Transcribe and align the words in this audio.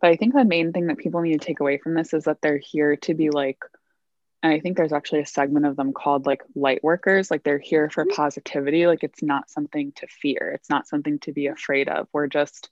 but 0.00 0.10
I 0.10 0.16
think 0.16 0.34
the 0.34 0.44
main 0.44 0.72
thing 0.72 0.86
that 0.86 0.98
people 0.98 1.20
need 1.20 1.40
to 1.40 1.46
take 1.46 1.60
away 1.60 1.78
from 1.78 1.94
this 1.94 2.14
is 2.14 2.24
that 2.24 2.40
they're 2.40 2.58
here 2.58 2.96
to 2.96 3.14
be 3.14 3.30
like, 3.30 3.58
and 4.42 4.52
I 4.52 4.60
think 4.60 4.76
there's 4.76 4.92
actually 4.92 5.20
a 5.20 5.26
segment 5.26 5.66
of 5.66 5.76
them 5.76 5.92
called 5.92 6.26
like 6.26 6.42
light 6.54 6.82
workers. 6.82 7.30
Like 7.30 7.42
they're 7.42 7.58
here 7.58 7.90
for 7.90 8.04
mm-hmm. 8.04 8.16
positivity. 8.16 8.86
Like 8.86 9.04
it's 9.04 9.22
not 9.22 9.50
something 9.50 9.92
to 9.96 10.06
fear, 10.06 10.52
it's 10.54 10.70
not 10.70 10.88
something 10.88 11.18
to 11.20 11.32
be 11.32 11.46
afraid 11.46 11.88
of. 11.88 12.08
We're 12.12 12.28
just 12.28 12.70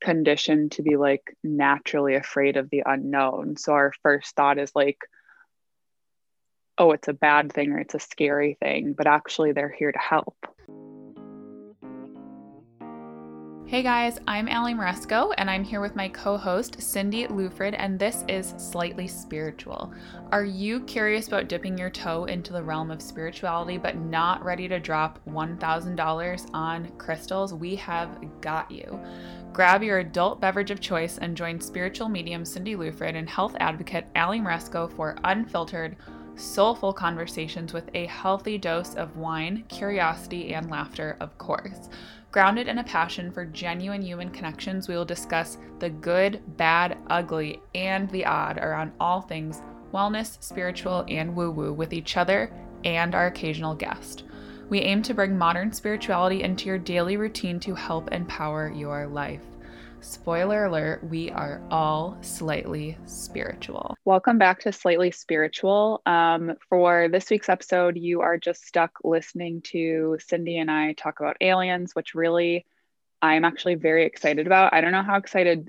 conditioned 0.00 0.72
to 0.72 0.82
be 0.82 0.96
like 0.96 1.36
naturally 1.44 2.14
afraid 2.14 2.56
of 2.56 2.70
the 2.70 2.82
unknown. 2.86 3.56
So 3.56 3.72
our 3.72 3.92
first 4.02 4.34
thought 4.34 4.58
is 4.58 4.72
like, 4.74 4.98
oh, 6.78 6.92
it's 6.92 7.08
a 7.08 7.12
bad 7.12 7.52
thing 7.52 7.72
or 7.72 7.78
it's 7.80 7.94
a 7.94 8.00
scary 8.00 8.56
thing, 8.58 8.94
but 8.94 9.06
actually 9.06 9.52
they're 9.52 9.74
here 9.76 9.92
to 9.92 9.98
help. 9.98 10.36
Hey 13.70 13.84
guys, 13.84 14.18
I'm 14.26 14.48
Allie 14.48 14.74
Maresco, 14.74 15.32
and 15.38 15.48
I'm 15.48 15.62
here 15.62 15.80
with 15.80 15.94
my 15.94 16.08
co 16.08 16.36
host, 16.36 16.82
Cindy 16.82 17.28
Lufrid, 17.28 17.76
and 17.78 17.96
this 17.96 18.24
is 18.26 18.52
Slightly 18.56 19.06
Spiritual. 19.06 19.94
Are 20.32 20.44
you 20.44 20.80
curious 20.80 21.28
about 21.28 21.46
dipping 21.46 21.78
your 21.78 21.88
toe 21.88 22.24
into 22.24 22.52
the 22.52 22.64
realm 22.64 22.90
of 22.90 23.00
spirituality 23.00 23.78
but 23.78 23.94
not 23.94 24.44
ready 24.44 24.66
to 24.66 24.80
drop 24.80 25.20
$1,000 25.28 26.50
on 26.52 26.90
crystals? 26.98 27.54
We 27.54 27.76
have 27.76 28.18
got 28.40 28.68
you. 28.72 28.98
Grab 29.52 29.84
your 29.84 30.00
adult 30.00 30.40
beverage 30.40 30.72
of 30.72 30.80
choice 30.80 31.18
and 31.18 31.36
join 31.36 31.60
spiritual 31.60 32.08
medium 32.08 32.44
Cindy 32.44 32.74
Lufrid 32.74 33.14
and 33.14 33.30
health 33.30 33.54
advocate 33.60 34.08
Allie 34.16 34.40
Maresco 34.40 34.92
for 34.96 35.16
unfiltered, 35.22 35.94
soulful 36.34 36.92
conversations 36.92 37.72
with 37.72 37.88
a 37.94 38.06
healthy 38.06 38.58
dose 38.58 38.96
of 38.96 39.16
wine, 39.16 39.62
curiosity, 39.68 40.54
and 40.54 40.68
laughter, 40.70 41.16
of 41.20 41.38
course. 41.38 41.88
Grounded 42.32 42.68
in 42.68 42.78
a 42.78 42.84
passion 42.84 43.32
for 43.32 43.44
genuine 43.44 44.02
human 44.02 44.30
connections, 44.30 44.86
we 44.86 44.94
will 44.94 45.04
discuss 45.04 45.58
the 45.80 45.90
good, 45.90 46.40
bad, 46.56 46.96
ugly, 47.08 47.60
and 47.74 48.08
the 48.10 48.24
odd 48.24 48.58
around 48.58 48.92
all 49.00 49.20
things 49.20 49.62
wellness, 49.92 50.40
spiritual, 50.40 51.04
and 51.08 51.34
woo 51.34 51.50
woo 51.50 51.72
with 51.72 51.92
each 51.92 52.16
other 52.16 52.52
and 52.84 53.16
our 53.16 53.26
occasional 53.26 53.74
guest. 53.74 54.22
We 54.68 54.80
aim 54.82 55.02
to 55.02 55.14
bring 55.14 55.36
modern 55.36 55.72
spirituality 55.72 56.44
into 56.44 56.66
your 56.66 56.78
daily 56.78 57.16
routine 57.16 57.58
to 57.60 57.74
help 57.74 58.12
empower 58.12 58.70
your 58.70 59.08
life. 59.08 59.42
Spoiler 60.02 60.64
alert, 60.64 61.04
we 61.04 61.30
are 61.30 61.60
all 61.70 62.16
slightly 62.22 62.96
spiritual. 63.04 63.94
Welcome 64.06 64.38
back 64.38 64.60
to 64.60 64.72
Slightly 64.72 65.10
Spiritual. 65.10 66.00
Um, 66.06 66.54
for 66.70 67.08
this 67.08 67.28
week's 67.28 67.50
episode, 67.50 67.98
you 67.98 68.22
are 68.22 68.38
just 68.38 68.64
stuck 68.66 68.92
listening 69.04 69.60
to 69.66 70.16
Cindy 70.26 70.58
and 70.58 70.70
I 70.70 70.94
talk 70.94 71.20
about 71.20 71.36
aliens, 71.42 71.94
which 71.94 72.14
really 72.14 72.64
I'm 73.20 73.44
actually 73.44 73.74
very 73.74 74.06
excited 74.06 74.46
about. 74.46 74.72
I 74.72 74.80
don't 74.80 74.92
know 74.92 75.02
how 75.02 75.16
excited 75.16 75.68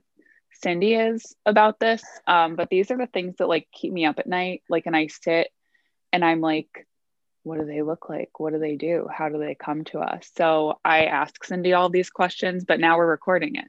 Cindy 0.53 0.93
is 0.95 1.35
about 1.45 1.79
this, 1.79 2.01
um, 2.25 2.55
but 2.55 2.69
these 2.69 2.89
are 2.89 2.97
the 2.97 3.07
things 3.07 3.35
that 3.38 3.49
like 3.49 3.67
keep 3.73 3.91
me 3.91 4.05
up 4.05 4.17
at 4.17 4.27
night. 4.27 4.63
Like, 4.69 4.85
and 4.85 4.95
I 4.95 5.07
sit 5.07 5.49
and 6.13 6.23
I'm 6.23 6.39
like, 6.39 6.88
what 7.43 7.59
do 7.59 7.66
they 7.66 7.81
look 7.81 8.07
like? 8.07 8.39
What 8.39 8.53
do 8.53 8.59
they 8.59 8.77
do? 8.77 9.09
How 9.11 9.27
do 9.27 9.39
they 9.39 9.55
come 9.55 9.83
to 9.85 9.99
us? 9.99 10.31
So 10.38 10.79
I 10.85 11.05
ask 11.05 11.43
Cindy 11.43 11.73
all 11.73 11.89
these 11.89 12.09
questions, 12.09 12.63
but 12.63 12.79
now 12.79 12.97
we're 12.97 13.09
recording 13.09 13.55
it. 13.55 13.66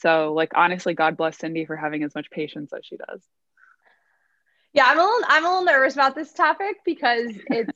So, 0.00 0.32
like, 0.32 0.52
honestly, 0.54 0.94
God 0.94 1.16
bless 1.16 1.38
Cindy 1.38 1.64
for 1.64 1.76
having 1.76 2.02
as 2.04 2.14
much 2.14 2.30
patience 2.30 2.72
as 2.72 2.84
she 2.84 2.96
does. 2.96 3.22
Yeah, 4.72 4.84
I'm 4.86 4.98
a 4.98 5.02
little, 5.02 5.20
I'm 5.28 5.44
a 5.44 5.48
little 5.48 5.64
nervous 5.64 5.94
about 5.94 6.14
this 6.14 6.32
topic 6.32 6.76
because 6.84 7.32
it's, 7.50 7.72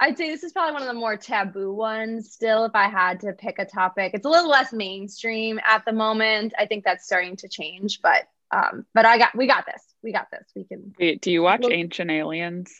I'd 0.00 0.16
say 0.16 0.30
this 0.30 0.42
is 0.42 0.52
probably 0.52 0.72
one 0.72 0.82
of 0.82 0.88
the 0.88 0.94
more 0.94 1.16
taboo 1.16 1.72
ones. 1.72 2.32
Still, 2.32 2.64
if 2.64 2.72
I 2.74 2.88
had 2.88 3.20
to 3.20 3.32
pick 3.32 3.58
a 3.58 3.66
topic, 3.66 4.12
it's 4.14 4.24
a 4.24 4.30
little 4.30 4.48
less 4.48 4.72
mainstream 4.72 5.60
at 5.66 5.84
the 5.84 5.92
moment. 5.92 6.54
I 6.58 6.66
think 6.66 6.84
that's 6.84 7.04
starting 7.04 7.36
to 7.36 7.48
change, 7.48 8.00
but, 8.02 8.26
um, 8.50 8.86
but 8.94 9.04
I 9.04 9.18
got, 9.18 9.36
we 9.36 9.46
got 9.46 9.66
this. 9.66 9.82
We 10.02 10.12
got 10.12 10.28
this. 10.30 10.44
We 10.56 10.64
can. 10.64 10.94
Wait, 10.98 11.20
do 11.20 11.30
you 11.30 11.42
watch 11.42 11.60
we'll, 11.60 11.72
Ancient 11.72 12.10
Aliens? 12.10 12.72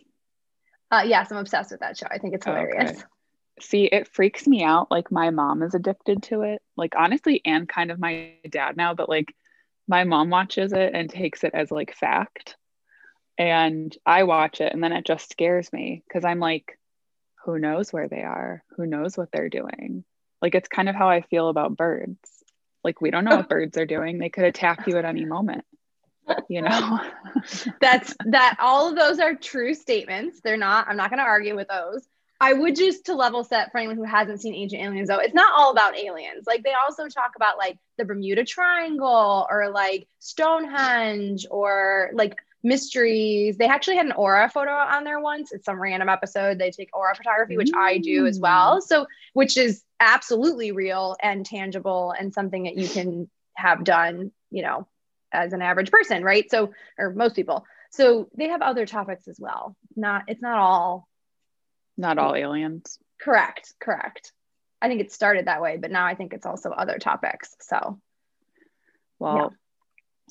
Uh, 0.91 1.03
yes, 1.07 1.31
I'm 1.31 1.39
obsessed 1.39 1.70
with 1.70 1.81
that 1.81 1.98
show. 1.98 2.07
I 2.11 2.19
think 2.19 2.34
it's 2.34 2.45
hilarious. 2.45 2.91
Okay. 2.91 3.03
See, 3.61 3.85
it 3.85 4.08
freaks 4.08 4.46
me 4.46 4.64
out. 4.64 4.90
Like 4.90 5.13
my 5.13 5.30
mom 5.30 5.63
is 5.63 5.74
addicted 5.74 6.23
to 6.24 6.42
it. 6.42 6.63
Like 6.77 6.95
honestly, 6.96 7.40
and 7.45 7.68
kind 7.68 7.90
of 7.90 7.98
my 7.98 8.35
dad 8.48 8.77
now, 8.77 8.95
but 8.95 9.08
like 9.08 9.35
my 9.86 10.05
mom 10.05 10.30
watches 10.30 10.73
it 10.73 10.92
and 10.95 11.11
takes 11.11 11.45
it 11.45 11.52
as 11.55 11.70
like 11.70 11.95
fact. 11.95 12.57
And 13.39 13.96
I 14.05 14.24
watch 14.24 14.61
it 14.61 14.73
and 14.73 14.83
then 14.83 14.92
it 14.92 15.07
just 15.07 15.30
scares 15.30 15.73
me 15.73 16.02
because 16.07 16.24
I'm 16.24 16.39
like, 16.40 16.79
who 17.45 17.58
knows 17.58 17.92
where 17.92 18.08
they 18.08 18.23
are? 18.23 18.63
Who 18.77 18.86
knows 18.86 19.17
what 19.17 19.30
they're 19.33 19.48
doing? 19.48 20.05
Like 20.40 20.55
it's 20.55 20.69
kind 20.69 20.89
of 20.89 20.95
how 20.95 21.08
I 21.08 21.23
feel 21.23 21.48
about 21.48 21.77
birds. 21.77 22.19
Like 22.84 23.01
we 23.01 23.11
don't 23.11 23.24
know 23.24 23.36
what 23.36 23.48
birds 23.48 23.77
are 23.79 23.86
doing. 23.86 24.19
They 24.19 24.29
could 24.29 24.45
attack 24.45 24.86
you 24.86 24.96
at 24.98 25.05
any 25.05 25.24
moment. 25.24 25.64
You 26.48 26.63
know. 26.63 27.01
That's 27.80 28.14
that 28.27 28.57
all 28.61 28.90
of 28.90 28.96
those 28.96 29.19
are 29.19 29.34
true 29.34 29.74
statements. 29.74 30.40
They're 30.42 30.57
not 30.57 30.89
I'm 30.89 30.96
not 30.96 31.11
going 31.11 31.19
to 31.19 31.24
argue 31.24 31.57
with 31.57 31.69
those. 31.69 32.07
I 32.42 32.53
would 32.55 32.75
just 32.75 33.07
to 33.07 33.14
level 33.14 33.45
set 33.45 33.70
for 33.70 33.79
anyone 33.79 33.97
who 33.97 34.03
hasn't 34.03 34.41
seen 34.41 34.53
Ancient 34.53 34.83
Aliens 34.83 35.08
though, 35.08 35.19
it's 35.19 35.33
not 35.33 35.53
all 35.57 35.70
about 35.70 35.97
aliens. 35.97 36.45
Like 36.45 36.64
they 36.64 36.73
also 36.73 37.07
talk 37.07 37.35
about 37.36 37.57
like 37.57 37.79
the 37.98 38.05
Bermuda 38.05 38.45
Triangle 38.45 39.47
or 39.48 39.70
like 39.70 40.08
Stonehenge 40.19 41.47
or 41.48 42.11
like 42.14 42.35
mysteries. 42.64 43.58
They 43.58 43.67
actually 43.67 43.95
had 43.95 44.07
an 44.07 44.13
aura 44.13 44.48
photo 44.48 44.73
on 44.73 45.05
there 45.05 45.20
once. 45.20 45.52
It's 45.52 45.64
some 45.64 45.81
random 45.81 46.08
episode. 46.08 46.58
They 46.58 46.73
take 46.73 46.91
aura 46.92 47.14
photography, 47.14 47.57
which 47.57 47.70
I 47.77 47.98
do 47.98 48.27
as 48.27 48.41
mm. 48.41 48.42
well. 48.42 48.81
So, 48.81 49.07
which 49.35 49.57
is 49.57 49.85
absolutely 50.01 50.73
real 50.73 51.14
and 51.23 51.47
tangible 51.47 52.13
and 52.19 52.35
something 52.35 52.64
that 52.64 52.77
you 52.77 52.89
can 52.89 53.31
have 53.55 53.85
done, 53.85 54.33
you 54.51 54.63
know, 54.63 54.89
as 55.31 55.52
an 55.52 55.63
average 55.63 55.92
person, 55.92 56.25
right? 56.25 56.51
So, 56.51 56.73
or 56.98 57.11
most 57.11 57.36
people. 57.36 57.64
So 57.91 58.29
they 58.36 58.48
have 58.48 58.63
other 58.63 58.85
topics 58.85 59.29
as 59.29 59.39
well. 59.39 59.77
Not, 59.95 60.25
it's 60.27 60.42
not 60.42 60.58
all 60.58 61.08
not 61.97 62.19
all 62.19 62.35
aliens. 62.35 62.98
Correct. 63.20 63.75
Correct. 63.80 64.33
I 64.80 64.89
think 64.89 65.01
it 65.01 65.13
started 65.13 65.47
that 65.47 65.63
way, 65.63 65.77
but 65.77 65.91
now 65.91 66.07
I 66.07 66.14
think 66.14 66.33
it's 66.33 66.47
also 66.47 66.70
other 66.70 66.98
topics. 66.98 67.55
So, 67.61 68.01
well, 69.19 69.55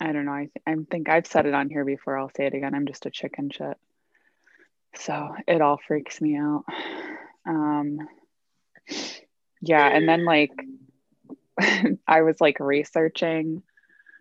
yeah. 0.02 0.10
I 0.10 0.12
don't 0.12 0.26
know. 0.26 0.34
I, 0.34 0.50
th- 0.54 0.64
I 0.68 0.76
think 0.90 1.10
I've 1.10 1.28
said 1.28 1.46
it 1.46 1.54
on 1.54 1.70
here 1.70 1.86
before. 1.86 2.18
I'll 2.18 2.32
say 2.36 2.48
it 2.48 2.54
again. 2.54 2.76
I'm 2.76 2.88
just 2.88 3.06
a 3.06 3.12
chicken 3.12 3.50
shit. 3.50 3.78
So 4.96 5.36
it 5.48 5.62
all 5.62 5.80
freaks 5.88 6.20
me 6.20 6.38
out. 6.38 6.66
Um, 7.48 8.00
yeah. 9.62 9.88
And 9.88 10.08
then, 10.08 10.26
like, 10.26 10.52
I 12.08 12.22
was 12.24 12.42
like 12.42 12.60
researching. 12.60 13.64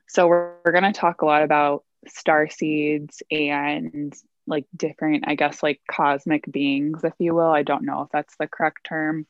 So, 0.06 0.28
we're, 0.28 0.52
we're 0.64 0.72
going 0.72 0.84
to 0.84 0.92
talk 0.92 1.22
a 1.22 1.26
lot 1.26 1.42
about 1.42 1.84
star 2.06 2.48
seeds 2.48 3.22
and 3.30 4.14
like 4.46 4.66
different, 4.76 5.24
I 5.26 5.34
guess, 5.34 5.62
like 5.62 5.80
cosmic 5.90 6.50
beings, 6.50 7.04
if 7.04 7.14
you 7.18 7.34
will. 7.34 7.50
I 7.50 7.62
don't 7.62 7.84
know 7.84 8.02
if 8.02 8.08
that's 8.12 8.36
the 8.38 8.46
correct 8.46 8.84
term. 8.84 9.26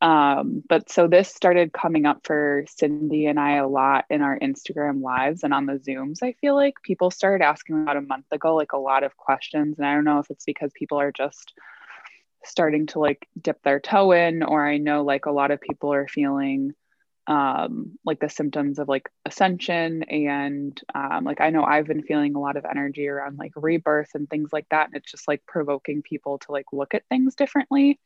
Um, 0.00 0.64
but 0.68 0.90
so 0.90 1.06
this 1.06 1.32
started 1.32 1.72
coming 1.72 2.06
up 2.06 2.26
for 2.26 2.64
Cindy 2.68 3.26
and 3.26 3.38
I 3.38 3.58
a 3.58 3.68
lot 3.68 4.04
in 4.10 4.20
our 4.20 4.36
Instagram 4.36 5.00
lives 5.00 5.44
and 5.44 5.54
on 5.54 5.66
the 5.66 5.74
Zooms. 5.74 6.24
I 6.24 6.32
feel 6.40 6.56
like 6.56 6.74
people 6.82 7.12
started 7.12 7.44
asking 7.44 7.80
about 7.80 7.96
a 7.96 8.00
month 8.00 8.26
ago, 8.32 8.56
like 8.56 8.72
a 8.72 8.78
lot 8.78 9.04
of 9.04 9.16
questions. 9.16 9.78
And 9.78 9.86
I 9.86 9.94
don't 9.94 10.04
know 10.04 10.18
if 10.18 10.28
it's 10.28 10.44
because 10.44 10.72
people 10.74 10.98
are 11.00 11.12
just 11.12 11.52
starting 12.44 12.86
to 12.88 12.98
like 12.98 13.28
dip 13.40 13.62
their 13.62 13.78
toe 13.78 14.10
in, 14.10 14.42
or 14.42 14.66
I 14.66 14.78
know 14.78 15.04
like 15.04 15.26
a 15.26 15.30
lot 15.30 15.52
of 15.52 15.60
people 15.60 15.92
are 15.92 16.08
feeling 16.08 16.74
um, 17.28 17.98
like 18.04 18.18
the 18.18 18.28
symptoms 18.28 18.78
of 18.78 18.88
like 18.88 19.08
ascension 19.24 20.02
and 20.04 20.80
um, 20.94 21.24
like 21.24 21.40
i 21.40 21.50
know 21.50 21.62
i've 21.62 21.86
been 21.86 22.02
feeling 22.02 22.34
a 22.34 22.40
lot 22.40 22.56
of 22.56 22.64
energy 22.64 23.06
around 23.06 23.38
like 23.38 23.52
rebirth 23.54 24.10
and 24.14 24.28
things 24.28 24.52
like 24.52 24.66
that 24.70 24.86
and 24.86 24.96
it's 24.96 25.10
just 25.10 25.28
like 25.28 25.44
provoking 25.46 26.02
people 26.02 26.38
to 26.38 26.52
like 26.52 26.66
look 26.72 26.94
at 26.94 27.06
things 27.08 27.34
differently. 27.34 27.98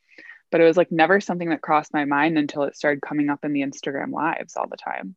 But 0.53 0.61
it 0.61 0.65
was 0.65 0.77
like 0.77 0.93
never 0.93 1.21
something 1.21 1.51
that 1.51 1.63
crossed 1.63 1.93
my 1.93 2.05
mind 2.05 2.39
until 2.39 2.63
it 2.63 2.77
started 2.77 3.03
coming 3.03 3.31
up 3.31 3.45
in 3.45 3.53
the 3.53 3.63
instagram 3.63 4.13
lives 4.13 4.57
all 4.57 4.69
the 4.69 4.77
time. 4.77 5.17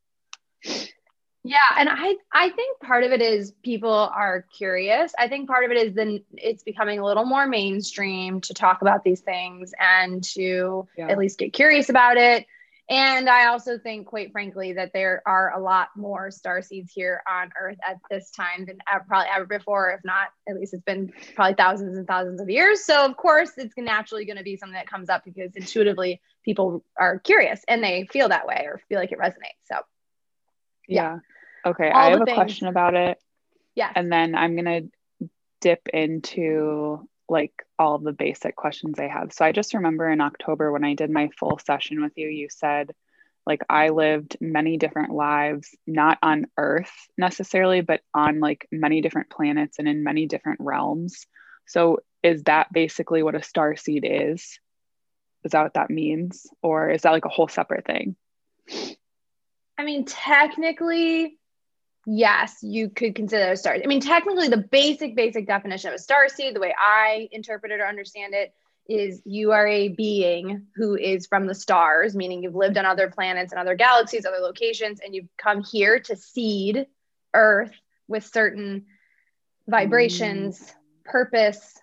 Yeah 1.43 1.59
and 1.77 1.88
i 1.89 2.15
i 2.33 2.49
think 2.49 2.79
part 2.81 3.03
of 3.03 3.11
it 3.11 3.21
is 3.21 3.53
people 3.63 3.91
are 3.91 4.45
curious. 4.57 5.13
I 5.18 5.27
think 5.27 5.47
part 5.47 5.65
of 5.65 5.71
it 5.71 5.77
is 5.77 5.94
then 5.94 6.24
it's 6.33 6.63
becoming 6.63 7.00
a 7.00 7.06
little 7.06 7.25
more 7.25 7.47
mainstream 7.47 8.41
to 8.41 8.53
talk 8.53 8.81
about 8.81 9.03
these 9.03 9.21
things 9.21 9.74
and 9.79 10.24
to 10.35 10.88
yeah. 10.97 11.09
at 11.09 11.18
least 11.18 11.38
get 11.38 11.53
curious 11.53 11.89
about 11.89 12.18
it 12.18 12.45
and 12.89 13.30
I 13.30 13.47
also 13.47 13.77
think, 13.77 14.07
quite 14.07 14.31
frankly, 14.31 14.74
that 14.74 14.94
there 14.94 15.21
are 15.27 15.53
a 15.56 15.62
lot 15.62 15.89
more 15.95 16.31
star 16.31 16.63
seeds 16.63 16.91
here 16.91 17.21
on 17.30 17.51
Earth 17.59 17.77
at 17.88 17.97
this 18.09 18.31
time 18.31 18.65
than 18.65 18.80
ever, 18.91 19.06
probably 19.07 19.30
ever 19.31 19.45
before. 19.45 19.91
If 19.91 20.03
not, 20.03 20.30
at 20.47 20.56
least 20.56 20.74
it's 20.74 20.83
been 20.83 21.13
probably 21.36 21.53
thousands 21.53 21.97
and 21.97 22.07
thousands 22.07 22.41
of 22.41 22.50
years. 22.50 22.83
So, 22.83 23.06
of 23.06 23.15
course, 23.15 23.51
it's 23.57 23.75
naturally 23.77 24.25
going 24.25 24.38
to 24.38 24.44
be 24.44 24.57
something 24.57 24.74
that 24.74 24.89
comes 24.89 25.07
up 25.07 25.24
because 25.24 25.56
intuitively 25.56 26.19
people 26.44 26.83
are 26.97 27.19
curious 27.19 27.62
and 27.68 27.83
they 27.83 28.07
feel 28.12 28.30
that 28.30 28.47
way 28.47 28.63
or 28.65 28.81
feel 28.89 29.00
like 29.00 29.12
it 29.12 29.19
resonates. 29.19 29.62
So, 29.65 29.75
yeah. 30.88 31.19
yeah. 31.65 31.69
Okay. 31.71 31.91
All 31.91 32.01
I 32.01 32.09
have 32.09 32.21
a 32.21 32.25
things. 32.25 32.36
question 32.36 32.68
about 32.68 32.95
it. 32.95 33.19
Yeah. 33.75 33.91
And 33.94 34.12
then 34.12 34.33
I'm 34.33 34.56
going 34.56 34.89
to 35.19 35.30
dip 35.62 35.88
into 35.94 37.07
like 37.29 37.53
all 37.77 37.97
the 37.97 38.11
basic 38.11 38.55
questions 38.55 38.99
I 38.99 39.07
have. 39.07 39.33
So 39.33 39.45
I 39.45 39.51
just 39.51 39.73
remember 39.73 40.09
in 40.09 40.21
October 40.21 40.71
when 40.71 40.83
I 40.83 40.93
did 40.93 41.09
my 41.09 41.29
full 41.39 41.59
session 41.65 42.01
with 42.01 42.13
you, 42.15 42.27
you 42.27 42.47
said 42.49 42.93
like 43.49 43.61
I 43.67 43.89
lived 43.89 44.37
many 44.39 44.77
different 44.77 45.11
lives, 45.11 45.75
not 45.87 46.19
on 46.21 46.45
Earth 46.55 46.91
necessarily, 47.17 47.81
but 47.81 48.01
on 48.13 48.39
like 48.39 48.67
many 48.71 49.01
different 49.01 49.31
planets 49.31 49.79
and 49.79 49.87
in 49.87 50.03
many 50.03 50.27
different 50.27 50.59
realms. 50.61 51.25
So 51.65 51.99
is 52.21 52.43
that 52.43 52.71
basically 52.71 53.23
what 53.23 53.33
a 53.33 53.41
star 53.41 53.75
seed 53.75 54.05
is? 54.07 54.59
Is 55.43 55.51
that 55.51 55.63
what 55.63 55.73
that 55.73 55.89
means? 55.89 56.45
Or 56.61 56.91
is 56.91 57.01
that 57.01 57.11
like 57.11 57.25
a 57.25 57.29
whole 57.29 57.47
separate 57.47 57.87
thing? 57.87 58.15
I 59.79 59.83
mean, 59.83 60.05
technically, 60.05 61.38
yes, 62.06 62.57
you 62.62 62.90
could 62.90 63.16
consider 63.16 63.51
a 63.51 63.57
star. 63.57 63.78
I 63.81 63.88
mean, 63.88 64.01
technically, 64.01 64.48
the 64.48 64.57
basic, 64.57 65.16
basic 65.16 65.48
definition 65.48 65.90
of 65.90 65.96
a 65.96 66.00
star 66.00 66.30
seed, 66.30 66.56
the 66.56 66.60
way 66.60 66.74
I 66.78 67.30
interpret 67.31 67.72
it 67.72 67.80
or 67.80 67.86
understand 67.86 68.34
it, 68.34 68.54
is 68.88 69.22
you 69.24 69.51
are 69.51 69.68
a 69.68 69.90
being 69.90 70.66
who 70.75 70.96
is 70.96 71.28
from 71.28 71.46
the 71.46 71.54
stars, 71.54 72.16
meaning 72.16 72.42
you've 72.42 72.56
lived 72.56 72.78
on 72.78 72.86
other 72.86 73.10
planets 73.10 73.51
and 73.54 73.60
other 73.60 73.75
galaxies, 73.75 74.25
other 74.25 74.40
locations, 74.40 75.00
and 75.00 75.13
you've 75.13 75.30
come 75.38 75.63
here 75.63 76.00
to 76.00 76.16
seed 76.16 76.88
Earth 77.34 77.74
with 78.07 78.25
certain 78.25 78.86
vibrations, 79.68 80.60
mm. 80.60 80.74
purpose, 81.06 81.80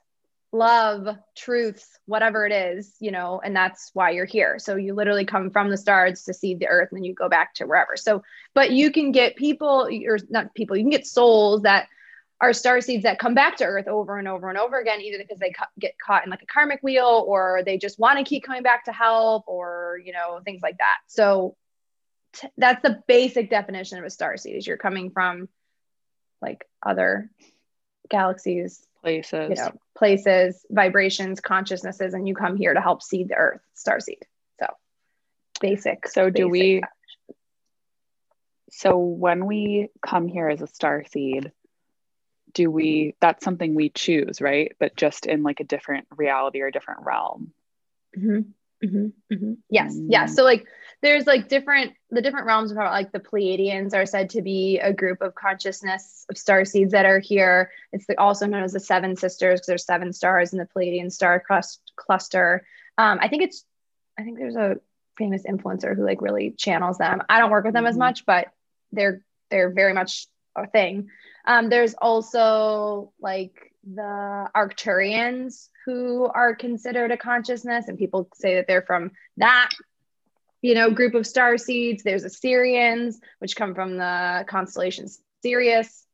love, 0.56 1.08
truths, 1.36 1.98
whatever 2.06 2.46
it 2.46 2.52
is, 2.52 2.94
you 3.00 3.10
know, 3.10 3.40
and 3.42 3.54
that's 3.54 3.90
why 3.92 4.10
you're 4.10 4.24
here. 4.24 4.58
So 4.58 4.76
you 4.76 4.94
literally 4.94 5.24
come 5.24 5.50
from 5.50 5.70
the 5.70 5.76
stars 5.76 6.24
to 6.24 6.34
seed 6.34 6.60
the 6.60 6.68
earth 6.68 6.88
and 6.90 6.98
then 6.98 7.04
you 7.04 7.14
go 7.14 7.28
back 7.28 7.54
to 7.54 7.66
wherever. 7.66 7.96
So, 7.96 8.22
but 8.54 8.70
you 8.70 8.90
can 8.90 9.12
get 9.12 9.36
people, 9.36 9.88
or 10.06 10.18
not 10.28 10.54
people, 10.54 10.76
you 10.76 10.82
can 10.82 10.90
get 10.90 11.06
souls 11.06 11.62
that 11.62 11.88
are 12.40 12.52
star 12.52 12.80
seeds 12.80 13.04
that 13.04 13.18
come 13.18 13.34
back 13.34 13.56
to 13.56 13.64
earth 13.64 13.88
over 13.88 14.18
and 14.18 14.28
over 14.28 14.48
and 14.48 14.58
over 14.58 14.78
again 14.78 15.00
either 15.00 15.18
because 15.18 15.38
they 15.38 15.50
cu- 15.50 15.64
get 15.80 15.98
caught 15.98 16.24
in 16.24 16.30
like 16.30 16.42
a 16.42 16.46
karmic 16.46 16.80
wheel 16.82 17.24
or 17.26 17.62
they 17.64 17.78
just 17.78 17.98
want 17.98 18.18
to 18.18 18.24
keep 18.24 18.44
coming 18.44 18.62
back 18.62 18.84
to 18.84 18.92
help 18.92 19.44
or 19.46 19.98
you 20.04 20.12
know 20.12 20.40
things 20.44 20.60
like 20.62 20.76
that 20.78 20.98
so 21.06 21.56
t- 22.34 22.48
that's 22.58 22.82
the 22.82 23.02
basic 23.08 23.48
definition 23.48 23.98
of 23.98 24.04
a 24.04 24.10
star 24.10 24.36
seed 24.36 24.56
is 24.56 24.66
you're 24.66 24.76
coming 24.76 25.10
from 25.10 25.48
like 26.42 26.68
other 26.84 27.30
galaxies 28.10 28.85
places. 29.02 29.50
You 29.50 29.56
know 29.56 29.72
places 29.96 30.64
vibrations 30.70 31.40
consciousnesses 31.40 32.14
and 32.14 32.28
you 32.28 32.34
come 32.34 32.56
here 32.56 32.74
to 32.74 32.80
help 32.80 33.02
seed 33.02 33.28
the 33.28 33.34
earth 33.34 33.60
star 33.74 33.98
seed. 33.98 34.24
So 34.60 34.66
basic 35.60 36.06
so 36.06 36.30
do 36.30 36.48
basic 36.48 36.52
we 36.52 36.82
so 38.70 38.98
when 38.98 39.46
we 39.46 39.88
come 40.06 40.28
here 40.28 40.48
as 40.48 40.60
a 40.60 40.66
star 40.66 41.04
seed 41.10 41.50
do 42.52 42.70
we 42.70 43.14
that's 43.20 43.44
something 43.44 43.74
we 43.74 43.88
choose 43.88 44.40
right? 44.40 44.72
But 44.78 44.96
just 44.96 45.26
in 45.26 45.42
like 45.42 45.60
a 45.60 45.64
different 45.64 46.06
reality 46.14 46.60
or 46.60 46.70
different 46.70 47.00
realm. 47.04 47.52
Mm-hmm. 48.16 48.50
Mm-hmm. 48.86 49.34
Mm-hmm. 49.34 49.52
yes 49.70 49.96
mm. 49.96 50.06
yeah 50.08 50.26
so 50.26 50.44
like 50.44 50.66
there's 51.02 51.26
like 51.26 51.48
different 51.48 51.94
the 52.10 52.22
different 52.22 52.46
realms 52.46 52.70
of 52.70 52.76
how 52.76 52.90
like 52.90 53.12
the 53.12 53.20
pleiadians 53.20 53.94
are 53.94 54.06
said 54.06 54.30
to 54.30 54.42
be 54.42 54.78
a 54.78 54.92
group 54.92 55.20
of 55.22 55.34
consciousness 55.34 56.24
of 56.30 56.38
star 56.38 56.64
seeds 56.64 56.92
that 56.92 57.04
are 57.04 57.18
here 57.18 57.70
it's 57.92 58.06
the, 58.06 58.18
also 58.18 58.46
known 58.46 58.62
as 58.62 58.72
the 58.72 58.80
seven 58.80 59.16
sisters 59.16 59.60
because 59.60 59.66
there's 59.66 59.84
seven 59.84 60.12
stars 60.12 60.52
in 60.52 60.58
the 60.58 60.68
pleiadian 60.76 61.10
star 61.10 61.42
cluster 61.96 62.66
um, 62.98 63.18
i 63.20 63.28
think 63.28 63.42
it's 63.42 63.64
i 64.18 64.22
think 64.22 64.38
there's 64.38 64.56
a 64.56 64.76
famous 65.18 65.42
influencer 65.42 65.96
who 65.96 66.04
like 66.04 66.22
really 66.22 66.50
channels 66.52 66.98
them 66.98 67.22
i 67.28 67.38
don't 67.38 67.50
work 67.50 67.64
with 67.64 67.74
them 67.74 67.86
as 67.86 67.94
mm-hmm. 67.94 68.00
much 68.00 68.26
but 68.26 68.48
they're 68.92 69.22
they're 69.50 69.70
very 69.70 69.92
much 69.92 70.26
a 70.54 70.66
thing 70.66 71.08
um, 71.46 71.68
there's 71.68 71.94
also 71.94 73.12
like 73.20 73.72
the 73.84 74.48
Arcturians 74.54 75.68
who 75.86 76.24
are 76.26 76.54
considered 76.54 77.12
a 77.12 77.16
consciousness, 77.16 77.88
and 77.88 77.96
people 77.96 78.28
say 78.34 78.56
that 78.56 78.66
they're 78.66 78.82
from 78.82 79.12
that 79.38 79.70
you 80.60 80.74
know 80.74 80.90
group 80.90 81.14
of 81.14 81.26
star 81.26 81.56
seeds. 81.56 82.02
There's 82.02 82.24
Assyrians, 82.24 83.20
which 83.38 83.56
come 83.56 83.74
from 83.74 83.96
the 83.96 84.44
constellation 84.48 85.06
Sirius, 85.42 86.04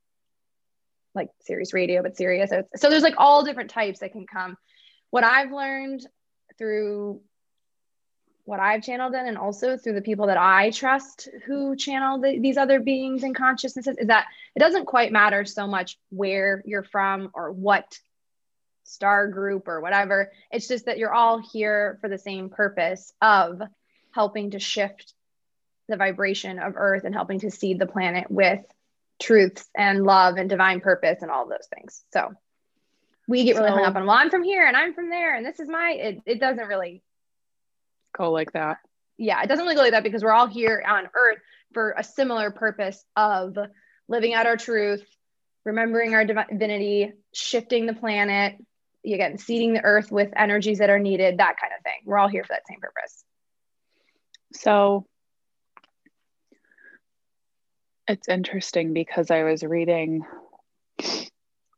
like 1.14 1.30
Sirius 1.40 1.72
Radio, 1.72 2.02
but 2.02 2.16
Sirius. 2.16 2.50
So, 2.50 2.62
so 2.76 2.90
there's 2.90 3.02
like 3.02 3.14
all 3.16 3.44
different 3.44 3.70
types 3.70 4.00
that 4.00 4.12
can 4.12 4.26
come. 4.26 4.56
What 5.10 5.24
I've 5.24 5.50
learned 5.50 6.06
through 6.58 7.22
what 8.44 8.60
I've 8.60 8.82
channeled 8.82 9.14
in 9.14 9.26
and 9.26 9.38
also 9.38 9.76
through 9.76 9.94
the 9.94 10.02
people 10.02 10.26
that 10.26 10.36
I 10.36 10.70
trust 10.70 11.28
who 11.46 11.76
channel 11.76 12.20
the, 12.20 12.38
these 12.38 12.56
other 12.56 12.80
beings 12.80 13.22
and 13.22 13.34
consciousnesses 13.34 13.96
is 13.98 14.08
that 14.08 14.26
it 14.54 14.58
doesn't 14.58 14.86
quite 14.86 15.12
matter 15.12 15.44
so 15.44 15.66
much 15.66 15.96
where 16.10 16.62
you're 16.66 16.82
from 16.82 17.30
or 17.34 17.52
what 17.52 17.98
star 18.84 19.28
group 19.28 19.68
or 19.68 19.80
whatever. 19.80 20.30
It's 20.50 20.68
just 20.68 20.86
that 20.86 20.98
you're 20.98 21.14
all 21.14 21.38
here 21.38 21.98
for 22.00 22.08
the 22.08 22.18
same 22.18 22.50
purpose 22.50 23.12
of 23.20 23.62
helping 24.12 24.50
to 24.52 24.58
shift 24.58 25.14
the 25.88 25.96
vibration 25.96 26.58
of 26.58 26.74
Earth 26.76 27.04
and 27.04 27.14
helping 27.14 27.40
to 27.40 27.50
seed 27.50 27.78
the 27.78 27.86
planet 27.86 28.30
with 28.30 28.60
truths 29.20 29.68
and 29.76 30.04
love 30.04 30.36
and 30.36 30.48
divine 30.48 30.80
purpose 30.80 31.22
and 31.22 31.30
all 31.30 31.48
those 31.48 31.68
things. 31.74 32.04
So 32.12 32.32
we 33.28 33.44
get 33.44 33.56
really 33.56 33.70
so, 33.70 33.74
hung 33.76 33.84
up 33.84 33.96
on, 33.96 34.06
well, 34.06 34.16
I'm 34.16 34.30
from 34.30 34.42
here 34.42 34.66
and 34.66 34.76
I'm 34.76 34.94
from 34.94 35.08
there 35.08 35.34
and 35.36 35.46
this 35.46 35.60
is 35.60 35.68
my, 35.68 35.92
it, 35.92 36.22
it 36.26 36.40
doesn't 36.40 36.66
really 36.66 37.02
go 38.16 38.30
like 38.30 38.52
that. 38.52 38.78
Yeah, 39.16 39.42
it 39.42 39.48
doesn't 39.48 39.64
really 39.64 39.76
go 39.76 39.82
like 39.82 39.92
that 39.92 40.02
because 40.02 40.22
we're 40.22 40.32
all 40.32 40.48
here 40.48 40.82
on 40.86 41.08
earth 41.14 41.38
for 41.72 41.94
a 41.96 42.04
similar 42.04 42.50
purpose 42.50 43.02
of 43.16 43.56
living 44.08 44.34
out 44.34 44.46
our 44.46 44.56
truth, 44.56 45.04
remembering 45.64 46.14
our 46.14 46.24
divinity, 46.24 47.12
shifting 47.32 47.86
the 47.86 47.94
planet, 47.94 48.56
again, 49.04 49.38
seeding 49.38 49.74
the 49.74 49.84
earth 49.84 50.10
with 50.12 50.30
energies 50.36 50.78
that 50.78 50.90
are 50.90 50.98
needed, 50.98 51.38
that 51.38 51.56
kind 51.60 51.72
of 51.76 51.82
thing. 51.82 52.00
We're 52.04 52.18
all 52.18 52.28
here 52.28 52.44
for 52.44 52.52
that 52.52 52.66
same 52.68 52.80
purpose. 52.80 53.24
So 54.52 55.06
it's 58.06 58.28
interesting 58.28 58.92
because 58.92 59.30
I 59.30 59.44
was 59.44 59.62
reading 59.62 60.24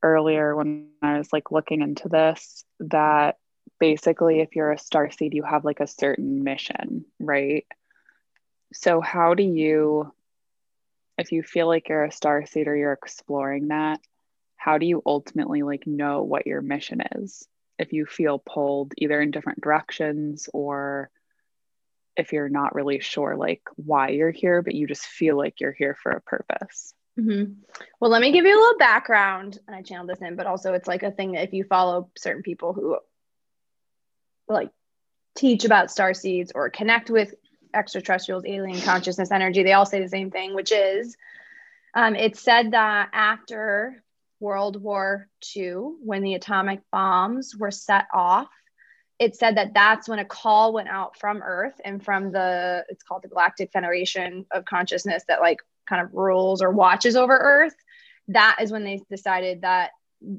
earlier 0.02 0.54
when 0.54 0.88
I 1.02 1.18
was 1.18 1.32
like 1.32 1.50
looking 1.50 1.80
into 1.80 2.08
this 2.08 2.64
that 2.80 3.36
basically 3.80 4.40
if 4.40 4.54
you're 4.54 4.72
a 4.72 4.78
star 4.78 5.10
seed 5.10 5.34
you 5.34 5.42
have 5.42 5.64
like 5.64 5.80
a 5.80 5.86
certain 5.86 6.44
mission 6.44 7.04
right 7.18 7.64
so 8.72 9.00
how 9.00 9.34
do 9.34 9.42
you 9.42 10.12
if 11.16 11.32
you 11.32 11.42
feel 11.42 11.66
like 11.66 11.88
you're 11.88 12.04
a 12.04 12.12
star 12.12 12.44
seed 12.44 12.68
or 12.68 12.76
you're 12.76 12.92
exploring 12.92 13.68
that 13.68 14.00
how 14.64 14.78
do 14.78 14.86
you 14.86 15.02
ultimately 15.04 15.62
like 15.62 15.86
know 15.86 16.22
what 16.22 16.46
your 16.46 16.62
mission 16.62 17.02
is 17.16 17.46
if 17.78 17.92
you 17.92 18.06
feel 18.06 18.38
pulled 18.38 18.94
either 18.96 19.20
in 19.20 19.30
different 19.30 19.60
directions 19.60 20.48
or 20.54 21.10
if 22.16 22.32
you're 22.32 22.48
not 22.48 22.74
really 22.74 22.98
sure 23.00 23.36
like 23.36 23.60
why 23.76 24.08
you're 24.08 24.30
here 24.30 24.62
but 24.62 24.74
you 24.74 24.86
just 24.86 25.04
feel 25.04 25.36
like 25.36 25.60
you're 25.60 25.72
here 25.72 25.94
for 26.02 26.12
a 26.12 26.22
purpose 26.22 26.94
mm-hmm. 27.20 27.52
well 28.00 28.10
let 28.10 28.22
me 28.22 28.32
give 28.32 28.46
you 28.46 28.56
a 28.56 28.60
little 28.60 28.78
background 28.78 29.58
and 29.66 29.76
i 29.76 29.82
channeled 29.82 30.08
this 30.08 30.22
in 30.22 30.34
but 30.34 30.46
also 30.46 30.72
it's 30.72 30.88
like 30.88 31.02
a 31.02 31.10
thing 31.10 31.32
that 31.32 31.44
if 31.44 31.52
you 31.52 31.64
follow 31.64 32.08
certain 32.16 32.42
people 32.42 32.72
who 32.72 32.96
like 34.48 34.70
teach 35.34 35.66
about 35.66 35.90
star 35.90 36.14
seeds 36.14 36.52
or 36.54 36.70
connect 36.70 37.10
with 37.10 37.34
extraterrestrials, 37.74 38.44
alien 38.46 38.80
consciousness, 38.80 39.32
energy, 39.32 39.62
they 39.62 39.72
all 39.72 39.84
say 39.84 40.00
the 40.00 40.08
same 40.08 40.30
thing, 40.30 40.54
which 40.54 40.70
is 40.70 41.16
um, 41.92 42.14
it's 42.14 42.40
said 42.40 42.70
that 42.70 43.10
after 43.12 44.02
World 44.40 44.80
War 44.80 45.28
II, 45.56 45.74
when 46.02 46.22
the 46.22 46.34
atomic 46.34 46.80
bombs 46.90 47.54
were 47.56 47.70
set 47.70 48.06
off, 48.12 48.48
it 49.18 49.36
said 49.36 49.56
that 49.56 49.74
that's 49.74 50.08
when 50.08 50.18
a 50.18 50.24
call 50.24 50.72
went 50.72 50.88
out 50.88 51.18
from 51.18 51.42
Earth 51.42 51.80
and 51.84 52.04
from 52.04 52.32
the, 52.32 52.84
it's 52.88 53.02
called 53.02 53.22
the 53.22 53.28
Galactic 53.28 53.70
Federation 53.72 54.44
of 54.50 54.64
Consciousness 54.64 55.24
that 55.28 55.40
like 55.40 55.60
kind 55.88 56.02
of 56.02 56.12
rules 56.12 56.62
or 56.62 56.70
watches 56.70 57.16
over 57.16 57.36
Earth. 57.36 57.74
That 58.28 58.56
is 58.60 58.72
when 58.72 58.84
they 58.84 59.00
decided 59.10 59.62
that 59.62 59.90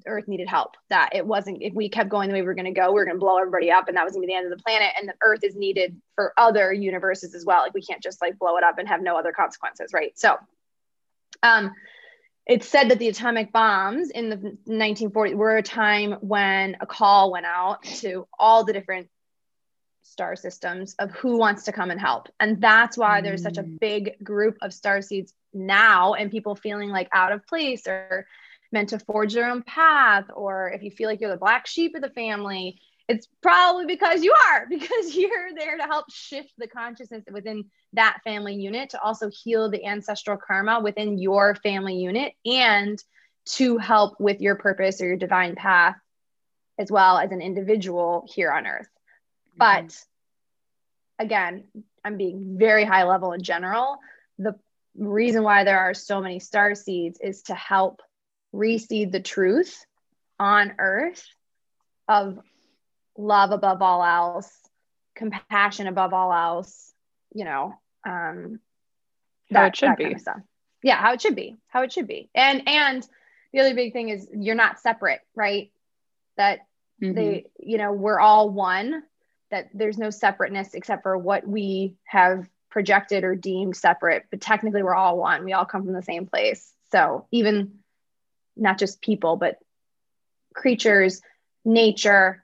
Earth 0.05 0.27
needed 0.27 0.47
help. 0.47 0.75
That 0.89 1.09
it 1.13 1.25
wasn't 1.25 1.61
if 1.61 1.73
we 1.73 1.89
kept 1.89 2.09
going 2.09 2.29
the 2.29 2.33
way 2.33 2.41
we 2.41 2.47
were 2.47 2.55
going 2.55 2.65
to 2.65 2.71
go, 2.71 2.87
we 2.87 2.95
were 2.95 3.05
going 3.05 3.15
to 3.15 3.19
blow 3.19 3.37
everybody 3.37 3.71
up, 3.71 3.87
and 3.87 3.97
that 3.97 4.03
was 4.03 4.13
going 4.13 4.23
to 4.23 4.27
be 4.27 4.33
the 4.33 4.37
end 4.37 4.51
of 4.51 4.57
the 4.57 4.63
planet. 4.63 4.91
And 4.99 5.07
the 5.07 5.13
Earth 5.21 5.43
is 5.43 5.55
needed 5.55 5.99
for 6.15 6.33
other 6.37 6.73
universes 6.73 7.35
as 7.35 7.45
well. 7.45 7.61
Like 7.61 7.73
we 7.73 7.81
can't 7.81 8.01
just 8.01 8.21
like 8.21 8.37
blow 8.39 8.57
it 8.57 8.63
up 8.63 8.77
and 8.77 8.87
have 8.87 9.01
no 9.01 9.17
other 9.17 9.31
consequences, 9.31 9.91
right? 9.93 10.17
So, 10.17 10.37
um, 11.43 11.71
it's 12.45 12.67
said 12.67 12.89
that 12.89 12.99
the 12.99 13.07
atomic 13.07 13.51
bombs 13.51 14.09
in 14.11 14.29
the 14.29 14.57
1940s 14.67 15.33
were 15.35 15.57
a 15.57 15.63
time 15.63 16.13
when 16.21 16.77
a 16.79 16.85
call 16.85 17.31
went 17.31 17.45
out 17.45 17.83
to 17.83 18.27
all 18.37 18.63
the 18.63 18.73
different 18.73 19.07
star 20.03 20.35
systems 20.35 20.95
of 20.99 21.11
who 21.11 21.37
wants 21.37 21.63
to 21.63 21.71
come 21.71 21.89
and 21.89 21.99
help. 21.99 22.29
And 22.39 22.61
that's 22.61 22.97
why 22.97 23.21
there's 23.21 23.41
such 23.41 23.57
a 23.57 23.63
mm. 23.63 23.79
big 23.79 24.23
group 24.23 24.57
of 24.61 24.73
star 24.73 25.01
seeds 25.01 25.33
now 25.53 26.13
and 26.13 26.29
people 26.29 26.55
feeling 26.55 26.89
like 26.89 27.09
out 27.11 27.31
of 27.31 27.45
place 27.47 27.87
or 27.87 28.27
meant 28.71 28.89
to 28.89 28.99
forge 28.99 29.33
their 29.33 29.49
own 29.49 29.63
path, 29.63 30.25
or 30.33 30.69
if 30.69 30.83
you 30.83 30.91
feel 30.91 31.09
like 31.09 31.21
you're 31.21 31.31
the 31.31 31.37
black 31.37 31.65
sheep 31.65 31.95
of 31.95 32.01
the 32.01 32.09
family, 32.09 32.79
it's 33.07 33.27
probably 33.41 33.85
because 33.85 34.23
you 34.23 34.33
are, 34.51 34.65
because 34.69 35.15
you're 35.15 35.53
there 35.55 35.77
to 35.77 35.83
help 35.83 36.05
shift 36.11 36.51
the 36.57 36.67
consciousness 36.67 37.23
within 37.31 37.65
that 37.93 38.19
family 38.23 38.55
unit 38.55 38.91
to 38.91 39.01
also 39.01 39.29
heal 39.29 39.69
the 39.69 39.85
ancestral 39.85 40.37
karma 40.37 40.79
within 40.81 41.17
your 41.17 41.55
family 41.55 41.95
unit 41.95 42.33
and 42.45 43.01
to 43.45 43.77
help 43.77 44.19
with 44.19 44.41
your 44.41 44.55
purpose 44.55 45.01
or 45.01 45.07
your 45.07 45.17
divine 45.17 45.55
path 45.55 45.95
as 46.77 46.91
well 46.91 47.17
as 47.17 47.31
an 47.31 47.41
individual 47.41 48.27
here 48.33 48.51
on 48.51 48.67
earth. 48.67 48.89
Mm-hmm. 49.59 49.85
But 49.87 49.97
again, 51.19 51.65
I'm 52.03 52.17
being 52.17 52.57
very 52.57 52.83
high 52.83 53.03
level 53.03 53.31
in 53.33 53.41
general. 53.41 53.99
The 54.39 54.55
reason 54.97 55.43
why 55.43 55.63
there 55.63 55.79
are 55.79 55.93
so 55.93 56.21
many 56.21 56.39
star 56.39 56.75
seeds 56.75 57.19
is 57.21 57.43
to 57.43 57.55
help 57.55 58.01
reseed 58.53 59.11
the 59.11 59.21
truth 59.21 59.85
on 60.39 60.73
earth 60.79 61.25
of 62.07 62.39
love 63.17 63.51
above 63.51 63.81
all 63.81 64.03
else, 64.03 64.51
compassion 65.15 65.87
above 65.87 66.13
all 66.13 66.33
else, 66.33 66.93
you 67.33 67.45
know, 67.45 67.73
um, 68.05 68.59
that, 69.51 69.59
how 69.59 69.65
it 69.67 69.75
should 69.75 69.95
be. 69.97 70.03
Kind 70.03 70.27
of. 70.27 70.41
Yeah, 70.83 70.97
how 70.97 71.13
it 71.13 71.21
should 71.21 71.35
be, 71.35 71.55
how 71.67 71.81
it 71.83 71.91
should 71.91 72.07
be. 72.07 72.29
And 72.35 72.67
and 72.67 73.07
the 73.53 73.61
other 73.61 73.73
big 73.73 73.93
thing 73.93 74.09
is 74.09 74.27
you're 74.33 74.55
not 74.55 74.79
separate, 74.79 75.21
right? 75.33 75.71
That 76.37 76.59
mm-hmm. 77.01 77.13
they, 77.13 77.45
you 77.59 77.77
know, 77.77 77.93
we're 77.93 78.19
all 78.19 78.49
one, 78.49 79.03
that 79.51 79.69
there's 79.73 79.97
no 79.97 80.09
separateness 80.09 80.73
except 80.73 81.03
for 81.03 81.17
what 81.17 81.47
we 81.47 81.95
have 82.03 82.47
projected 82.69 83.23
or 83.23 83.35
deemed 83.35 83.75
separate, 83.75 84.25
but 84.29 84.41
technically 84.41 84.83
we're 84.83 84.93
all 84.93 85.17
one. 85.17 85.45
We 85.45 85.53
all 85.53 85.65
come 85.65 85.85
from 85.85 85.93
the 85.93 86.03
same 86.03 86.25
place. 86.25 86.71
So 86.91 87.25
even 87.31 87.79
not 88.57 88.77
just 88.77 89.01
people, 89.01 89.37
but 89.37 89.57
creatures, 90.53 91.21
nature, 91.63 92.43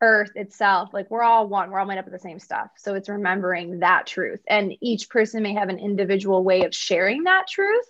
earth 0.00 0.30
itself, 0.34 0.90
like 0.92 1.10
we're 1.10 1.22
all 1.22 1.48
one, 1.48 1.70
we're 1.70 1.80
all 1.80 1.86
made 1.86 1.98
up 1.98 2.06
of 2.06 2.12
the 2.12 2.18
same 2.18 2.38
stuff. 2.38 2.70
So 2.76 2.94
it's 2.94 3.08
remembering 3.08 3.80
that 3.80 4.06
truth. 4.06 4.40
And 4.48 4.74
each 4.80 5.08
person 5.08 5.42
may 5.42 5.54
have 5.54 5.68
an 5.68 5.78
individual 5.78 6.44
way 6.44 6.64
of 6.64 6.74
sharing 6.74 7.24
that 7.24 7.48
truth. 7.48 7.86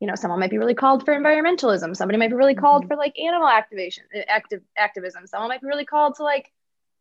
You 0.00 0.08
know, 0.08 0.16
someone 0.16 0.40
might 0.40 0.50
be 0.50 0.58
really 0.58 0.74
called 0.74 1.04
for 1.04 1.14
environmentalism, 1.18 1.96
somebody 1.96 2.18
might 2.18 2.28
be 2.28 2.36
really 2.36 2.54
called 2.54 2.82
mm-hmm. 2.82 2.88
for 2.88 2.96
like 2.96 3.18
animal 3.18 3.48
activation, 3.48 4.04
active 4.28 4.60
activism, 4.76 5.26
someone 5.26 5.48
might 5.48 5.62
be 5.62 5.66
really 5.66 5.86
called 5.86 6.16
to 6.16 6.24
like, 6.24 6.52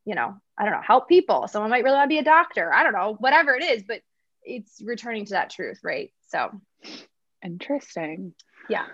you 0.05 0.15
know, 0.15 0.35
I 0.57 0.63
don't 0.63 0.73
know, 0.73 0.81
help 0.85 1.09
people. 1.09 1.47
Someone 1.47 1.71
might 1.71 1.83
really 1.83 1.95
want 1.95 2.09
to 2.09 2.13
be 2.13 2.19
a 2.19 2.23
doctor. 2.23 2.73
I 2.73 2.83
don't 2.83 2.93
know, 2.93 3.15
whatever 3.19 3.55
it 3.55 3.63
is, 3.63 3.83
but 3.83 4.01
it's 4.43 4.81
returning 4.83 5.25
to 5.25 5.31
that 5.31 5.49
truth, 5.49 5.79
right? 5.83 6.11
So 6.27 6.51
interesting. 7.43 8.33
Yeah. 8.69 8.85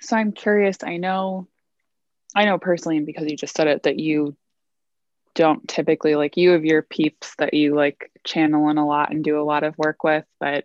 So 0.00 0.16
I'm 0.16 0.32
curious, 0.32 0.78
I 0.82 0.96
know 0.96 1.48
I 2.34 2.44
know 2.44 2.58
personally, 2.58 2.96
and 2.98 3.06
because 3.06 3.28
you 3.28 3.36
just 3.36 3.56
said 3.56 3.68
it, 3.68 3.84
that 3.84 3.98
you 3.98 4.36
don't 5.34 5.66
typically 5.68 6.16
like 6.16 6.36
you 6.36 6.50
have 6.50 6.64
your 6.64 6.82
peeps 6.82 7.34
that 7.38 7.54
you 7.54 7.74
like 7.74 8.10
channel 8.24 8.70
in 8.70 8.78
a 8.78 8.86
lot 8.86 9.12
and 9.12 9.22
do 9.22 9.40
a 9.40 9.44
lot 9.44 9.62
of 9.62 9.78
work 9.78 10.02
with, 10.02 10.24
but 10.40 10.64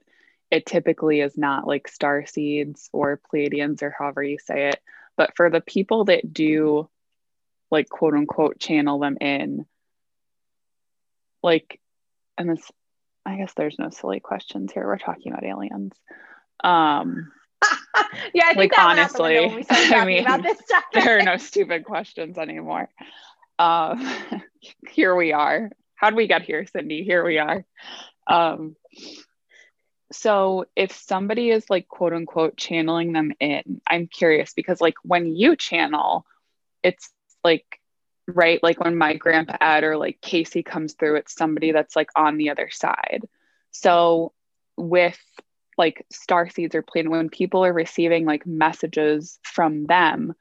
it 0.49 0.65
typically 0.65 1.21
is 1.21 1.37
not 1.37 1.67
like 1.67 1.87
star 1.87 2.25
seeds 2.25 2.89
or 2.91 3.19
Pleiadians 3.31 3.81
or 3.81 3.95
however 3.97 4.23
you 4.23 4.37
say 4.39 4.69
it. 4.69 4.79
But 5.15 5.35
for 5.35 5.49
the 5.49 5.61
people 5.61 6.05
that 6.05 6.33
do 6.33 6.89
like 7.71 7.89
quote 7.89 8.13
unquote 8.13 8.59
channel 8.59 8.99
them 8.99 9.17
in, 9.19 9.65
like, 11.41 11.79
and 12.37 12.49
this, 12.49 12.71
I 13.25 13.37
guess 13.37 13.53
there's 13.55 13.79
no 13.79 13.89
silly 13.89 14.19
questions 14.19 14.71
here. 14.71 14.85
We're 14.85 14.97
talking 14.97 15.31
about 15.31 15.43
aliens. 15.43 15.93
Um, 16.63 17.31
yeah, 18.33 18.45
I 18.45 18.53
think 18.53 18.73
like, 18.73 18.79
honestly, 18.79 19.65
I 19.69 20.05
mean, 20.05 20.25
there 20.93 21.19
are 21.19 21.23
no 21.23 21.37
stupid 21.37 21.85
questions 21.85 22.37
anymore. 22.37 22.89
Um, 23.59 24.07
here 24.89 25.15
we 25.15 25.33
are. 25.33 25.69
How 25.95 26.09
did 26.09 26.17
we 26.17 26.27
get 26.27 26.41
here, 26.41 26.65
Cindy? 26.65 27.03
Here 27.03 27.23
we 27.23 27.37
are. 27.37 27.65
Um, 28.27 28.75
so 30.11 30.65
if 30.75 30.91
somebody 30.91 31.49
is 31.49 31.69
like 31.69 31.87
quote 31.87 32.13
unquote 32.13 32.57
channeling 32.57 33.13
them 33.13 33.31
in, 33.39 33.81
I'm 33.87 34.07
curious 34.07 34.53
because 34.53 34.79
like 34.79 34.95
when 35.03 35.35
you 35.35 35.55
channel, 35.55 36.25
it's 36.83 37.09
like 37.43 37.79
right 38.27 38.61
like 38.63 38.79
when 38.79 38.95
my 38.97 39.15
grandpa 39.15 39.57
Ed 39.59 39.83
or 39.83 39.97
like 39.97 40.21
Casey 40.21 40.63
comes 40.63 40.93
through, 40.93 41.17
it's 41.17 41.33
somebody 41.33 41.71
that's 41.71 41.95
like 41.95 42.09
on 42.15 42.37
the 42.37 42.49
other 42.51 42.69
side. 42.69 43.27
So 43.71 44.33
with 44.77 45.19
like 45.77 46.05
star 46.11 46.49
seeds 46.49 46.75
are 46.75 46.81
planted 46.81 47.09
when 47.09 47.29
people 47.29 47.65
are 47.65 47.73
receiving 47.73 48.25
like 48.25 48.45
messages 48.45 49.39
from 49.43 49.85
them 49.85 50.33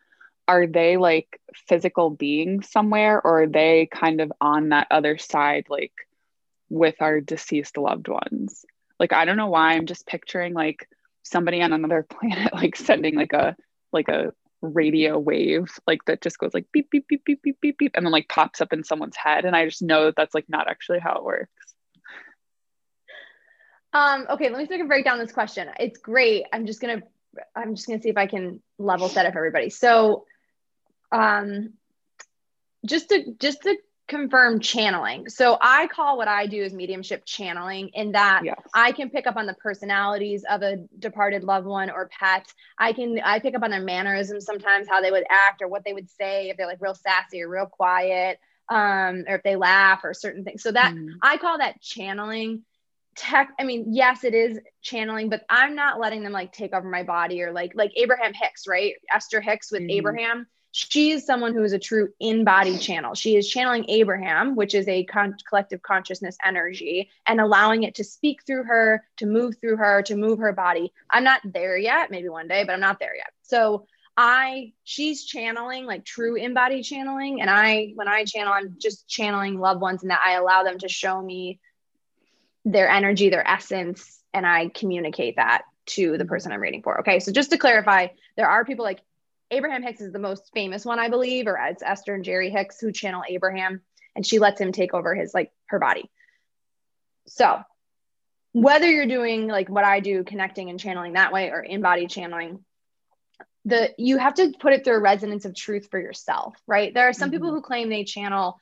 are 0.49 0.67
they 0.67 0.97
like 0.97 1.41
physical 1.69 2.11
beings 2.11 2.69
somewhere 2.69 3.21
or 3.25 3.43
are 3.43 3.47
they 3.47 3.89
kind 3.93 4.21
of 4.21 4.33
on 4.41 4.71
that 4.71 4.89
other 4.91 5.17
side 5.17 5.67
like 5.69 5.93
with 6.69 6.97
our 7.01 7.21
deceased 7.21 7.77
loved 7.77 8.09
ones? 8.09 8.65
Like 8.99 9.13
i 9.13 9.25
don't 9.25 9.37
know 9.37 9.49
why 9.49 9.73
i'm 9.73 9.87
just 9.87 10.07
picturing 10.07 10.55
like 10.55 10.89
somebody 11.23 11.63
on 11.63 11.73
another 11.73 12.03
planet 12.09 12.53
like 12.53 12.77
sending 12.77 13.17
like 13.17 13.33
a 13.33 13.57
like 13.93 14.09
a 14.09 14.33
radio 14.61 15.19
wave 15.19 15.69
like 15.89 16.05
that 16.05 16.23
just 16.23 16.39
goes 16.39 16.55
like 16.55 16.67
beep 16.73 16.89
beep 16.91 17.09
beep 17.09 17.25
beep 17.25 17.43
beep 17.43 17.61
beep 17.61 17.79
beep 17.79 17.93
and 17.97 18.07
then 18.07 18.13
like 18.13 18.29
pops 18.29 18.61
up 18.61 18.73
in 18.73 18.85
someone's 18.85 19.17
head 19.17 19.45
and 19.45 19.57
i 19.57 19.65
just 19.65 19.83
know 19.83 20.05
that 20.05 20.15
that's 20.17 20.35
like 20.35 20.49
not 20.49 20.69
actually 20.69 21.01
how 21.01 21.17
it 21.17 21.25
works 21.25 21.51
um, 23.93 24.27
okay, 24.31 24.49
let 24.49 24.59
me 24.59 24.67
see 24.67 24.75
if 24.75 24.77
I 24.77 24.79
can 24.79 24.89
break 24.89 25.05
down 25.05 25.19
this 25.19 25.33
question. 25.33 25.69
It's 25.79 25.99
great. 25.99 26.45
I'm 26.53 26.67
just 26.67 26.81
gonna 26.81 27.03
I'm 27.55 27.75
just 27.75 27.87
gonna 27.87 28.01
see 28.01 28.09
if 28.09 28.17
I 28.17 28.27
can 28.27 28.63
level 28.79 29.09
set 29.09 29.27
it 29.27 29.33
for 29.33 29.39
everybody. 29.39 29.71
So 29.71 30.25
um 31.11 31.75
just 32.87 33.11
to 33.11 33.35
just 33.39 33.63
to 33.63 33.77
confirm 34.09 34.61
channeling. 34.61 35.29
So 35.29 35.57
I 35.61 35.87
call 35.87 36.19
what 36.19 36.29
I 36.29 36.47
do 36.47 36.63
as 36.63 36.75
mediumship 36.75 37.25
channeling 37.25 37.89
in 37.95 38.13
that 38.13 38.43
yes. 38.45 38.61
I 38.75 38.93
can 38.93 39.11
pick 39.11 39.27
up 39.27 39.37
on 39.37 39.47
the 39.47 39.55
personalities 39.55 40.45
of 40.49 40.63
a 40.63 40.79
departed 40.99 41.45
loved 41.45 41.67
one 41.67 41.89
or 41.89 42.09
pet. 42.09 42.47
I 42.77 42.93
can 42.93 43.21
I 43.23 43.39
pick 43.39 43.55
up 43.55 43.63
on 43.63 43.71
their 43.71 43.83
mannerisms 43.83 44.45
sometimes 44.45 44.89
how 44.89 45.01
they 45.01 45.11
would 45.11 45.25
act 45.31 45.63
or 45.63 45.69
what 45.69 45.85
they 45.85 45.93
would 45.93 46.11
say 46.11 46.51
if 46.51 46.57
they're 46.57 46.67
like 46.67 46.81
real 46.81 46.95
sassy 46.95 47.43
or 47.43 47.49
real 47.49 47.67
quiet 47.67 48.39
um 48.69 49.25
or 49.29 49.37
if 49.37 49.43
they 49.43 49.57
laugh 49.57 50.01
or 50.03 50.15
certain 50.15 50.45
things. 50.45 50.63
So 50.63 50.73
that 50.73 50.95
mm. 50.95 51.13
I 51.23 51.37
call 51.37 51.59
that 51.59 51.81
channeling 51.81 52.65
tech 53.15 53.51
i 53.59 53.65
mean 53.65 53.87
yes 53.89 54.25
it 54.25 54.35
is 54.35 54.59
channeling 54.81 55.29
but 55.29 55.45
i'm 55.51 55.75
not 55.75 56.01
letting 56.01 56.23
them 56.23 56.33
like 56.33 56.53
take 56.53 56.73
over 56.73 56.89
my 56.89 57.03
body 57.03 57.43
or 57.43 57.53
like 57.53 57.73
like 57.75 57.93
abraham 57.97 58.33
hicks 58.33 58.67
right? 58.67 58.95
Esther 59.15 59.41
hicks 59.41 59.71
with 59.71 59.83
mm-hmm. 59.83 59.91
abraham. 59.91 60.47
She 60.75 61.11
is 61.11 61.27
someone 61.27 61.53
who 61.53 61.63
is 61.65 61.75
a 61.75 61.79
true 61.79 62.09
in-body 62.19 62.79
channel. 62.79 63.15
She 63.15 63.37
is 63.37 63.47
channeling 63.47 63.85
abraham 63.91 64.57
which 64.57 64.75
is 64.75 64.89
a 64.89 65.05
con- 65.05 65.37
collective 65.47 65.83
consciousness 65.83 66.37
energy 66.45 67.11
and 67.27 67.41
allowing 67.41 67.83
it 67.83 67.97
to 67.97 68.05
speak 68.05 68.41
through 68.47 68.65
her 68.65 69.05
to 69.19 69.27
move 69.27 69.57
through 69.61 69.77
her 69.77 70.03
to 70.03 70.17
move 70.17 70.39
her 70.39 70.53
body. 70.53 70.93
I'm 71.11 71.25
not 71.25 71.41
there 71.45 71.77
yet 71.77 72.11
maybe 72.11 72.31
one 72.31 72.49
day 72.49 72.65
but 72.65 72.73
i'm 72.73 72.81
not 72.81 72.99
there 72.99 73.15
yet. 73.15 73.33
So 73.43 73.87
I 74.17 74.73
she's 74.85 75.25
channeling 75.25 75.87
like 75.87 76.05
true 76.05 76.37
in-body 76.37 76.83
channeling 76.83 77.41
and 77.41 77.51
I 77.51 77.93
when 77.95 78.09
I 78.09 78.25
channel 78.25 78.53
I'm 78.53 78.77
just 78.79 79.09
channeling 79.09 79.59
loved 79.59 79.81
ones 79.81 80.03
and 80.03 80.11
that 80.11 80.23
I 80.25 80.33
allow 80.33 80.63
them 80.63 80.79
to 80.79 80.89
show 80.89 81.21
me 81.21 81.61
their 82.65 82.89
energy, 82.89 83.29
their 83.29 83.47
essence, 83.49 84.23
and 84.33 84.47
I 84.47 84.69
communicate 84.69 85.37
that 85.37 85.63
to 85.85 86.17
the 86.17 86.25
person 86.25 86.53
I'm 86.53 86.61
reading 86.61 86.83
for. 86.83 87.01
Okay. 87.01 87.19
So 87.19 87.33
just 87.33 87.51
to 87.51 87.59
clarify, 87.59 88.09
there 88.37 88.49
are 88.49 88.65
people 88.65 88.85
like 88.85 89.01
Abraham 89.51 89.83
Hicks 89.83 90.01
is 90.01 90.13
the 90.13 90.19
most 90.19 90.51
famous 90.55 90.85
one, 90.85 90.99
I 90.99 91.09
believe, 91.09 91.47
or 91.47 91.59
it's 91.59 91.83
Esther 91.83 92.15
and 92.15 92.25
Jerry 92.25 92.51
Hicks 92.51 92.81
who 92.81 92.93
channel 92.93 93.23
Abraham 93.29 93.83
and 94.15 94.27
she 94.27 94.39
lets 94.39 94.61
him 94.61 94.73
take 94.73 94.95
over 94.95 95.15
his 95.15 95.35
like 95.35 95.53
her 95.67 95.79
body. 95.79 96.11
So 97.27 97.61
whether 98.53 98.91
you're 98.91 99.07
doing 99.07 99.49
like 99.49 99.69
what 99.69 99.85
I 99.85 100.01
do, 100.01 100.25
connecting 100.25 100.71
and 100.71 100.79
channeling 100.79 101.15
that 101.15 101.33
way 101.33 101.51
or 101.51 101.61
in 101.61 101.81
body 101.81 102.07
channeling, 102.07 102.65
the 103.65 103.95
you 103.97 104.19
have 104.19 104.35
to 104.35 104.53
put 104.59 104.73
it 104.73 104.85
through 104.85 104.97
a 104.97 105.01
resonance 105.01 105.45
of 105.45 105.55
truth 105.55 105.89
for 105.91 106.01
yourself, 106.01 106.55
right? 106.67 106.93
There 106.93 107.09
are 107.09 107.13
some 107.13 107.29
mm-hmm. 107.29 107.37
people 107.37 107.51
who 107.51 107.63
claim 107.63 107.89
they 107.89 108.05
channel 108.05 108.59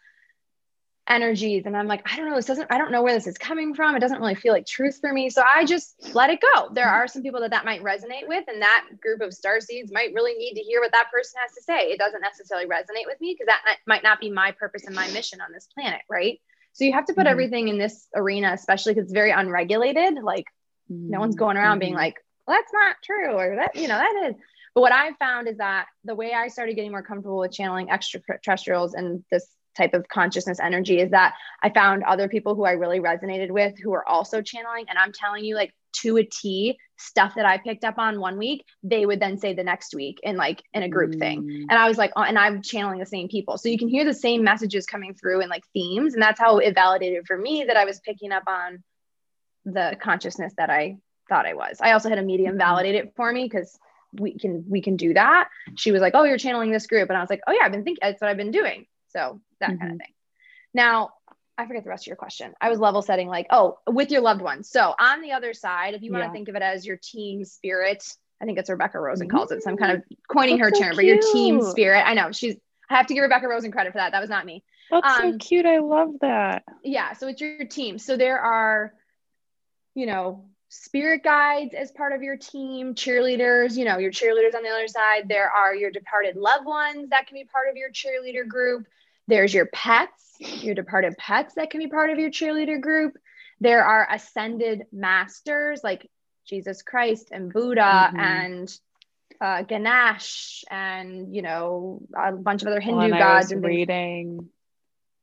energies 1.11 1.67
and 1.67 1.77
i'm 1.77 1.89
like 1.89 2.01
i 2.11 2.17
don't 2.17 2.31
know 2.31 2.37
this 2.37 2.47
doesn't 2.47 2.69
i 2.71 2.79
don't 2.79 2.93
know 2.93 3.03
where 3.03 3.13
this 3.13 3.27
is 3.27 3.37
coming 3.37 3.75
from 3.75 3.97
it 3.97 3.99
doesn't 3.99 4.21
really 4.21 4.37
feel 4.37 4.53
like 4.53 4.65
truth 4.65 4.99
for 5.01 5.13
me 5.13 5.29
so 5.29 5.43
i 5.45 5.65
just 5.65 6.15
let 6.15 6.31
it 6.31 6.39
go 6.55 6.69
there 6.73 6.89
are 6.89 7.09
some 7.09 7.23
people 7.23 7.41
that 7.41 7.51
that 7.51 7.65
might 7.65 7.83
resonate 7.83 8.29
with 8.29 8.45
and 8.47 8.63
that 8.63 8.87
group 9.03 9.21
of 9.21 9.35
star 9.35 9.61
seeds 9.61 9.91
might 9.93 10.15
really 10.15 10.35
need 10.35 10.55
to 10.55 10.61
hear 10.61 10.81
what 10.81 10.93
that 10.93 11.11
person 11.13 11.39
has 11.45 11.53
to 11.53 11.63
say 11.63 11.91
it 11.91 11.99
doesn't 11.99 12.21
necessarily 12.23 12.67
resonate 12.67 13.07
with 13.07 13.21
me 13.21 13.35
because 13.35 13.47
that 13.47 13.77
might 13.87 14.05
not 14.05 14.21
be 14.21 14.31
my 14.31 14.53
purpose 14.53 14.87
and 14.87 14.95
my 14.95 15.09
mission 15.11 15.41
on 15.41 15.53
this 15.53 15.69
planet 15.75 16.01
right 16.09 16.41
so 16.73 16.85
you 16.85 16.93
have 16.93 17.07
to 17.07 17.13
put 17.13 17.23
mm-hmm. 17.23 17.33
everything 17.33 17.67
in 17.67 17.77
this 17.77 18.07
arena 18.15 18.53
especially 18.53 18.95
because 18.95 19.07
it's 19.07 19.13
very 19.13 19.33
unregulated 19.33 20.15
like 20.23 20.47
mm-hmm. 20.91 21.11
no 21.11 21.19
one's 21.19 21.35
going 21.35 21.57
around 21.57 21.75
mm-hmm. 21.75 21.87
being 21.87 21.95
like 21.95 22.17
well, 22.47 22.57
that's 22.57 22.73
not 22.73 22.97
true 23.03 23.33
or 23.33 23.57
that 23.57 23.75
you 23.75 23.89
know 23.89 23.99
that 23.99 24.29
is 24.29 24.37
but 24.73 24.83
what 24.83 24.93
I've 24.93 25.17
found 25.17 25.49
is 25.49 25.57
that 25.57 25.87
the 26.05 26.15
way 26.15 26.33
I 26.33 26.47
started 26.47 26.77
getting 26.77 26.93
more 26.93 27.03
comfortable 27.03 27.39
with 27.39 27.51
channeling 27.53 27.91
extraterrestrials 27.91 28.95
and 28.95 29.25
this 29.31 29.49
type 29.81 29.95
of 29.95 30.09
consciousness 30.09 30.61
energy 30.61 31.01
is 31.01 31.11
that 31.11 31.35
I 31.63 31.71
found 31.71 32.03
other 32.05 32.29
people 32.29 32.55
who 32.55 32.65
I 32.65 32.73
really 32.73 33.01
resonated 33.01 33.51
with 33.51 33.75
who 33.79 33.91
were 33.91 34.09
also 34.09 34.43
channeling. 34.43 34.87
And 34.89 34.99
I'm 34.99 35.13
telling 35.13 35.45
you, 35.45 35.55
like 35.55 35.73
to 36.03 36.19
a 36.19 36.25
T, 36.25 36.79
stuff 36.97 37.35
that 37.37 37.47
I 37.47 37.59
picked 37.59 37.85
up 37.85 37.99
on 37.99 38.21
one 38.21 38.37
week, 38.37 38.65
they 38.83 39.07
would 39.07 39.21
then 39.21 39.39
say 39.39 39.55
the 39.55 39.65
next 39.65 39.95
week 39.95 40.21
in 40.23 40.37
like 40.37 40.63
in 40.75 40.83
a 40.83 40.89
group 40.89 41.13
mm. 41.13 41.19
thing. 41.19 41.67
And 41.69 41.79
I 41.79 41.89
was 41.89 41.99
like, 41.99 42.13
oh, 42.15 42.23
and 42.23 42.39
I'm 42.39 42.63
channeling 42.63 42.99
the 42.99 43.07
same 43.07 43.29
people. 43.29 43.57
So 43.59 43.69
you 43.69 43.79
can 43.79 43.89
hear 43.89 44.05
the 44.05 44.15
same 44.15 44.45
messages 44.45 44.87
coming 44.87 45.15
through 45.15 45.41
and 45.41 45.51
like 45.51 45.65
themes. 45.73 46.15
And 46.15 46.23
that's 46.23 46.41
how 46.41 46.59
it 46.59 46.75
validated 46.75 47.27
for 47.27 47.37
me 47.37 47.65
that 47.67 47.77
I 47.77 47.85
was 47.87 48.01
picking 48.01 48.33
up 48.33 48.45
on 48.47 48.83
the 49.65 49.97
consciousness 50.01 50.53
that 50.59 50.71
I 50.71 50.99
thought 51.29 51.47
I 51.47 51.55
was. 51.55 51.79
I 51.81 51.93
also 51.93 52.09
had 52.09 52.19
a 52.19 52.23
medium 52.23 52.53
mm-hmm. 52.53 52.59
validate 52.59 52.95
it 52.95 53.13
for 53.17 53.33
me 53.33 53.45
because 53.45 53.79
we 54.13 54.37
can 54.37 54.65
we 54.69 54.83
can 54.83 54.97
do 54.97 55.15
that. 55.15 55.49
She 55.77 55.93
was 55.93 56.01
like, 56.01 56.15
"Oh, 56.17 56.25
you're 56.25 56.39
channeling 56.39 56.73
this 56.73 56.87
group," 56.87 57.09
and 57.09 57.17
I 57.17 57.21
was 57.21 57.31
like, 57.31 57.43
"Oh 57.47 57.53
yeah, 57.53 57.65
I've 57.65 57.73
been 57.73 57.85
thinking 57.85 58.01
that's 58.03 58.21
what 58.21 58.29
I've 58.29 58.37
been 58.37 58.51
doing." 58.51 58.87
So 59.13 59.41
that 59.61 59.71
mm-hmm. 59.71 59.79
kind 59.79 59.93
of 59.93 59.99
thing. 59.99 60.13
Now, 60.73 61.11
I 61.59 61.67
forget 61.67 61.85
the 61.85 61.91
rest 61.91 62.05
of 62.05 62.09
your 62.09 62.17
question. 62.17 62.55
I 62.61 62.71
was 62.71 62.79
level 62.79 63.03
setting 63.03 63.29
like, 63.29 63.47
oh, 63.51 63.79
with 63.87 64.11
your 64.11 64.23
loved 64.23 64.41
ones. 64.41 64.71
So 64.71 64.95
on 64.99 65.21
the 65.21 65.33
other 65.33 65.53
side, 65.53 65.95
if 65.95 66.03
you 66.03 66.13
want 66.13 66.25
to 66.25 66.33
think 66.33 66.49
of 66.49 66.57
it 66.57 66.63
as 66.63 66.87
your 66.87 66.97
team 66.97 67.45
spirit, 67.45 68.05
I 68.41 68.47
think 68.47 68.59
it's 68.59 68.71
Rebecca 68.71 68.99
Rosen 68.99 69.29
calls 69.29 69.53
it. 69.53 69.63
So 69.63 69.71
I'm 69.71 69.77
kind 69.77 69.93
of 69.93 70.03
coining 70.29 70.59
That's 70.59 70.71
her 70.71 70.77
so 70.77 70.89
term, 70.89 70.97
but 70.97 71.05
your 71.05 71.19
team 71.33 71.61
spirit. 71.63 72.07
I 72.07 72.15
know 72.15 72.33
she's 72.33 72.57
I 72.91 72.97
have 72.97 73.07
to 73.07 73.15
give 73.15 73.23
Rebecca 73.23 73.47
Rosen 73.47 73.71
credit 73.71 73.93
for 73.93 73.99
that. 73.99 74.13
That 74.13 74.21
was 74.21 74.31
not 74.31 74.45
me. 74.45 74.65
That's 74.91 75.21
um, 75.21 75.33
so 75.33 75.39
cute. 75.39 75.67
I 75.67 75.79
love 75.79 76.15
that. 76.23 76.65
Yeah. 76.83 77.13
So 77.13 77.29
it's 77.29 77.41
your 77.41 77.65
team. 77.67 77.99
So 77.99 78.17
there 78.17 78.41
are, 78.41 78.93
you 79.95 80.07
know, 80.07 80.47
spirit 80.71 81.23
guides 81.23 81.75
as 81.75 81.93
part 81.93 82.13
of 82.13 82.23
your 82.23 82.37
team, 82.37 82.95
cheerleaders, 82.95 83.77
you 83.77 83.85
know, 83.85 83.99
your 83.99 84.11
cheerleaders 84.11 84.55
on 84.57 84.63
the 84.63 84.69
other 84.69 84.89
side. 84.89 85.29
There 85.29 85.51
are 85.51 85.75
your 85.75 85.91
departed 85.91 86.37
loved 86.37 86.67
ones 86.67 87.11
that 87.11 87.29
can 87.29 87.37
be 87.37 87.45
part 87.45 87.69
of 87.69 87.77
your 87.77 87.91
cheerleader 87.91 88.47
group. 88.47 88.87
There's 89.31 89.55
your 89.55 89.67
pets, 89.67 90.35
your 90.41 90.75
departed 90.75 91.17
pets 91.17 91.55
that 91.55 91.71
can 91.71 91.81
be 91.81 91.87
part 91.87 92.11
of 92.11 92.19
your 92.19 92.31
cheerleader 92.31 92.81
group. 92.81 93.15
There 93.61 93.85
are 93.85 94.07
ascended 94.11 94.83
masters 94.93 95.81
like 95.85 96.11
Jesus 96.47 96.83
Christ 96.83 97.29
and 97.31 97.53
Buddha 97.53 97.81
mm-hmm. 97.81 98.19
and 98.19 98.79
uh, 99.41 99.63
Ganesh 99.63 100.65
and 100.71 101.35
you 101.35 101.43
know 101.43 102.03
a 102.17 102.33
bunch 102.33 102.63
of 102.63 102.69
other 102.69 102.81
Hindu 102.81 103.11
well, 103.11 103.19
gods. 103.19 103.53
and 103.53 103.65
reading 103.65 104.49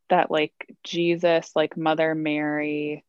that 0.09 0.31
like 0.31 0.53
Jesus, 0.83 1.51
like 1.53 1.75
Mother 1.75 2.15
Mary, 2.15 3.03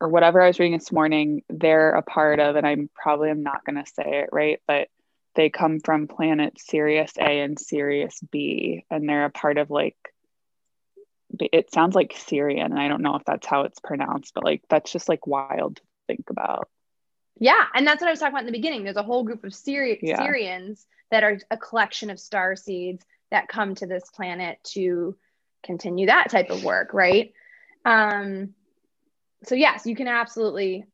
or 0.00 0.08
whatever 0.08 0.40
I 0.40 0.48
was 0.48 0.58
reading 0.58 0.78
this 0.78 0.92
morning, 0.92 1.42
they're 1.50 1.90
a 1.90 2.02
part 2.02 2.40
of, 2.40 2.56
and 2.56 2.66
I'm 2.66 2.88
probably 2.94 3.30
I'm 3.30 3.42
not 3.42 3.64
gonna 3.64 3.84
say 3.86 4.22
it 4.22 4.30
right, 4.32 4.60
but 4.66 4.88
they 5.34 5.50
come 5.50 5.80
from 5.80 6.08
planets 6.08 6.66
Sirius 6.66 7.12
A 7.18 7.40
and 7.40 7.58
Sirius 7.58 8.20
B, 8.30 8.84
and 8.90 9.08
they're 9.08 9.26
a 9.26 9.30
part 9.30 9.58
of 9.58 9.70
like 9.70 9.96
it 11.40 11.72
sounds 11.72 11.94
like 11.94 12.14
Syrian, 12.16 12.72
and 12.72 12.80
I 12.80 12.88
don't 12.88 13.02
know 13.02 13.16
if 13.16 13.24
that's 13.24 13.46
how 13.46 13.62
it's 13.62 13.80
pronounced, 13.80 14.34
but 14.34 14.44
like 14.44 14.62
that's 14.68 14.92
just 14.92 15.08
like 15.08 15.26
wild 15.26 15.76
to 15.76 15.82
think 16.06 16.30
about. 16.30 16.68
Yeah, 17.38 17.64
and 17.74 17.86
that's 17.86 18.00
what 18.00 18.08
I 18.08 18.12
was 18.12 18.20
talking 18.20 18.34
about 18.34 18.42
in 18.42 18.46
the 18.46 18.52
beginning. 18.52 18.84
There's 18.84 18.96
a 18.96 19.02
whole 19.02 19.24
group 19.24 19.44
of 19.44 19.52
Syri- 19.52 19.98
yeah. 20.02 20.20
Sirians 20.20 20.84
that 21.10 21.24
are 21.24 21.38
a 21.50 21.56
collection 21.56 22.10
of 22.10 22.20
star 22.20 22.54
seeds 22.54 23.04
that 23.30 23.48
come 23.48 23.74
to 23.76 23.86
this 23.86 24.08
planet 24.10 24.58
to 24.72 25.16
continue 25.64 26.06
that 26.06 26.30
type 26.30 26.50
of 26.50 26.62
work, 26.62 26.94
right? 26.94 27.32
Um, 27.84 28.54
so 29.44 29.54
yes, 29.54 29.86
you 29.86 29.96
can 29.96 30.08
absolutely. 30.08 30.86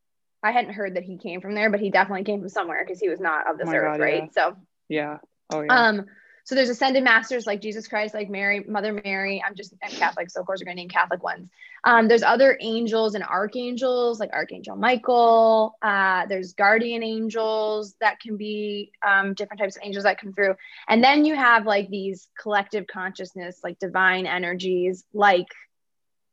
I 0.43 0.53
hadn't 0.53 0.73
heard 0.73 0.97
that 0.97 1.03
he 1.03 1.19
came 1.19 1.41
from 1.41 1.55
there, 1.55 1.71
but 1.71 1.81
he 1.81 1.91
definitely 1.91 2.25
came 2.25 2.41
from 2.41 2.49
somewhere 2.49 2.85
because 2.85 3.01
he 3.01 3.09
was 3.09 3.21
not 3.21 3.49
of 3.51 3.59
this 3.59 3.69
oh 3.69 3.75
earth, 3.75 3.99
God, 3.99 4.01
right? 4.01 4.23
Yeah. 4.25 4.31
So 4.33 4.57
yeah, 4.89 5.19
oh 5.53 5.61
yeah. 5.63 5.89
Um, 5.89 6.07
so 6.45 6.55
there's 6.55 6.71
ascended 6.71 7.05
masters 7.05 7.47
like 7.47 7.61
Jesus 7.61 7.87
Christ, 7.87 8.15
like 8.15 8.31
Mary, 8.31 8.65
Mother 8.67 9.01
Mary. 9.05 9.43
I'm 9.47 9.55
just 9.55 9.75
I'm 9.85 9.91
Catholic, 9.91 10.31
so 10.31 10.41
of 10.41 10.47
course 10.47 10.61
we're 10.61 10.65
gonna 10.65 10.77
name 10.77 10.89
Catholic 10.89 11.23
ones. 11.23 11.49
Um, 11.85 12.09
there's 12.09 12.23
other 12.23 12.59
angels 12.61 13.15
and 13.15 13.23
archangels 13.23 14.19
like 14.19 14.31
Archangel 14.33 14.77
Michael. 14.77 15.77
Uh, 15.83 16.27
there's 16.27 16.55
guardian 16.55 17.03
angels 17.03 17.95
that 18.01 18.19
can 18.21 18.37
be 18.37 18.93
um, 19.07 19.35
different 19.35 19.61
types 19.61 19.77
of 19.77 19.83
angels 19.85 20.05
that 20.05 20.21
come 20.21 20.33
through, 20.33 20.57
and 20.89 21.05
then 21.05 21.25
you 21.25 21.37
have 21.37 21.67
like 21.67 21.89
these 21.91 22.29
collective 22.41 22.87
consciousness, 22.87 23.61
like 23.63 23.79
divine 23.79 24.27
energies, 24.27 25.05
like 25.13 25.49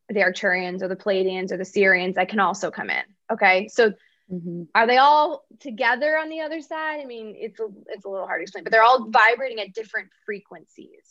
the 0.08 0.20
Arcturians 0.20 0.82
or 0.82 0.88
the 0.88 0.96
Pleiadians 0.96 1.52
or 1.52 1.56
the 1.56 1.64
Sirians 1.64 2.14
that 2.14 2.28
can 2.28 2.40
also 2.40 2.70
come 2.70 2.90
in. 2.90 3.02
Okay, 3.30 3.68
so 3.68 3.92
Mm-hmm. 4.32 4.64
Are 4.74 4.86
they 4.86 4.98
all 4.98 5.44
together 5.60 6.18
on 6.18 6.28
the 6.28 6.42
other 6.42 6.60
side? 6.60 7.00
I 7.00 7.06
mean, 7.06 7.34
it's 7.36 7.58
a 7.60 7.68
it's 7.86 8.04
a 8.04 8.08
little 8.08 8.26
hard 8.26 8.40
to 8.40 8.42
explain, 8.42 8.64
but 8.64 8.72
they're 8.72 8.82
all 8.82 9.08
vibrating 9.08 9.58
at 9.60 9.72
different 9.72 10.10
frequencies, 10.26 11.02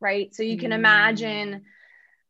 right? 0.00 0.34
So 0.34 0.42
you 0.42 0.56
can 0.56 0.70
mm-hmm. 0.70 0.80
imagine 0.80 1.62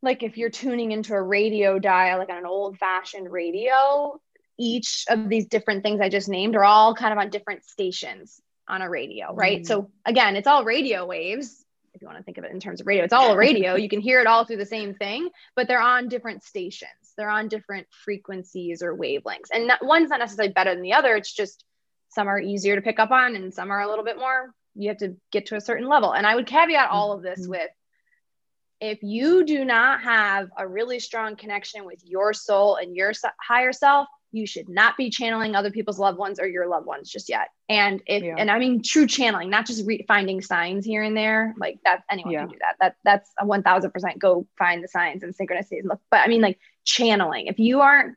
like 0.03 0.25
if 0.25 0.37
you're 0.37 0.51
tuning 0.51 0.91
into 0.91 1.15
a 1.15 1.23
radio 1.23 1.79
dial, 1.79 2.19
like 2.19 2.29
on 2.29 2.39
an 2.39 2.47
old 2.47 2.77
fashioned 2.79 3.31
radio, 3.31 4.21
each 4.59 5.05
of 5.09 5.29
these 5.29 5.47
different 5.47 5.85
things 5.85 6.01
I 6.01 6.09
just 6.09 6.29
named 6.29 6.57
are 6.57 6.65
all 6.65 6.95
kind 6.95 7.13
of 7.13 7.19
on 7.19 7.31
different 7.31 7.65
stations 7.65 8.41
on 8.69 8.83
a 8.83 8.91
radio, 8.91 9.33
right? 9.33 9.59
Mm-hmm. 9.59 9.67
So 9.67 9.91
again, 10.05 10.35
it's 10.35 10.49
all 10.49 10.65
radio 10.65 11.07
waves, 11.07 11.62
if 11.95 12.01
you 12.01 12.07
want 12.07 12.19
to 12.19 12.25
think 12.25 12.39
of 12.39 12.45
it 12.45 12.53
in 12.53 12.61
terms 12.61 12.81
of 12.81 12.87
radio, 12.87 13.05
it's 13.05 13.13
all 13.13 13.37
radio. 13.37 13.75
you 13.75 13.89
can 13.89 14.01
hear 14.01 14.21
it 14.21 14.27
all 14.27 14.45
through 14.45 14.57
the 14.57 14.67
same 14.67 14.95
thing, 14.95 15.29
but 15.55 15.69
they're 15.69 15.81
on 15.81 16.09
different 16.09 16.43
stations. 16.43 17.13
They're 17.17 17.29
on 17.29 17.49
different 17.49 17.87
frequencies 17.91 18.83
or 18.83 18.97
wavelengths. 18.97 19.51
And 19.53 19.67
not, 19.67 19.85
one's 19.85 20.11
not 20.11 20.21
necessarily 20.21 20.53
better 20.53 20.75
than 20.75 20.83
the 20.83 20.95
other. 20.95 21.15
It's 21.17 21.33
just 21.33 21.65
some 22.09 22.29
are 22.29 22.41
easier 22.41 22.77
to 22.77 22.83
pick 22.83 22.99
up 22.99 23.11
on 23.11 23.37
and 23.37 23.53
some 23.53 23.71
are 23.71 23.81
a 23.81 23.89
little 23.89 24.05
bit 24.05 24.19
more, 24.19 24.55
you 24.75 24.89
have 24.89 24.99
to 24.99 25.17
get 25.31 25.47
to 25.47 25.57
a 25.57 25.61
certain 25.61 25.89
level. 25.89 26.13
And 26.13 26.27
I 26.27 26.35
would 26.35 26.47
caveat 26.47 26.91
all 26.91 27.13
of 27.13 27.23
this 27.23 27.43
mm-hmm. 27.43 27.51
with 27.51 27.71
if 28.81 28.99
you 29.03 29.45
do 29.45 29.65
not 29.65 30.03
have 30.03 30.49
a 30.59 30.67
really 30.67 30.99
strong 30.99 31.37
connection 31.37 31.85
with 31.85 32.01
your 32.05 32.33
soul 32.33 32.77
and 32.77 32.97
your 32.97 33.13
higher 33.41 33.73
self, 33.73 34.09
you 34.33 34.47
should 34.47 34.69
not 34.69 34.97
be 34.97 35.11
channeling 35.11 35.55
other 35.55 35.71
people's 35.71 35.99
loved 35.99 36.19
ones 36.19 36.41
or 36.41 36.47
your 36.47 36.67
loved 36.67 36.87
ones 36.87 37.11
just 37.11 37.29
yet. 37.29 37.49
And 37.69 38.03
if 38.07 38.23
yeah. 38.23 38.37
and 38.39 38.51
I 38.51 38.59
mean 38.59 38.83
true 38.83 39.07
channeling, 39.07 39.51
not 39.51 39.67
just 39.67 39.87
re- 39.87 40.05
finding 40.09 40.41
signs 40.41 40.85
here 40.85 41.03
and 41.03 41.17
there. 41.17 41.55
Like 41.59 41.79
that, 41.85 42.03
anyone 42.11 42.33
yeah. 42.33 42.41
can 42.41 42.49
do 42.49 42.59
that. 42.61 42.77
That 42.81 42.97
that's 43.05 43.31
a 43.39 43.47
one 43.47 43.63
thousand 43.63 43.93
percent. 43.93 44.19
Go 44.19 44.47
find 44.59 44.83
the 44.83 44.89
signs 44.89 45.23
and 45.23 45.37
synchronicities 45.37 45.85
look. 45.85 46.01
But 46.11 46.21
I 46.21 46.29
mean, 46.29 46.41
like 46.41 46.59
channeling. 46.85 47.47
If 47.47 47.59
you 47.59 47.81
aren't 47.81 48.17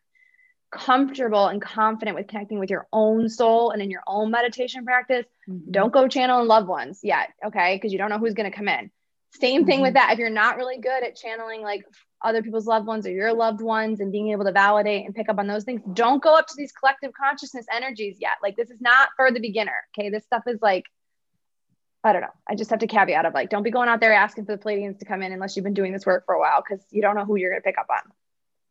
comfortable 0.71 1.47
and 1.47 1.62
confident 1.62 2.17
with 2.17 2.28
connecting 2.28 2.60
with 2.60 2.69
your 2.69 2.88
own 2.91 3.30
soul 3.30 3.71
and 3.71 3.82
in 3.82 3.91
your 3.91 4.04
own 4.08 4.32
meditation 4.32 4.86
practice, 4.86 5.25
mm-hmm. 5.47 5.71
don't 5.71 5.93
go 5.93 6.08
channeling 6.08 6.47
loved 6.47 6.67
ones 6.67 6.99
yet. 7.04 7.30
Okay, 7.45 7.75
because 7.75 7.91
you 7.91 7.97
don't 7.97 8.10
know 8.10 8.19
who's 8.19 8.34
going 8.34 8.49
to 8.49 8.56
come 8.56 8.67
in. 8.67 8.89
Same 9.32 9.65
thing 9.65 9.78
mm-hmm. 9.78 9.84
with 9.84 9.93
that. 9.95 10.13
If 10.13 10.19
you're 10.19 10.30
not 10.30 10.56
really 10.56 10.80
good 10.80 11.04
at 11.04 11.15
channeling 11.15 11.62
like 11.62 11.86
other 12.25 12.41
people's 12.41 12.65
loved 12.65 12.88
ones 12.88 13.05
or 13.05 13.11
your 13.11 13.33
loved 13.33 13.61
ones 13.61 13.99
and 13.99 14.11
being 14.11 14.31
able 14.31 14.43
to 14.43 14.51
validate 14.51 15.05
and 15.05 15.15
pick 15.15 15.29
up 15.29 15.38
on 15.38 15.47
those 15.47 15.63
things, 15.63 15.81
don't 15.93 16.21
go 16.21 16.35
up 16.35 16.47
to 16.47 16.53
these 16.57 16.71
collective 16.71 17.13
consciousness 17.13 17.65
energies 17.73 18.17
yet. 18.19 18.33
Like 18.41 18.55
this 18.55 18.69
is 18.69 18.81
not 18.81 19.09
for 19.15 19.31
the 19.31 19.39
beginner. 19.39 19.85
Okay. 19.97 20.09
This 20.09 20.25
stuff 20.25 20.43
is 20.47 20.61
like, 20.61 20.85
I 22.03 22.13
don't 22.13 22.21
know. 22.21 22.33
I 22.47 22.55
just 22.55 22.69
have 22.69 22.79
to 22.79 22.88
caveat 22.88 23.25
of 23.25 23.33
like, 23.33 23.49
don't 23.49 23.63
be 23.63 23.71
going 23.71 23.89
out 23.89 23.99
there 23.99 24.13
asking 24.13 24.45
for 24.45 24.55
the 24.55 24.61
Pleiadians 24.61 24.99
to 24.99 25.05
come 25.05 25.21
in 25.21 25.31
unless 25.31 25.55
you've 25.55 25.63
been 25.63 25.73
doing 25.73 25.93
this 25.93 26.05
work 26.05 26.25
for 26.25 26.35
a 26.35 26.39
while 26.39 26.61
because 26.67 26.85
you 26.91 27.01
don't 27.01 27.15
know 27.15 27.25
who 27.25 27.35
you're 27.35 27.49
going 27.49 27.61
to 27.61 27.65
pick 27.65 27.77
up 27.77 27.88
on. 27.89 28.11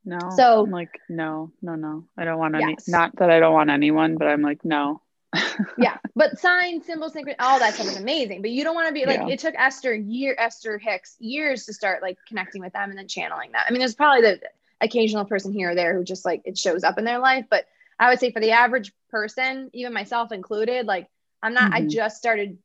No. 0.05 0.19
So 0.37 0.65
I'm 0.65 0.71
like, 0.71 1.01
no, 1.09 1.53
no, 1.63 1.77
no. 1.77 2.05
I 2.17 2.25
don't 2.25 2.39
want 2.39 2.55
any, 2.55 2.73
yes. 2.73 2.89
not 2.89 3.17
that 3.17 3.31
I 3.31 3.41
don't 3.41 3.55
want 3.55 3.71
anyone, 3.71 4.17
but 4.17 4.29
I'm 4.29 4.43
like, 4.43 4.65
no, 4.65 5.01
yeah, 5.79 5.99
but 6.15 6.39
signs, 6.39 6.87
symbols, 6.87 7.15
synchron- 7.15 7.37
all 7.39 7.59
that 7.59 7.75
stuff 7.75 7.87
is 7.87 7.97
amazing. 7.97 8.43
But 8.43 8.51
you 8.51 8.65
don't 8.65 8.75
want 8.75 8.89
to 8.89 8.95
be 8.95 9.07
like 9.07 9.21
yeah. 9.21 9.29
it 9.29 9.39
took 9.39 9.55
Esther 9.57 9.95
year 9.95 10.35
Esther 10.39 10.79
Hicks 10.79 11.17
years 11.19 11.67
to 11.67 11.73
start 11.73 12.03
like 12.03 12.19
connecting 12.27 12.63
with 12.63 12.73
them 12.73 12.91
and 12.91 12.99
then 12.99 13.09
channeling 13.09 13.53
that. 13.53 13.67
I 13.69 13.71
mean, 13.71 13.81
there's 13.81 13.95
probably 13.95 14.23
the 14.23 14.41
occasional 14.81 15.25
person 15.25 15.53
here 15.53 15.71
or 15.71 15.75
there 15.75 15.97
who 15.97 16.05
just 16.05 16.25
like 16.25 16.43
it 16.45 16.59
shows 16.59 16.85
up 16.85 16.99
in 16.99 17.05
their 17.05 17.19
life, 17.19 17.47
but 17.51 17.67
I 17.99 18.11
would 18.11 18.21
say 18.21 18.33
for 18.33 18.41
the 18.41 18.53
average 18.53 18.93
person, 19.11 19.71
even 19.73 19.93
myself 19.93 20.33
included, 20.33 20.87
like 20.87 21.09
I'm 21.43 21.55
not. 21.55 21.73
Mm-hmm. 21.73 21.75
I 21.75 21.89
just 21.89 22.17
started 22.17 22.59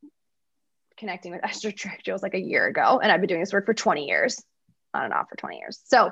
connecting 0.97 1.31
with 1.31 1.43
Esther 1.43 1.71
Trick 1.71 2.03
like 2.21 2.33
a 2.33 2.39
year 2.39 2.65
ago, 2.67 2.99
and 3.01 3.11
I've 3.11 3.21
been 3.21 3.27
doing 3.27 3.41
this 3.41 3.53
work 3.53 3.65
for 3.65 3.73
20 3.73 4.05
years, 4.05 4.41
on 4.93 5.05
and 5.05 5.13
off 5.13 5.29
for 5.29 5.35
20 5.35 5.57
years. 5.57 5.79
So 5.85 6.11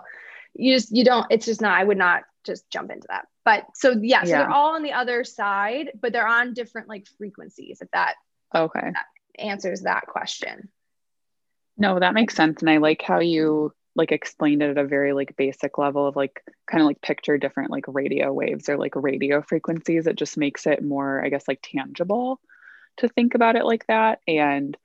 you 0.54 0.76
just 0.76 0.96
you 0.96 1.04
don't. 1.04 1.26
It's 1.30 1.46
just 1.46 1.62
not. 1.62 1.80
I 1.80 1.84
would 1.84 1.98
not 1.98 2.24
just 2.48 2.70
jump 2.70 2.92
into 2.92 3.08
that. 3.10 3.28
But 3.46 3.66
so 3.76 3.92
yeah, 4.02 4.24
so 4.24 4.30
yeah. 4.30 4.38
they're 4.40 4.52
all 4.52 4.76
on 4.76 4.84
the 4.84 4.94
other 4.94 5.24
side, 5.24 5.92
but 6.02 6.14
they're 6.14 6.28
on 6.28 6.54
different 6.54 6.90
like 6.90 7.08
frequencies. 7.18 7.80
If 7.82 7.92
that 7.92 8.16
okay 8.56 8.92
that 8.94 9.06
answers 9.38 9.82
that 9.82 10.08
question. 10.08 10.70
No, 11.78 12.00
that 12.00 12.16
makes 12.16 12.34
sense, 12.34 12.62
and 12.62 12.70
I 12.70 12.78
like 12.78 13.04
how 13.04 13.20
you 13.20 13.74
like 13.98 14.12
explained 14.12 14.62
it 14.62 14.70
at 14.70 14.78
a 14.78 14.88
very 14.88 15.12
like 15.12 15.36
basic 15.36 15.78
level 15.80 16.08
of 16.08 16.16
like 16.16 16.44
kind 16.70 16.82
of 16.82 16.88
like 16.88 17.02
picture 17.02 17.38
different 17.40 17.72
like 17.72 17.86
radio 17.88 18.32
waves 18.32 18.70
or 18.70 18.78
like 18.78 18.94
radio 18.96 19.42
frequencies. 19.42 20.06
It 20.06 20.16
just 20.16 20.38
makes 20.38 20.68
it 20.68 20.84
more, 20.84 21.24
I 21.26 21.30
guess, 21.30 21.48
like 21.48 21.60
tangible 21.64 22.40
to 22.98 23.08
think 23.08 23.34
about 23.34 23.56
it 23.56 23.66
like 23.66 23.88
that. 23.88 24.20
And 24.28 24.78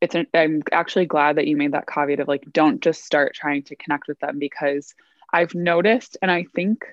it's 0.00 0.14
an, 0.14 0.26
I'm 0.34 0.62
actually 0.72 1.06
glad 1.06 1.36
that 1.36 1.46
you 1.46 1.56
made 1.56 1.72
that 1.72 1.88
caveat 1.88 2.20
of 2.20 2.28
like 2.28 2.44
don't 2.52 2.82
just 2.82 3.04
start 3.04 3.34
trying 3.34 3.62
to 3.64 3.76
connect 3.76 4.08
with 4.08 4.18
them 4.20 4.38
because 4.38 4.94
I've 5.32 5.54
noticed, 5.54 6.16
and 6.22 6.30
I 6.30 6.44
think 6.54 6.84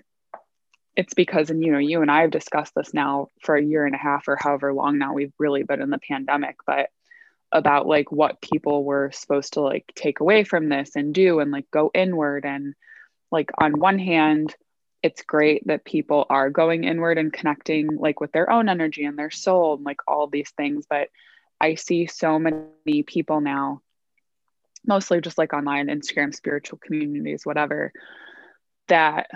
it's 0.95 1.13
because, 1.13 1.49
and 1.49 1.63
you 1.63 1.71
know, 1.71 1.77
you 1.77 2.01
and 2.01 2.11
I 2.11 2.21
have 2.21 2.31
discussed 2.31 2.73
this 2.75 2.93
now 2.93 3.29
for 3.41 3.55
a 3.55 3.63
year 3.63 3.85
and 3.85 3.95
a 3.95 3.99
half 3.99 4.27
or 4.27 4.37
however 4.39 4.73
long 4.73 4.97
now 4.97 5.13
we've 5.13 5.33
really 5.37 5.63
been 5.63 5.81
in 5.81 5.89
the 5.89 5.99
pandemic, 5.99 6.57
but 6.65 6.89
about 7.51 7.87
like 7.87 8.11
what 8.11 8.41
people 8.41 8.83
were 8.83 9.11
supposed 9.13 9.53
to 9.53 9.61
like 9.61 9.85
take 9.95 10.19
away 10.19 10.43
from 10.43 10.69
this 10.69 10.95
and 10.95 11.13
do 11.13 11.39
and 11.39 11.51
like 11.51 11.69
go 11.71 11.91
inward. 11.93 12.45
And 12.45 12.75
like, 13.31 13.51
on 13.57 13.79
one 13.79 13.99
hand, 13.99 14.55
it's 15.03 15.21
great 15.21 15.67
that 15.67 15.85
people 15.85 16.25
are 16.29 16.49
going 16.49 16.83
inward 16.83 17.17
and 17.17 17.31
connecting 17.31 17.95
like 17.97 18.19
with 18.19 18.31
their 18.31 18.49
own 18.49 18.69
energy 18.69 19.05
and 19.05 19.17
their 19.17 19.31
soul 19.31 19.75
and 19.75 19.85
like 19.85 19.99
all 20.07 20.27
these 20.27 20.49
things. 20.51 20.85
But 20.89 21.09
I 21.61 21.75
see 21.75 22.07
so 22.07 22.39
many 22.39 23.03
people 23.03 23.39
now, 23.39 23.81
mostly 24.87 25.21
just 25.21 25.37
like 25.37 25.53
online, 25.53 25.87
Instagram, 25.87 26.33
spiritual 26.33 26.79
communities, 26.79 27.45
whatever, 27.45 27.91
that 28.87 29.29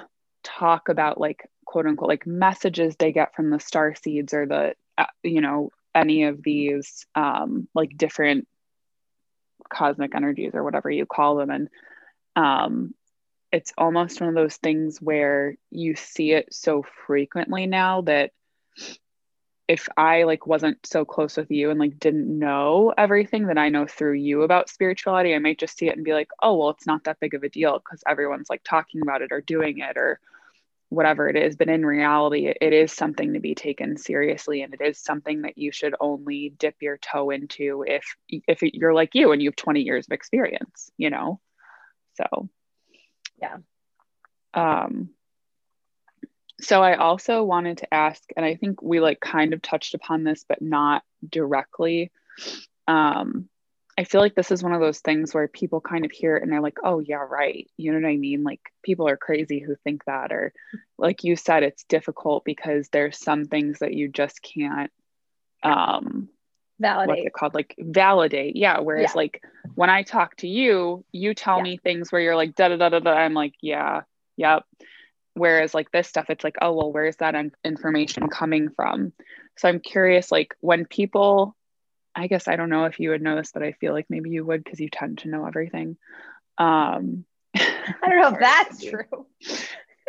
talk 0.44 0.90
about 0.90 1.20
like 1.20 1.50
quote 1.66 1.86
unquote 1.86 2.10
like 2.10 2.26
messages 2.26 2.96
they 2.96 3.12
get 3.12 3.36
from 3.36 3.50
the 3.50 3.60
star 3.60 3.94
seeds 3.96 4.34
or 4.34 4.46
the 4.46 4.74
uh, 4.98 5.06
you 5.24 5.42
know 5.42 5.70
any 5.94 6.24
of 6.24 6.42
these 6.42 7.06
um 7.16 7.68
like 7.76 7.98
different 7.98 8.48
cosmic 9.70 10.16
energies 10.16 10.52
or 10.54 10.64
whatever 10.64 10.90
you 10.90 11.06
call 11.06 11.36
them. 11.36 11.50
And 11.50 11.70
um 12.36 12.94
it's 13.52 13.74
almost 13.78 14.22
one 14.22 14.30
of 14.30 14.36
those 14.36 14.58
things 14.58 15.02
where 15.02 15.56
you 15.72 15.96
see 15.96 16.32
it 16.32 16.54
so 16.54 16.84
frequently 17.08 17.66
now 17.66 18.02
that 18.02 18.32
if 19.70 19.88
I 19.96 20.24
like 20.24 20.48
wasn't 20.48 20.84
so 20.84 21.06
close 21.06 21.38
with 21.38 21.52
you 21.52 21.70
and 21.70 21.80
like 21.80 22.00
didn't 22.00 22.28
know 22.28 22.92
everything 22.98 23.46
that 23.48 23.60
I 23.60 23.70
know 23.70 23.86
through 23.86 24.14
you 24.14 24.42
about 24.42 24.68
spirituality, 24.68 25.36
I 25.36 25.40
might 25.40 25.60
just 25.60 25.78
see 25.78 25.88
it 25.88 25.96
and 25.96 26.04
be 26.04 26.12
like, 26.12 26.30
oh, 26.42 26.58
well, 26.58 26.72
it's 26.72 26.88
not 26.88 27.04
that 27.04 27.20
big 27.20 27.36
of 27.36 27.44
a 27.44 27.50
deal 27.50 27.78
because 27.78 28.04
everyone's 28.08 28.50
like 28.50 28.64
talking 28.64 29.02
about 29.04 29.22
it 29.22 29.32
or 29.32 29.42
doing 29.42 29.78
it 29.78 29.96
or 29.96 30.20
whatever 30.90 31.30
it 31.30 31.36
is. 31.36 31.56
But 31.56 31.70
in 31.70 31.86
reality, 31.86 32.48
it, 32.48 32.58
it 32.62 32.74
is 32.74 32.92
something 32.92 33.34
to 33.34 33.40
be 33.40 33.54
taken 33.54 33.96
seriously 33.96 34.64
and 34.64 34.74
it 34.74 34.82
is 34.82 34.98
something 34.98 35.44
that 35.44 35.60
you 35.60 35.72
should 35.72 35.94
only 36.00 36.50
dip 36.58 36.82
your 36.82 36.98
toe 36.98 37.30
into 37.30 37.86
if 37.88 38.16
if 38.28 38.64
you're 38.64 38.96
like 38.96 39.14
you 39.14 39.32
and 39.32 39.40
you 39.40 39.50
have 39.50 39.56
20 39.56 39.82
years 39.82 40.08
of 40.08 40.14
experience, 40.14 40.90
you 40.98 41.12
know? 41.12 41.40
So 42.16 42.50
yeah. 43.40 43.58
Um 44.56 45.12
so 46.62 46.82
I 46.84 46.96
also 46.96 47.44
wanted 47.44 47.80
to 47.80 47.94
ask, 47.94 48.22
and 48.36 48.46
I 48.46 48.56
think 48.56 48.82
we 48.82 49.00
like 49.00 49.20
kind 49.20 49.54
of 49.54 49.62
touched 49.62 49.94
upon 49.94 50.24
this, 50.24 50.46
but 50.48 50.62
not 50.62 51.04
directly. 51.28 52.12
Um, 52.88 53.50
I 54.00 54.06
feel 54.06 54.22
like 54.22 54.34
this 54.34 54.50
is 54.52 54.64
one 54.64 54.74
of 54.74 54.80
those 54.80 55.00
things 55.00 55.34
where 55.34 55.50
people 55.50 55.82
kind 55.82 56.06
of 56.06 56.12
hear 56.12 56.38
it 56.38 56.44
and 56.44 56.50
they're 56.50 56.62
like, 56.62 56.78
oh, 56.84 57.00
yeah, 57.00 57.26
right. 57.30 57.70
You 57.76 57.92
know 57.92 58.00
what 58.00 58.08
I 58.08 58.16
mean? 58.16 58.44
Like 58.46 58.62
people 58.82 59.10
are 59.10 59.18
crazy 59.18 59.60
who 59.60 59.76
think 59.84 60.06
that. 60.06 60.32
Or 60.32 60.54
like 60.98 61.26
you 61.26 61.36
said, 61.36 61.64
it's 61.64 61.84
difficult 61.84 62.46
because 62.46 62.88
there's 62.90 63.18
some 63.18 63.44
things 63.44 63.80
that 63.80 63.94
you 63.94 64.08
just 64.08 64.42
can't 64.42 64.90
um 65.64 66.30
validate. 66.80 67.10
What's 67.10 67.28
it 67.28 67.34
called? 67.34 67.54
Like 67.54 67.76
validate. 67.78 68.56
Yeah. 68.56 68.80
Whereas 68.80 69.12
yeah. 69.12 69.18
like 69.18 69.44
when 69.76 69.90
I 69.90 70.04
talk 70.04 70.38
to 70.38 70.48
you, 70.48 71.04
you 71.12 71.34
tell 71.34 71.58
yeah. 71.58 71.64
me 71.64 71.78
things 71.78 72.10
where 72.10 72.22
you're 72.22 72.38
like 72.38 72.56
da 72.56 72.70
da 72.70 72.78
da 72.78 72.88
da 72.88 73.00
da. 73.00 73.12
I'm 73.12 73.34
like, 73.34 73.56
yeah, 73.62 74.04
yep. 74.38 74.64
Whereas 75.34 75.74
like 75.74 75.92
this 75.92 76.08
stuff, 76.08 76.30
it's 76.30 76.44
like, 76.44 76.58
oh 76.62 76.74
well, 76.74 76.92
where's 76.92 77.18
that 77.18 77.36
information 77.64 78.28
coming 78.30 78.70
from? 78.70 79.14
So 79.58 79.70
I'm 79.70 79.80
curious, 79.80 80.32
like 80.32 80.56
when 80.60 80.86
people 80.86 81.56
I 82.16 82.28
guess 82.28 82.48
I 82.48 82.56
don't 82.56 82.70
know 82.70 82.86
if 82.86 83.00
you 83.00 83.12
would 83.12 83.22
know 83.22 83.36
this, 83.36 83.52
but 83.54 83.64
I 83.64 83.72
feel 83.74 83.94
like 83.94 84.08
maybe 84.10 84.30
you 84.30 84.46
would 84.46 84.64
because 84.64 84.80
you 84.80 84.90
tend 84.90 85.20
to 85.20 85.30
know 85.30 85.46
everything. 85.46 85.98
Um, 86.58 87.24
I 87.56 88.10
don't 88.10 88.22
know 88.22 88.34
if 88.34 88.40
that's 88.40 88.84
true. 88.84 89.26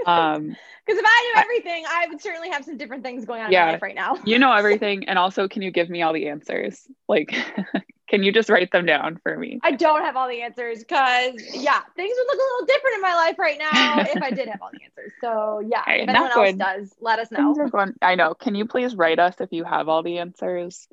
Um, 0.06 0.56
because 0.86 0.98
if 0.98 1.04
I 1.06 1.32
knew 1.34 1.42
everything, 1.42 1.84
I 1.88 2.06
would 2.08 2.20
certainly 2.20 2.50
have 2.50 2.64
some 2.64 2.76
different 2.76 3.02
things 3.02 3.24
going 3.24 3.42
on 3.42 3.52
yeah, 3.52 3.62
in 3.62 3.66
my 3.66 3.72
life 3.72 3.82
right 3.82 3.94
now. 3.94 4.16
you 4.24 4.38
know 4.38 4.52
everything, 4.56 5.08
and 5.08 5.18
also, 5.18 5.48
can 5.48 5.62
you 5.62 5.70
give 5.70 5.88
me 5.90 6.02
all 6.02 6.12
the 6.12 6.28
answers? 6.28 6.86
Like, 7.08 7.34
can 8.08 8.22
you 8.22 8.32
just 8.32 8.48
write 8.48 8.72
them 8.72 8.86
down 8.86 9.20
for 9.22 9.36
me? 9.36 9.60
I 9.62 9.72
don't 9.72 10.02
have 10.02 10.16
all 10.16 10.28
the 10.28 10.42
answers 10.42 10.80
because, 10.80 11.34
yeah, 11.54 11.80
things 11.96 12.16
would 12.16 12.26
look 12.26 12.38
a 12.38 12.48
little 12.52 12.66
different 12.66 12.94
in 12.96 13.00
my 13.02 13.14
life 13.14 13.38
right 13.38 13.58
now 13.58 14.00
if 14.00 14.22
I 14.22 14.30
did 14.30 14.48
have 14.48 14.60
all 14.62 14.70
the 14.72 14.82
answers. 14.82 15.12
So, 15.20 15.60
yeah, 15.60 15.82
if 15.86 16.08
anyone 16.08 16.30
else 16.30 16.56
does, 16.56 16.94
let 17.00 17.18
us 17.18 17.30
know. 17.30 17.54
Going, 17.70 17.94
I 18.02 18.14
know. 18.14 18.34
Can 18.34 18.54
you 18.54 18.66
please 18.66 18.94
write 18.94 19.18
us 19.18 19.36
if 19.40 19.52
you 19.52 19.64
have 19.64 19.88
all 19.88 20.02
the 20.02 20.18
answers? 20.18 20.88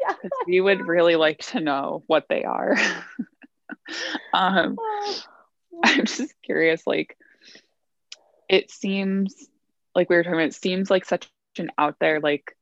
yeah. 0.00 0.14
we 0.46 0.60
would 0.60 0.86
really 0.86 1.16
like 1.16 1.38
to 1.38 1.60
know 1.60 2.02
what 2.06 2.26
they 2.28 2.44
are. 2.44 2.76
um, 4.32 4.76
I'm 5.84 6.04
just 6.04 6.34
curious, 6.42 6.86
like, 6.86 7.16
it 8.52 8.70
seems 8.70 9.48
like 9.96 10.10
we 10.10 10.16
were 10.16 10.22
talking 10.22 10.38
about, 10.38 10.48
it 10.48 10.54
seems 10.54 10.90
like 10.90 11.06
such 11.06 11.28
an 11.58 11.70
out 11.78 11.96
there, 12.00 12.20
like, 12.20 12.56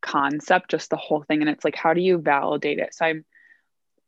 concept, 0.00 0.70
just 0.70 0.90
the 0.90 0.96
whole 0.96 1.22
thing. 1.22 1.42
And 1.42 1.50
it's 1.50 1.64
like, 1.64 1.76
how 1.76 1.94
do 1.94 2.00
you 2.00 2.18
validate 2.18 2.78
it? 2.78 2.94
So 2.94 3.06
I'm 3.06 3.24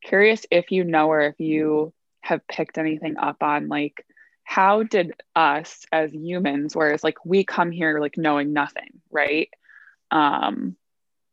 curious 0.02 0.46
if 0.50 0.70
you 0.70 0.84
know 0.84 1.08
or 1.08 1.20
if 1.22 1.40
you 1.40 1.92
have 2.22 2.46
picked 2.46 2.78
anything 2.78 3.18
up 3.18 3.42
on, 3.42 3.68
like, 3.68 4.06
how 4.44 4.84
did 4.84 5.12
us 5.34 5.86
as 5.92 6.14
humans, 6.14 6.76
whereas 6.76 7.02
like 7.02 7.24
we 7.24 7.44
come 7.44 7.72
here 7.72 7.98
like 7.98 8.16
knowing 8.16 8.52
nothing, 8.52 9.00
right? 9.10 9.50
Um, 10.10 10.76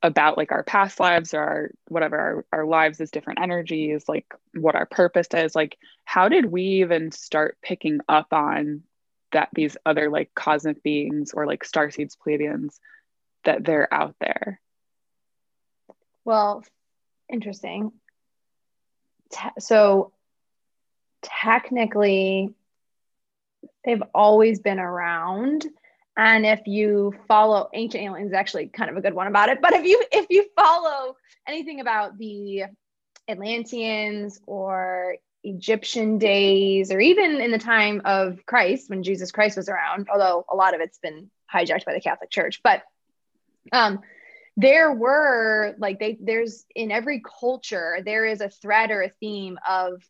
about 0.04 0.38
like 0.38 0.52
our 0.52 0.64
past 0.64 1.00
lives 1.00 1.34
or 1.34 1.42
our 1.42 1.72
whatever 1.88 2.18
our, 2.52 2.60
our 2.60 2.66
lives 2.66 3.00
as 3.02 3.12
different 3.12 3.40
energies 3.40 4.06
like 4.08 4.26
what 4.56 4.76
our 4.76 4.88
purpose 4.88 5.28
is 5.36 5.56
like 5.56 5.78
how 6.06 6.28
did 6.28 6.46
we 6.46 6.64
even 6.64 7.12
start 7.12 7.58
picking 7.62 8.00
up 8.10 8.34
on 8.34 8.82
that 9.32 9.50
these 9.54 9.78
other 9.86 10.10
like 10.10 10.34
cosmic 10.36 10.84
beings 10.84 11.34
or 11.34 11.46
like 11.46 11.64
star 11.64 11.92
seeds 11.92 12.16
pleiadians 12.16 12.80
that 13.44 13.64
they're 13.64 13.92
out 13.94 14.16
there. 14.20 14.60
Well 16.26 16.64
interesting. 17.30 17.92
Te- 19.32 19.60
so 19.60 20.12
technically 21.22 22.54
they've 23.86 24.04
always 24.14 24.60
been 24.60 24.80
around 24.80 25.66
and 26.18 26.46
if 26.46 26.62
you 26.66 27.14
follow 27.28 27.70
ancient 27.74 28.04
aliens 28.04 28.34
actually 28.34 28.68
kind 28.68 28.90
of 28.90 28.98
a 28.98 29.02
good 29.02 29.14
one 29.14 29.28
about 29.28 29.50
it 29.50 29.62
but 29.62 29.74
if 29.74 29.86
you 29.86 30.04
if 30.12 30.26
you 30.30 30.46
follow 30.56 31.16
anything 31.48 31.80
about 31.80 32.18
the 32.18 32.64
atlanteans 33.28 34.40
or 34.48 35.16
egyptian 35.44 36.18
days 36.18 36.92
or 36.92 37.00
even 37.00 37.42
in 37.42 37.52
the 37.52 37.58
time 37.58 38.02
of 38.06 38.46
christ 38.46 38.90
when 38.90 39.04
jesus 39.04 39.32
christ 39.32 39.58
was 39.58 39.70
around 39.70 40.08
although 40.12 40.46
a 40.52 40.56
lot 40.56 40.76
of 40.76 40.82
it's 40.82 41.00
been 41.00 41.30
hijacked 41.54 41.86
by 41.86 41.94
the 41.94 42.02
catholic 42.02 42.30
church 42.30 42.62
but 42.64 42.84
um 43.72 44.00
there 44.58 44.92
were 44.92 45.74
like 45.80 46.00
they 46.00 46.18
there's 46.22 46.66
in 46.76 46.92
every 46.92 47.22
culture 47.40 48.00
there 48.06 48.26
is 48.26 48.42
a 48.42 48.50
thread 48.50 48.92
or 48.92 49.02
a 49.02 49.12
theme 49.20 49.58
of 49.68 50.04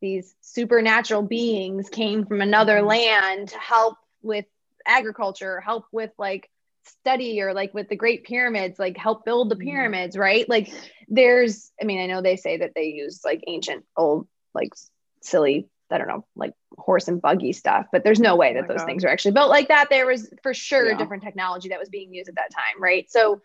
these 0.00 0.34
supernatural 0.40 1.22
beings 1.22 1.88
came 1.88 2.26
from 2.26 2.40
another 2.40 2.78
mm-hmm. 2.78 2.88
land 2.88 3.48
to 3.48 3.58
help 3.58 3.96
with 4.22 4.44
agriculture, 4.86 5.60
help 5.60 5.86
with 5.92 6.10
like 6.18 6.50
study 6.84 7.40
or 7.42 7.52
like 7.52 7.74
with 7.74 7.88
the 7.88 7.96
great 7.96 8.24
pyramids, 8.24 8.78
like 8.78 8.96
help 8.96 9.24
build 9.24 9.50
the 9.50 9.56
mm-hmm. 9.56 9.68
pyramids, 9.68 10.16
right? 10.16 10.48
Like 10.48 10.72
there's, 11.08 11.72
I 11.80 11.84
mean, 11.84 12.00
I 12.00 12.06
know 12.06 12.22
they 12.22 12.36
say 12.36 12.58
that 12.58 12.72
they 12.74 12.86
use 12.86 13.22
like 13.24 13.42
ancient 13.46 13.84
old, 13.96 14.28
like 14.56 14.72
silly, 15.20 15.68
I 15.90 15.98
don't 15.98 16.08
know, 16.08 16.26
like 16.34 16.54
horse 16.76 17.06
and 17.08 17.22
buggy 17.22 17.52
stuff, 17.52 17.86
but 17.92 18.02
there's 18.02 18.20
no 18.20 18.32
oh 18.32 18.36
way 18.36 18.54
that 18.54 18.64
oh 18.64 18.68
those 18.68 18.78
God. 18.78 18.86
things 18.86 19.04
are 19.04 19.08
actually 19.08 19.32
built 19.32 19.50
like 19.50 19.68
that. 19.68 19.88
There 19.90 20.06
was 20.06 20.32
for 20.42 20.52
sure 20.54 20.88
yeah. 20.88 20.96
different 20.96 21.22
technology 21.22 21.68
that 21.68 21.78
was 21.78 21.88
being 21.88 22.12
used 22.12 22.28
at 22.28 22.34
that 22.34 22.50
time, 22.52 22.82
right? 22.82 23.08
So 23.10 23.40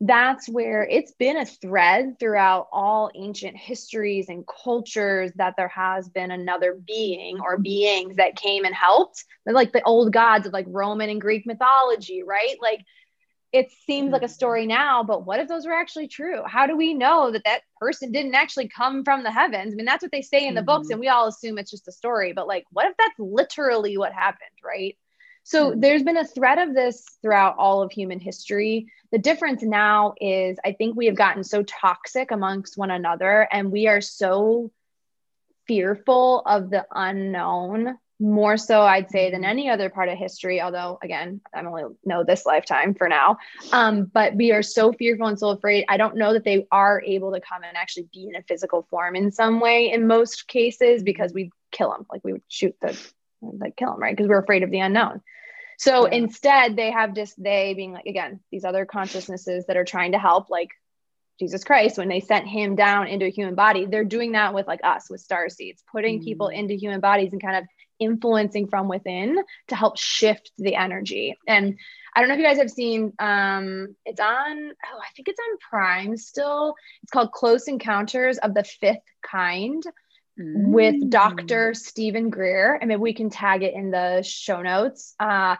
that's 0.00 0.48
where 0.48 0.84
it's 0.84 1.12
been 1.12 1.36
a 1.36 1.46
thread 1.46 2.18
throughout 2.18 2.68
all 2.72 3.10
ancient 3.14 3.56
histories 3.56 4.28
and 4.28 4.44
cultures 4.46 5.30
that 5.36 5.54
there 5.56 5.68
has 5.68 6.08
been 6.08 6.30
another 6.30 6.74
being 6.74 7.38
or 7.40 7.58
beings 7.58 8.16
that 8.16 8.36
came 8.36 8.64
and 8.64 8.74
helped 8.74 9.24
like 9.46 9.72
the 9.72 9.82
old 9.84 10.12
gods 10.12 10.46
of 10.46 10.52
like 10.52 10.66
roman 10.68 11.10
and 11.10 11.20
greek 11.20 11.46
mythology 11.46 12.22
right 12.24 12.56
like 12.60 12.84
it 13.54 13.70
seems 13.86 14.10
like 14.10 14.22
a 14.22 14.24
mm-hmm. 14.24 14.32
story 14.32 14.66
now 14.66 15.02
but 15.02 15.24
what 15.24 15.38
if 15.38 15.48
those 15.48 15.64
were 15.64 15.72
actually 15.72 16.08
true 16.08 16.42
how 16.44 16.66
do 16.66 16.76
we 16.76 16.92
know 16.92 17.30
that 17.30 17.44
that 17.44 17.62
person 17.78 18.10
didn't 18.10 18.34
actually 18.34 18.68
come 18.68 19.04
from 19.04 19.22
the 19.22 19.30
heavens 19.30 19.72
i 19.72 19.76
mean 19.76 19.86
that's 19.86 20.02
what 20.02 20.12
they 20.12 20.22
say 20.22 20.46
in 20.46 20.54
the 20.54 20.60
mm-hmm. 20.60 20.66
books 20.66 20.90
and 20.90 21.00
we 21.00 21.08
all 21.08 21.28
assume 21.28 21.56
it's 21.56 21.70
just 21.70 21.88
a 21.88 21.92
story 21.92 22.32
but 22.32 22.48
like 22.48 22.64
what 22.72 22.86
if 22.86 22.96
that's 22.98 23.18
literally 23.18 23.96
what 23.96 24.12
happened 24.12 24.58
right 24.62 24.96
so 25.44 25.70
mm-hmm. 25.70 25.80
there's 25.80 26.02
been 26.02 26.16
a 26.16 26.26
thread 26.26 26.58
of 26.58 26.74
this 26.74 27.04
throughout 27.22 27.56
all 27.58 27.82
of 27.82 27.92
human 27.92 28.18
history. 28.18 28.90
The 29.12 29.18
difference 29.18 29.62
now 29.62 30.14
is 30.20 30.58
I 30.64 30.72
think 30.72 30.96
we 30.96 31.06
have 31.06 31.16
gotten 31.16 31.44
so 31.44 31.62
toxic 31.62 32.30
amongst 32.30 32.76
one 32.76 32.90
another 32.90 33.46
and 33.52 33.70
we 33.70 33.86
are 33.86 34.00
so 34.00 34.72
fearful 35.66 36.42
of 36.46 36.70
the 36.70 36.86
unknown 36.90 37.98
more 38.20 38.56
so 38.56 38.82
i'd 38.82 39.10
say 39.10 39.30
than 39.30 39.44
any 39.44 39.68
other 39.68 39.90
part 39.90 40.08
of 40.08 40.16
history 40.16 40.60
although 40.60 40.98
again 41.02 41.40
i 41.52 41.60
only 41.60 41.82
know 42.04 42.22
this 42.22 42.46
lifetime 42.46 42.94
for 42.94 43.08
now 43.08 43.36
um, 43.72 44.04
but 44.04 44.36
we 44.36 44.52
are 44.52 44.62
so 44.62 44.92
fearful 44.92 45.26
and 45.26 45.38
so 45.38 45.50
afraid 45.50 45.84
i 45.88 45.96
don't 45.96 46.16
know 46.16 46.32
that 46.32 46.44
they 46.44 46.66
are 46.70 47.02
able 47.04 47.32
to 47.32 47.40
come 47.40 47.64
and 47.64 47.76
actually 47.76 48.08
be 48.12 48.28
in 48.28 48.36
a 48.36 48.42
physical 48.42 48.86
form 48.88 49.16
in 49.16 49.32
some 49.32 49.58
way 49.58 49.90
in 49.90 50.06
most 50.06 50.46
cases 50.46 51.02
because 51.02 51.32
we 51.32 51.50
kill 51.72 51.90
them 51.90 52.06
like 52.12 52.22
we 52.22 52.32
would 52.32 52.42
shoot 52.48 52.76
the 52.80 52.96
like 53.58 53.76
kill 53.76 53.90
them, 53.90 54.00
right? 54.00 54.16
Because 54.16 54.28
we're 54.28 54.40
afraid 54.40 54.62
of 54.62 54.70
the 54.70 54.80
unknown. 54.80 55.20
So 55.78 56.06
yeah. 56.06 56.14
instead, 56.14 56.76
they 56.76 56.90
have 56.90 57.14
just 57.14 57.40
they 57.42 57.74
being 57.74 57.92
like 57.92 58.06
again 58.06 58.40
these 58.50 58.64
other 58.64 58.86
consciousnesses 58.86 59.66
that 59.66 59.76
are 59.76 59.84
trying 59.84 60.12
to 60.12 60.18
help, 60.18 60.50
like 60.50 60.70
Jesus 61.38 61.64
Christ, 61.64 61.98
when 61.98 62.08
they 62.08 62.20
sent 62.20 62.46
him 62.46 62.76
down 62.76 63.08
into 63.08 63.26
a 63.26 63.30
human 63.30 63.56
body, 63.56 63.86
they're 63.86 64.04
doing 64.04 64.32
that 64.32 64.54
with 64.54 64.68
like 64.68 64.80
us, 64.84 65.10
with 65.10 65.20
star 65.20 65.48
seeds, 65.48 65.82
putting 65.90 66.18
mm-hmm. 66.18 66.24
people 66.24 66.48
into 66.48 66.74
human 66.74 67.00
bodies 67.00 67.32
and 67.32 67.42
kind 67.42 67.56
of 67.56 67.64
influencing 67.98 68.68
from 68.68 68.88
within 68.88 69.38
to 69.68 69.76
help 69.76 69.98
shift 69.98 70.50
the 70.58 70.74
energy. 70.74 71.36
And 71.46 71.78
I 72.14 72.20
don't 72.20 72.28
know 72.28 72.34
if 72.34 72.40
you 72.40 72.46
guys 72.46 72.58
have 72.58 72.70
seen 72.70 73.12
um 73.18 73.96
it's 74.04 74.20
on 74.20 74.70
oh 74.70 74.98
I 74.98 75.12
think 75.16 75.28
it's 75.28 75.40
on 75.40 75.58
Prime 75.70 76.16
still. 76.16 76.74
It's 77.02 77.10
called 77.10 77.32
Close 77.32 77.68
Encounters 77.68 78.38
of 78.38 78.54
the 78.54 78.64
Fifth 78.64 78.98
Kind 79.22 79.82
mm. 80.38 80.68
with 80.68 81.10
Dr. 81.10 81.74
Steven 81.74 82.30
Greer. 82.30 82.78
and 82.80 82.88
maybe 82.88 83.00
we 83.00 83.14
can 83.14 83.30
tag 83.30 83.62
it 83.62 83.74
in 83.74 83.90
the 83.90 84.22
show 84.22 84.62
notes. 84.62 85.14
Uh, 85.18 85.56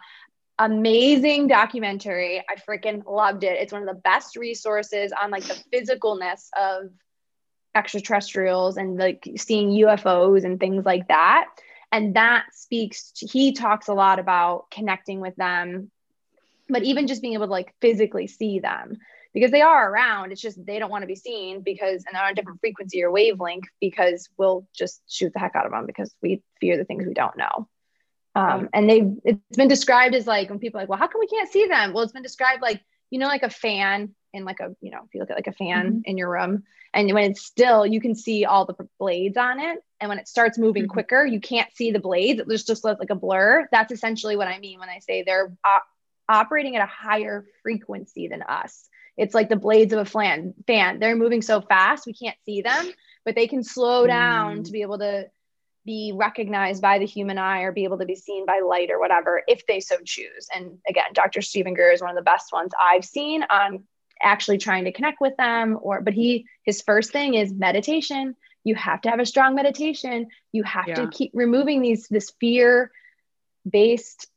amazing 0.57 1.47
documentary. 1.47 2.41
I 2.49 2.55
freaking 2.55 3.05
loved 3.05 3.43
it. 3.43 3.59
It's 3.59 3.73
one 3.73 3.81
of 3.81 3.87
the 3.87 4.01
best 4.01 4.37
resources 4.37 5.11
on 5.21 5.31
like 5.31 5.43
the 5.43 5.61
physicalness 5.73 6.47
of 6.57 6.91
extraterrestrials 7.75 8.77
and 8.77 8.97
like 8.97 9.27
seeing 9.35 9.69
UFOs 9.71 10.45
and 10.45 10.59
things 10.59 10.85
like 10.85 11.07
that. 11.09 11.47
And 11.95 12.15
that 12.15 12.45
speaks 12.53 13.11
to, 13.13 13.27
he 13.27 13.53
talks 13.53 13.87
a 13.87 13.93
lot 13.93 14.19
about 14.19 14.69
connecting 14.69 15.19
with 15.19 15.35
them 15.35 15.91
but 16.69 16.83
even 16.83 17.07
just 17.07 17.21
being 17.21 17.33
able 17.33 17.45
to 17.45 17.51
like 17.51 17.73
physically 17.81 18.27
see 18.27 18.59
them 18.59 18.97
because 19.33 19.51
they 19.51 19.61
are 19.61 19.91
around. 19.91 20.31
It's 20.31 20.41
just 20.41 20.63
they 20.65 20.79
don't 20.79 20.89
want 20.89 21.03
to 21.03 21.07
be 21.07 21.15
seen 21.15 21.61
because 21.61 22.03
and 22.05 22.15
they're 22.15 22.23
on 22.23 22.31
a 22.31 22.35
different 22.35 22.59
frequency 22.59 23.03
or 23.03 23.11
wavelength 23.11 23.67
because 23.79 24.29
we'll 24.37 24.67
just 24.75 25.01
shoot 25.07 25.31
the 25.33 25.39
heck 25.39 25.55
out 25.55 25.65
of 25.65 25.71
them 25.71 25.85
because 25.85 26.13
we 26.21 26.41
fear 26.59 26.77
the 26.77 26.85
things 26.85 27.05
we 27.05 27.13
don't 27.13 27.37
know. 27.37 27.67
Um, 28.33 28.69
and 28.73 28.89
they 28.89 29.13
it's 29.23 29.57
been 29.57 29.67
described 29.67 30.13
as 30.13 30.27
like 30.27 30.49
when 30.49 30.59
people 30.59 30.79
are 30.79 30.83
like 30.83 30.89
well 30.89 30.99
how 30.99 31.07
come 31.07 31.19
we 31.19 31.27
can't 31.27 31.51
see 31.51 31.67
them? 31.67 31.93
Well 31.93 32.03
it's 32.03 32.13
been 32.13 32.23
described 32.23 32.61
like 32.61 32.81
you 33.09 33.19
know 33.19 33.27
like 33.27 33.43
a 33.43 33.49
fan 33.49 34.15
in 34.35 34.45
like 34.45 34.59
a 34.59 34.75
you 34.81 34.91
know 34.91 35.01
if 35.05 35.13
you 35.13 35.19
look 35.19 35.31
at 35.31 35.37
like 35.37 35.47
a 35.47 35.53
fan 35.53 35.87
mm-hmm. 35.87 35.99
in 36.03 36.17
your 36.17 36.29
room 36.29 36.63
and 36.93 37.11
when 37.13 37.31
it's 37.31 37.41
still 37.41 37.85
you 37.85 38.01
can 38.01 38.13
see 38.13 38.45
all 38.45 38.65
the 38.65 38.75
blades 38.99 39.37
on 39.37 39.59
it 39.59 39.79
and 39.99 40.09
when 40.09 40.19
it 40.19 40.27
starts 40.27 40.57
moving 40.57 40.83
mm-hmm. 40.83 40.91
quicker 40.91 41.25
you 41.25 41.39
can't 41.39 41.73
see 41.73 41.91
the 41.91 41.99
blades 41.99 42.39
it 42.39 42.65
just 42.65 42.83
looks 42.83 42.99
like 42.99 43.09
a 43.09 43.15
blur 43.15 43.67
that's 43.71 43.91
essentially 43.91 44.35
what 44.35 44.47
i 44.47 44.59
mean 44.59 44.79
when 44.79 44.89
i 44.89 44.99
say 44.99 45.23
they're 45.23 45.55
op- 45.65 45.87
operating 46.27 46.75
at 46.75 46.83
a 46.83 46.91
higher 46.91 47.45
frequency 47.63 48.27
than 48.27 48.41
us 48.43 48.87
it's 49.17 49.33
like 49.33 49.47
the 49.47 49.55
blades 49.55 49.93
of 49.93 49.99
a 49.99 50.05
fan 50.05 50.53
fan 50.67 50.99
they're 50.99 51.15
moving 51.15 51.41
so 51.41 51.61
fast 51.61 52.05
we 52.05 52.13
can't 52.13 52.37
see 52.45 52.61
them 52.61 52.91
but 53.23 53.35
they 53.35 53.47
can 53.47 53.63
slow 53.63 54.05
down 54.05 54.55
mm-hmm. 54.55 54.63
to 54.63 54.71
be 54.71 54.81
able 54.81 54.99
to 54.99 55.25
be 55.85 56.11
recognized 56.15 56.81
by 56.81 56.97
the 56.97 57.05
human 57.05 57.37
eye 57.37 57.61
or 57.61 57.71
be 57.71 57.83
able 57.83 57.99
to 57.99 58.05
be 58.05 58.15
seen 58.15 58.45
by 58.45 58.59
light 58.59 58.89
or 58.89 58.99
whatever 58.99 59.43
if 59.47 59.65
they 59.67 59.79
so 59.79 59.95
choose. 60.03 60.47
And 60.53 60.79
again, 60.89 61.13
Dr. 61.13 61.41
Steven 61.41 61.75
Greer 61.75 61.91
is 61.91 62.01
one 62.01 62.09
of 62.09 62.15
the 62.15 62.23
best 62.23 62.51
ones 62.51 62.71
I've 62.81 63.05
seen 63.05 63.43
on 63.49 63.83
actually 64.21 64.57
trying 64.57 64.85
to 64.85 64.91
connect 64.91 65.21
with 65.21 65.35
them 65.37 65.77
or 65.81 66.01
but 66.01 66.13
he 66.13 66.45
his 66.63 66.81
first 66.81 67.11
thing 67.11 67.33
is 67.33 67.53
meditation. 67.53 68.35
You 68.63 68.75
have 68.75 69.01
to 69.01 69.09
have 69.09 69.19
a 69.19 69.25
strong 69.25 69.55
meditation. 69.55 70.27
You 70.51 70.63
have 70.63 70.87
yeah. 70.87 70.95
to 70.95 71.07
keep 71.07 71.31
removing 71.33 71.81
these 71.81 72.07
this 72.07 72.31
fear 72.39 72.91
based 73.69 74.27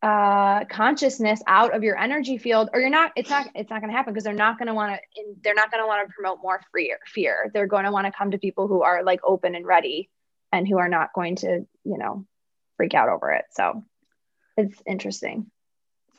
uh 0.00 0.64
consciousness 0.66 1.42
out 1.48 1.74
of 1.74 1.82
your 1.82 1.98
energy 1.98 2.38
field 2.38 2.70
or 2.72 2.80
you're 2.80 2.88
not 2.88 3.10
it's 3.16 3.28
not 3.28 3.48
it's 3.56 3.68
not 3.68 3.80
going 3.80 3.90
to 3.90 3.96
happen 3.96 4.12
because 4.12 4.22
they're 4.22 4.32
not 4.32 4.56
going 4.56 4.68
to 4.68 4.74
want 4.74 4.94
to 4.94 5.22
they're 5.42 5.56
not 5.56 5.72
going 5.72 5.82
to 5.82 5.88
want 5.88 6.06
to 6.06 6.14
promote 6.14 6.38
more 6.40 6.60
fear 6.72 6.98
fear 7.04 7.50
they're 7.52 7.66
going 7.66 7.84
to 7.84 7.90
want 7.90 8.06
to 8.06 8.12
come 8.12 8.30
to 8.30 8.38
people 8.38 8.68
who 8.68 8.82
are 8.82 9.02
like 9.02 9.18
open 9.24 9.56
and 9.56 9.66
ready 9.66 10.08
and 10.52 10.66
who 10.66 10.78
are 10.78 10.88
not 10.88 11.12
going 11.12 11.36
to, 11.36 11.66
you 11.84 11.98
know, 11.98 12.26
freak 12.76 12.94
out 12.94 13.08
over 13.08 13.32
it. 13.32 13.44
So 13.50 13.84
it's 14.56 14.80
interesting. 14.86 15.50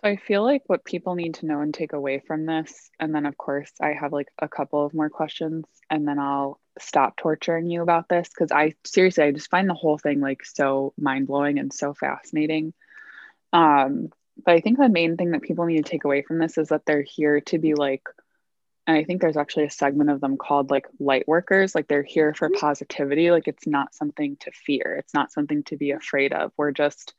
So 0.01 0.09
I 0.09 0.15
feel 0.15 0.43
like 0.43 0.63
what 0.67 0.85
people 0.85 1.15
need 1.15 1.35
to 1.35 1.45
know 1.45 1.61
and 1.61 1.73
take 1.73 1.93
away 1.93 2.19
from 2.19 2.45
this, 2.45 2.89
and 2.99 3.13
then 3.13 3.25
of 3.25 3.37
course 3.37 3.71
I 3.81 3.93
have 3.93 4.13
like 4.13 4.29
a 4.41 4.47
couple 4.47 4.85
of 4.85 4.93
more 4.93 5.09
questions, 5.09 5.65
and 5.89 6.07
then 6.07 6.19
I'll 6.19 6.59
stop 6.79 7.17
torturing 7.17 7.69
you 7.69 7.81
about 7.81 8.07
this 8.07 8.29
because 8.29 8.51
I 8.51 8.75
seriously 8.85 9.25
I 9.25 9.31
just 9.31 9.49
find 9.49 9.69
the 9.69 9.73
whole 9.73 9.97
thing 9.97 10.21
like 10.21 10.45
so 10.45 10.93
mind 10.97 11.27
blowing 11.27 11.59
and 11.59 11.73
so 11.73 11.93
fascinating. 11.93 12.73
Um, 13.51 14.09
but 14.45 14.55
I 14.55 14.61
think 14.61 14.77
the 14.77 14.87
main 14.87 15.17
thing 15.17 15.31
that 15.31 15.41
people 15.41 15.65
need 15.65 15.83
to 15.83 15.91
take 15.91 16.05
away 16.05 16.21
from 16.21 16.39
this 16.39 16.57
is 16.57 16.69
that 16.69 16.85
they're 16.85 17.01
here 17.01 17.41
to 17.41 17.57
be 17.57 17.73
like 17.73 18.03
and 18.89 18.97
i 18.97 19.03
think 19.03 19.21
there's 19.21 19.37
actually 19.37 19.65
a 19.65 19.69
segment 19.69 20.09
of 20.09 20.19
them 20.19 20.35
called 20.35 20.71
like 20.71 20.87
light 20.99 21.27
workers 21.27 21.75
like 21.75 21.87
they're 21.87 22.03
here 22.03 22.33
for 22.33 22.49
mm-hmm. 22.49 22.59
positivity 22.59 23.29
like 23.29 23.47
it's 23.47 23.67
not 23.67 23.93
something 23.93 24.35
to 24.37 24.51
fear 24.51 24.95
it's 24.97 25.13
not 25.13 25.31
something 25.31 25.63
to 25.63 25.77
be 25.77 25.91
afraid 25.91 26.33
of 26.33 26.51
we're 26.57 26.71
just 26.71 27.13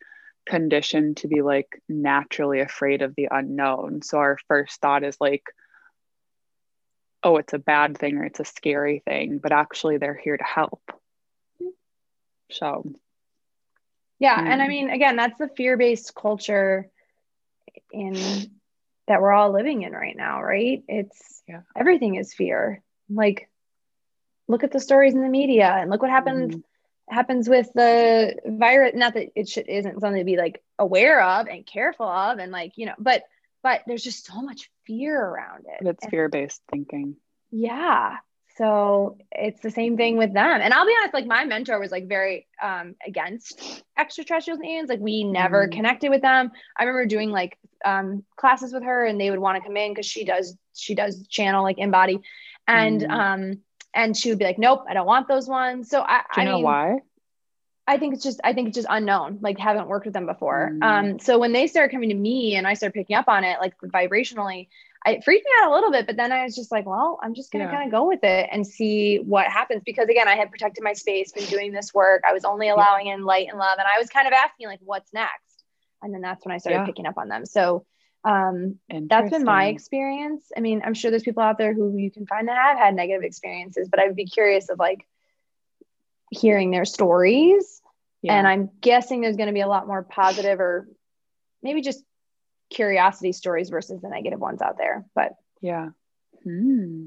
conditioned 0.51 1.19
to 1.19 1.29
be 1.29 1.43
like 1.43 1.81
naturally 1.89 2.61
afraid 2.61 3.03
of 3.03 3.15
the 3.15 3.29
unknown 3.31 4.03
so 4.03 4.19
our 4.19 4.37
first 4.49 4.81
thought 4.81 5.05
is 5.05 5.17
like 5.21 5.45
oh 7.23 7.37
it's 7.37 7.53
a 7.53 7.59
bad 7.59 7.97
thing 7.97 8.19
or 8.19 8.25
it's 8.25 8.41
a 8.41 8.45
scary 8.45 9.03
thing 9.07 9.39
but 9.39 9.53
actually 9.53 9.97
they're 9.97 10.21
here 10.23 10.37
to 10.37 10.45
help 10.45 10.83
so 12.51 12.93
yeah 14.19 14.39
and 14.39 14.61
i 14.61 14.69
mean 14.69 14.91
again 14.91 15.17
that's 15.17 15.39
the 15.39 15.49
fear-based 15.49 16.15
culture 16.15 16.91
in 17.93 18.17
that 19.11 19.21
we're 19.21 19.33
all 19.33 19.51
living 19.51 19.83
in 19.83 19.93
right 19.93 20.17
now, 20.17 20.41
right? 20.41 20.85
It's 20.87 21.43
yeah. 21.49 21.63
everything 21.77 22.15
is 22.15 22.33
fear. 22.33 22.81
Like, 23.09 23.51
look 24.47 24.63
at 24.63 24.71
the 24.71 24.79
stories 24.79 25.15
in 25.15 25.23
the 25.23 25.29
media 25.29 25.69
and 25.69 25.91
look 25.91 26.01
what 26.01 26.13
happened 26.13 26.51
mm-hmm. 26.53 26.61
Happens 27.11 27.49
with 27.49 27.68
the 27.75 28.37
virus. 28.46 28.92
Not 28.94 29.14
that 29.14 29.29
it 29.35 29.49
should, 29.49 29.68
isn't 29.68 30.01
something 30.01 30.20
to 30.20 30.25
be 30.25 30.37
like 30.37 30.62
aware 30.79 31.23
of 31.23 31.46
and 31.46 31.66
careful 31.66 32.07
of, 32.07 32.38
and 32.38 32.53
like 32.53 32.73
you 32.77 32.87
know, 32.87 32.94
but 32.99 33.25
but 33.62 33.83
there's 33.87 34.03
just 34.05 34.27
so 34.27 34.40
much 34.40 34.70
fear 34.87 35.18
around 35.18 35.64
it. 35.66 35.87
It's 35.87 36.07
fear 36.07 36.29
based 36.29 36.62
thinking. 36.70 37.16
Yeah. 37.51 38.16
So 38.57 39.16
it's 39.33 39.61
the 39.61 39.70
same 39.70 39.96
thing 39.96 40.16
with 40.18 40.35
them. 40.35 40.61
And 40.61 40.75
I'll 40.75 40.85
be 40.85 40.94
honest, 40.99 41.14
like 41.14 41.27
my 41.27 41.44
mentor 41.44 41.79
was 41.79 41.90
like 41.90 42.09
very 42.09 42.46
um, 42.62 42.94
against 43.07 43.83
extraterrestrials 43.99 44.61
and 44.61 44.68
aliens. 44.68 44.88
Like 44.90 45.01
we 45.01 45.25
never 45.25 45.66
mm. 45.66 45.73
connected 45.73 46.11
with 46.11 46.20
them. 46.20 46.51
I 46.77 46.85
remember 46.85 47.07
doing 47.07 47.31
like 47.31 47.59
um, 47.85 48.25
classes 48.37 48.73
with 48.73 48.83
her 48.83 49.07
and 49.07 49.20
they 49.20 49.31
would 49.31 49.38
want 49.38 49.57
to 49.57 49.66
come 49.66 49.77
in 49.77 49.92
because 49.92 50.07
she 50.07 50.25
does 50.25 50.57
she 50.75 50.94
does 50.94 51.27
channel 51.29 51.62
like 51.62 51.79
embody 51.79 52.20
and 52.66 53.01
mm. 53.01 53.11
um 53.11 53.61
and 53.94 54.16
she 54.16 54.29
would 54.29 54.38
be 54.38 54.44
like 54.44 54.59
nope 54.59 54.85
i 54.88 54.94
don't 54.94 55.07
want 55.07 55.29
those 55.29 55.48
ones 55.48 55.88
so 55.88 56.00
i 56.03 56.22
Do 56.35 56.40
you 56.40 56.42
I 56.42 56.50
know 56.50 56.57
mean, 56.57 56.64
why 56.64 56.98
i 57.87 57.98
think 57.98 58.14
it's 58.14 58.22
just 58.22 58.40
i 58.44 58.53
think 58.53 58.68
it's 58.68 58.76
just 58.76 58.88
unknown 58.90 59.38
like 59.40 59.59
haven't 59.59 59.88
worked 59.88 60.07
with 60.07 60.14
them 60.14 60.26
before 60.26 60.70
mm. 60.72 60.83
um 60.83 61.18
so 61.18 61.38
when 61.38 61.53
they 61.53 61.66
started 61.66 61.92
coming 61.92 62.09
to 62.11 62.14
me 62.14 62.57
and 62.57 62.66
i 62.66 62.74
started 62.74 62.94
picking 62.94 63.16
up 63.16 63.29
on 63.29 63.44
it 63.44 63.59
like 63.61 63.74
vibrationally 63.79 64.68
I, 65.07 65.12
it 65.12 65.24
freaked 65.24 65.46
me 65.46 65.50
out 65.62 65.70
a 65.70 65.74
little 65.74 65.90
bit, 65.90 66.07
but 66.07 66.18
then 66.18 66.31
I 66.31 66.44
was 66.44 66.55
just 66.55 66.70
like, 66.70 66.85
well, 66.85 67.18
I'm 67.22 67.33
just 67.33 67.50
gonna 67.50 67.64
yeah. 67.64 67.70
kind 67.70 67.87
of 67.87 67.90
go 67.90 68.07
with 68.07 68.22
it 68.22 68.50
and 68.53 68.66
see 68.66 69.16
what 69.16 69.46
happens. 69.46 69.81
Because 69.87 70.11
again, 70.11 70.29
I 70.29 70.35
had 70.37 70.50
protected 70.50 70.85
my 70.85 70.92
space, 70.92 71.33
been 71.33 71.46
doing 71.46 71.72
this 71.72 71.94
work. 71.94 72.22
I 72.29 72.35
was 72.35 72.44
only 72.44 72.68
allowing 72.68 73.07
in 73.07 73.24
light 73.24 73.48
and 73.48 73.59
love, 73.59 73.79
and 73.79 73.88
I 73.88 73.98
was 73.98 74.11
kind 74.11 74.26
of 74.26 74.35
asking 74.35 74.66
like, 74.66 74.81
what's 74.83 75.11
next? 75.14 75.50
and 76.03 76.14
then 76.14 76.20
that's 76.20 76.44
when 76.44 76.55
I 76.55 76.59
started 76.59 76.81
yeah. 76.81 76.87
picking 76.87 77.07
up 77.07 77.18
on 77.18 77.29
them. 77.29 77.46
So 77.46 77.85
um, 78.24 78.78
that's 78.88 79.30
been 79.30 79.44
my 79.44 79.66
experience. 79.66 80.50
I 80.56 80.61
mean, 80.61 80.83
I'm 80.85 80.94
sure 80.94 81.11
there's 81.11 81.22
people 81.22 81.42
out 81.42 81.59
there 81.59 81.72
who 81.72 81.96
you 81.96 82.11
can 82.11 82.26
find 82.26 82.48
that 82.48 82.56
have 82.56 82.78
had 82.78 82.94
negative 82.94 83.22
experiences, 83.22 83.88
but 83.90 84.00
I'd 84.00 84.14
be 84.16 84.26
curious 84.26 84.68
of 84.68 84.78
like 84.78 85.06
hearing 86.30 86.70
their 86.70 86.85
stories. 86.85 87.80
Yeah. 88.22 88.35
And 88.35 88.46
I'm 88.46 88.70
guessing 88.80 89.22
there's 89.22 89.37
going 89.37 89.48
to 89.48 89.54
be 89.54 89.62
a 89.62 89.68
lot 89.68 89.87
more 89.87 90.02
positive 90.02 90.61
or 90.61 90.87
maybe 91.62 91.80
just 91.80 92.04
curiosity 92.68 93.33
stories 93.33 93.70
versus 93.70 94.00
the 94.00 94.09
negative 94.09 94.38
ones 94.38 94.61
out 94.61 94.76
there. 94.76 95.06
But 95.14 95.33
yeah, 95.61 95.90
hmm. 96.44 97.06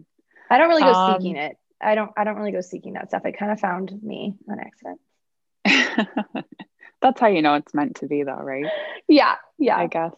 I 0.49 0.57
don't 0.57 0.69
really 0.69 0.81
go 0.81 0.93
um, 0.93 1.21
seeking 1.21 1.37
it. 1.37 1.57
I 1.81 1.95
don't. 1.95 2.11
I 2.15 2.23
don't 2.23 2.35
really 2.35 2.51
go 2.51 2.61
seeking 2.61 2.93
that 2.93 3.09
stuff. 3.09 3.25
It 3.25 3.37
kind 3.37 3.51
of 3.51 3.59
found 3.59 3.91
me 4.01 4.35
on 4.49 4.59
accident. 4.59 4.99
That's 7.01 7.19
how 7.19 7.27
you 7.27 7.41
know 7.41 7.55
it's 7.55 7.73
meant 7.73 7.97
to 7.97 8.07
be, 8.07 8.23
though, 8.23 8.35
right? 8.35 8.65
Yeah. 9.09 9.35
Yeah. 9.59 9.77
I 9.77 9.87
guess. 9.87 10.13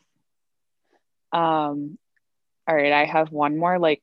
Um, 1.35 1.97
all 2.67 2.75
right. 2.75 2.93
I 2.93 3.05
have 3.05 3.31
one 3.31 3.57
more, 3.57 3.77
like, 3.77 4.01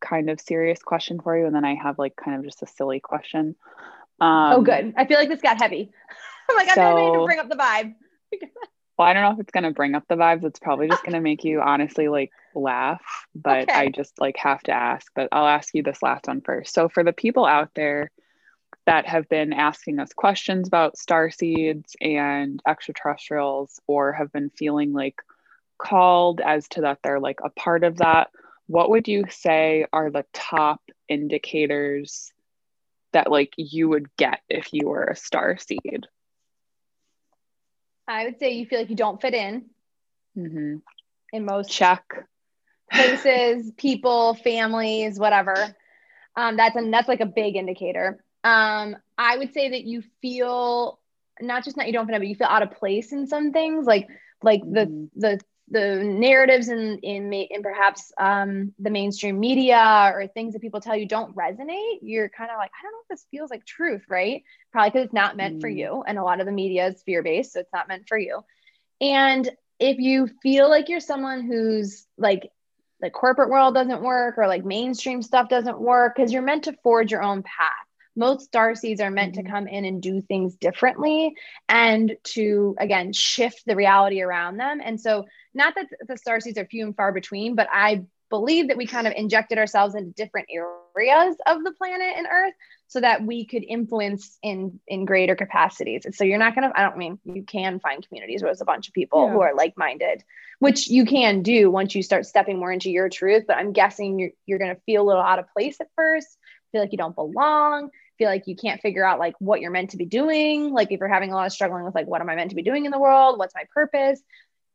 kind 0.00 0.28
of 0.28 0.40
serious 0.40 0.82
question 0.82 1.20
for 1.20 1.38
you. 1.38 1.46
And 1.46 1.54
then 1.54 1.64
I 1.64 1.74
have, 1.74 1.98
like, 1.98 2.16
kind 2.16 2.36
of 2.36 2.44
just 2.44 2.62
a 2.62 2.66
silly 2.66 3.00
question. 3.00 3.54
Um, 4.20 4.52
oh, 4.54 4.62
good. 4.62 4.94
I 4.96 5.06
feel 5.06 5.18
like 5.18 5.28
this 5.28 5.40
got 5.40 5.60
heavy. 5.60 5.92
I'm 6.50 6.56
like, 6.56 6.70
so, 6.74 6.82
I 6.82 6.94
need 6.94 7.18
to 7.18 7.24
bring 7.24 7.38
up 7.38 7.48
the 7.48 7.56
vibe. 7.56 7.94
well, 8.98 9.08
I 9.08 9.12
don't 9.12 9.22
know 9.22 9.32
if 9.32 9.40
it's 9.40 9.52
going 9.52 9.64
to 9.64 9.70
bring 9.70 9.94
up 9.94 10.04
the 10.08 10.16
vibes. 10.16 10.44
It's 10.44 10.58
probably 10.58 10.88
just 10.88 11.02
going 11.04 11.14
to 11.14 11.20
make 11.20 11.44
you 11.44 11.60
honestly, 11.60 12.08
like, 12.08 12.32
laugh. 12.54 13.26
But 13.34 13.70
okay. 13.70 13.72
I 13.72 13.88
just, 13.88 14.20
like, 14.20 14.36
have 14.38 14.62
to 14.64 14.72
ask. 14.72 15.10
But 15.14 15.28
I'll 15.30 15.46
ask 15.46 15.72
you 15.72 15.84
this 15.84 16.02
last 16.02 16.26
one 16.26 16.40
first. 16.40 16.74
So, 16.74 16.88
for 16.88 17.04
the 17.04 17.12
people 17.12 17.46
out 17.46 17.70
there, 17.74 18.10
that 18.86 19.06
have 19.06 19.28
been 19.28 19.52
asking 19.52 19.98
us 19.98 20.12
questions 20.12 20.68
about 20.68 20.96
star 20.96 21.30
seeds 21.30 21.96
and 22.00 22.62
extraterrestrials 22.66 23.80
or 23.86 24.12
have 24.12 24.32
been 24.32 24.50
feeling 24.50 24.92
like 24.92 25.20
called 25.78 26.40
as 26.40 26.68
to 26.68 26.82
that 26.82 26.98
they're 27.02 27.20
like 27.20 27.38
a 27.44 27.50
part 27.50 27.84
of 27.84 27.96
that 27.98 28.28
what 28.66 28.90
would 28.90 29.06
you 29.08 29.24
say 29.28 29.86
are 29.92 30.10
the 30.10 30.24
top 30.32 30.80
indicators 31.08 32.32
that 33.12 33.30
like 33.30 33.52
you 33.56 33.88
would 33.88 34.14
get 34.16 34.40
if 34.48 34.68
you 34.72 34.88
were 34.88 35.04
a 35.04 35.16
star 35.16 35.56
seed? 35.56 36.06
I 38.08 38.24
would 38.24 38.38
say 38.38 38.52
you 38.52 38.66
feel 38.66 38.80
like 38.80 38.90
you 38.90 38.96
don't 38.96 39.20
fit 39.20 39.34
in. 39.34 39.66
Mm-hmm. 40.36 40.76
in 41.32 41.44
most 41.46 41.70
check. 41.70 42.04
places 42.92 43.72
people 43.78 44.34
families 44.34 45.18
whatever. 45.18 45.54
Um, 46.36 46.58
that's 46.58 46.76
and 46.76 46.92
that's 46.92 47.08
like 47.08 47.20
a 47.20 47.26
big 47.26 47.56
indicator. 47.56 48.22
Um, 48.44 48.96
I 49.16 49.38
would 49.38 49.54
say 49.54 49.70
that 49.70 49.84
you 49.84 50.02
feel 50.20 51.00
not 51.40 51.64
just 51.64 51.76
not 51.76 51.86
you 51.86 51.92
don't 51.94 52.04
fit 52.06 52.14
in, 52.14 52.20
but 52.20 52.28
you 52.28 52.34
feel 52.34 52.48
out 52.48 52.62
of 52.62 52.72
place 52.72 53.12
in 53.12 53.26
some 53.26 53.52
things, 53.52 53.86
like 53.86 54.08
like 54.42 54.60
the 54.60 54.86
mm-hmm. 54.86 55.20
the 55.20 55.40
the 55.68 56.02
narratives 56.04 56.68
in 56.68 56.98
in 56.98 57.32
in 57.32 57.62
perhaps 57.62 58.12
um, 58.18 58.72
the 58.78 58.90
mainstream 58.90 59.40
media 59.40 60.12
or 60.14 60.26
things 60.28 60.52
that 60.52 60.62
people 60.62 60.80
tell 60.80 60.96
you 60.96 61.06
don't 61.06 61.34
resonate. 61.34 61.98
You're 62.02 62.28
kind 62.28 62.50
of 62.50 62.58
like, 62.58 62.70
I 62.78 62.82
don't 62.82 62.92
know 62.92 63.00
if 63.02 63.08
this 63.08 63.26
feels 63.30 63.50
like 63.50 63.64
truth, 63.64 64.02
right? 64.08 64.44
Probably 64.72 64.90
because 64.90 65.04
it's 65.06 65.14
not 65.14 65.36
meant 65.36 65.58
mm. 65.58 65.60
for 65.60 65.68
you, 65.68 66.04
and 66.06 66.18
a 66.18 66.22
lot 66.22 66.40
of 66.40 66.46
the 66.46 66.52
media 66.52 66.86
is 66.88 67.02
fear 67.02 67.22
based, 67.22 67.52
so 67.52 67.60
it's 67.60 67.72
not 67.72 67.88
meant 67.88 68.08
for 68.08 68.18
you. 68.18 68.44
And 69.00 69.48
if 69.78 69.98
you 69.98 70.28
feel 70.42 70.70
like 70.70 70.88
you're 70.88 71.00
someone 71.00 71.42
who's 71.42 72.06
like 72.16 72.50
the 73.00 73.10
corporate 73.10 73.50
world 73.50 73.74
doesn't 73.74 74.02
work 74.02 74.38
or 74.38 74.46
like 74.46 74.64
mainstream 74.64 75.20
stuff 75.20 75.48
doesn't 75.48 75.78
work 75.78 76.14
because 76.16 76.32
you're 76.32 76.42
meant 76.42 76.64
to 76.64 76.76
forge 76.82 77.10
your 77.10 77.22
own 77.22 77.42
path 77.42 77.85
most 78.16 78.46
star 78.46 78.74
seeds 78.74 79.00
are 79.00 79.10
meant 79.10 79.34
mm-hmm. 79.34 79.46
to 79.46 79.50
come 79.50 79.68
in 79.68 79.84
and 79.84 80.02
do 80.02 80.20
things 80.20 80.56
differently 80.56 81.34
and 81.68 82.16
to 82.24 82.74
again 82.78 83.12
shift 83.12 83.62
the 83.66 83.76
reality 83.76 84.22
around 84.22 84.56
them 84.56 84.80
and 84.82 85.00
so 85.00 85.26
not 85.54 85.74
that 85.74 85.86
the 86.08 86.16
star 86.16 86.40
seeds 86.40 86.58
are 86.58 86.64
few 86.64 86.84
and 86.84 86.96
far 86.96 87.12
between 87.12 87.54
but 87.54 87.68
i 87.72 88.04
believe 88.28 88.68
that 88.68 88.76
we 88.76 88.86
kind 88.86 89.06
of 89.06 89.12
injected 89.16 89.56
ourselves 89.58 89.94
into 89.94 90.10
different 90.10 90.48
areas 90.50 91.36
of 91.46 91.62
the 91.62 91.72
planet 91.72 92.14
and 92.16 92.26
earth 92.30 92.54
so 92.88 93.00
that 93.00 93.22
we 93.22 93.44
could 93.44 93.62
influence 93.62 94.38
in 94.42 94.80
in 94.88 95.04
greater 95.04 95.36
capacities 95.36 96.04
and 96.04 96.14
so 96.14 96.24
you're 96.24 96.38
not 96.38 96.54
going 96.54 96.68
to 96.68 96.78
i 96.78 96.82
don't 96.82 96.96
mean 96.96 97.18
you 97.24 97.42
can 97.44 97.78
find 97.78 98.06
communities 98.06 98.42
where 98.42 98.48
there's 98.48 98.60
a 98.60 98.64
bunch 98.64 98.88
of 98.88 98.94
people 98.94 99.26
yeah. 99.26 99.32
who 99.32 99.40
are 99.40 99.54
like-minded 99.54 100.24
which 100.58 100.88
you 100.88 101.04
can 101.04 101.42
do 101.42 101.70
once 101.70 101.94
you 101.94 102.02
start 102.02 102.26
stepping 102.26 102.58
more 102.58 102.72
into 102.72 102.90
your 102.90 103.08
truth 103.08 103.44
but 103.46 103.56
i'm 103.56 103.72
guessing 103.72 104.18
you're, 104.18 104.30
you're 104.46 104.58
going 104.58 104.74
to 104.74 104.80
feel 104.82 105.02
a 105.02 105.06
little 105.06 105.22
out 105.22 105.38
of 105.38 105.52
place 105.52 105.76
at 105.80 105.88
first 105.94 106.36
feel 106.72 106.80
like 106.80 106.92
you 106.92 106.98
don't 106.98 107.14
belong 107.14 107.90
feel 108.18 108.28
like 108.28 108.44
you 108.46 108.56
can't 108.56 108.80
figure 108.80 109.04
out 109.04 109.18
like 109.18 109.34
what 109.38 109.60
you're 109.60 109.70
meant 109.70 109.90
to 109.90 109.96
be 109.96 110.06
doing 110.06 110.72
like 110.72 110.90
if 110.90 111.00
you're 111.00 111.08
having 111.08 111.32
a 111.32 111.34
lot 111.34 111.46
of 111.46 111.52
struggling 111.52 111.84
with 111.84 111.94
like 111.94 112.06
what 112.06 112.20
am 112.20 112.30
i 112.30 112.34
meant 112.34 112.50
to 112.50 112.56
be 112.56 112.62
doing 112.62 112.84
in 112.84 112.90
the 112.90 112.98
world? 112.98 113.38
What's 113.38 113.54
my 113.54 113.64
purpose? 113.72 114.20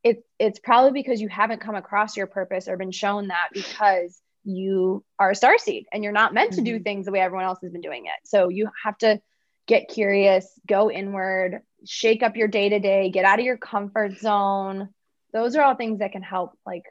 It's 0.04 0.24
it's 0.40 0.60
probably 0.60 0.92
because 0.92 1.22
you 1.22 1.28
haven't 1.28 1.62
come 1.62 1.76
across 1.76 2.18
your 2.18 2.28
purpose 2.28 2.68
or 2.68 2.78
been 2.78 2.92
shown 2.92 3.28
that 3.28 3.50
because 3.54 4.20
you 4.44 5.04
are 5.20 5.32
a 5.32 5.36
star 5.36 5.58
seed 5.58 5.86
and 5.94 6.04
you're 6.04 6.14
not 6.14 6.34
meant 6.34 6.54
to 6.54 6.62
do 6.62 6.76
mm-hmm. 6.76 6.84
things 6.84 7.06
the 7.06 7.12
way 7.12 7.20
everyone 7.20 7.46
else 7.46 7.60
has 7.62 7.72
been 7.72 7.82
doing 7.82 8.06
it. 8.06 8.28
So 8.28 8.50
you 8.50 8.70
have 8.84 8.98
to 9.00 9.22
get 9.68 9.90
curious 9.90 10.48
go 10.68 10.90
inward 10.92 11.62
shake 11.86 12.24
up 12.24 12.36
your 12.36 12.48
day 12.48 12.70
to 12.70 12.80
day 12.80 13.12
get 13.12 13.26
out 13.26 13.40
of 13.40 13.46
your 13.46 13.58
comfort 13.58 14.18
zone. 14.20 14.90
Those 15.34 15.56
are 15.56 15.62
all 15.62 15.76
things 15.76 16.00
that 16.00 16.12
can 16.12 16.24
help 16.24 16.58
like 16.66 16.84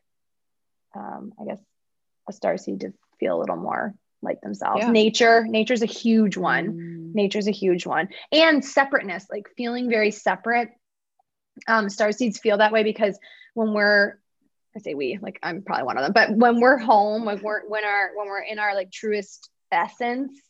um, 0.94 1.32
i 1.40 1.44
guess 1.44 1.60
a 2.28 2.32
star 2.32 2.56
seed 2.58 2.80
to 2.80 2.92
feel 3.18 3.36
a 3.36 3.40
little 3.40 3.56
more 3.56 3.94
like 4.22 4.40
themselves. 4.40 4.82
Yeah. 4.82 4.90
Nature, 4.90 5.46
nature's 5.46 5.82
a 5.82 5.86
huge 5.86 6.36
one. 6.36 6.68
Mm. 6.68 7.14
Nature's 7.14 7.48
a 7.48 7.52
huge 7.52 7.86
one. 7.86 8.08
And 8.32 8.64
separateness, 8.64 9.26
like 9.30 9.48
feeling 9.56 9.88
very 9.88 10.10
separate. 10.10 10.70
Um, 11.66 11.88
star 11.88 12.12
seeds 12.12 12.38
feel 12.38 12.58
that 12.58 12.72
way 12.72 12.82
because 12.84 13.18
when 13.54 13.74
we're 13.74 14.20
I 14.76 14.78
say 14.78 14.94
we, 14.94 15.18
like 15.20 15.38
I'm 15.42 15.62
probably 15.62 15.84
one 15.84 15.98
of 15.98 16.04
them, 16.04 16.12
but 16.12 16.30
when 16.36 16.60
we're 16.60 16.78
home, 16.78 17.24
like 17.24 17.42
we're 17.42 17.66
when 17.66 17.84
our 17.84 18.10
when 18.14 18.28
we're 18.28 18.42
in 18.42 18.58
our 18.58 18.74
like 18.74 18.92
truest 18.92 19.50
essence, 19.72 20.40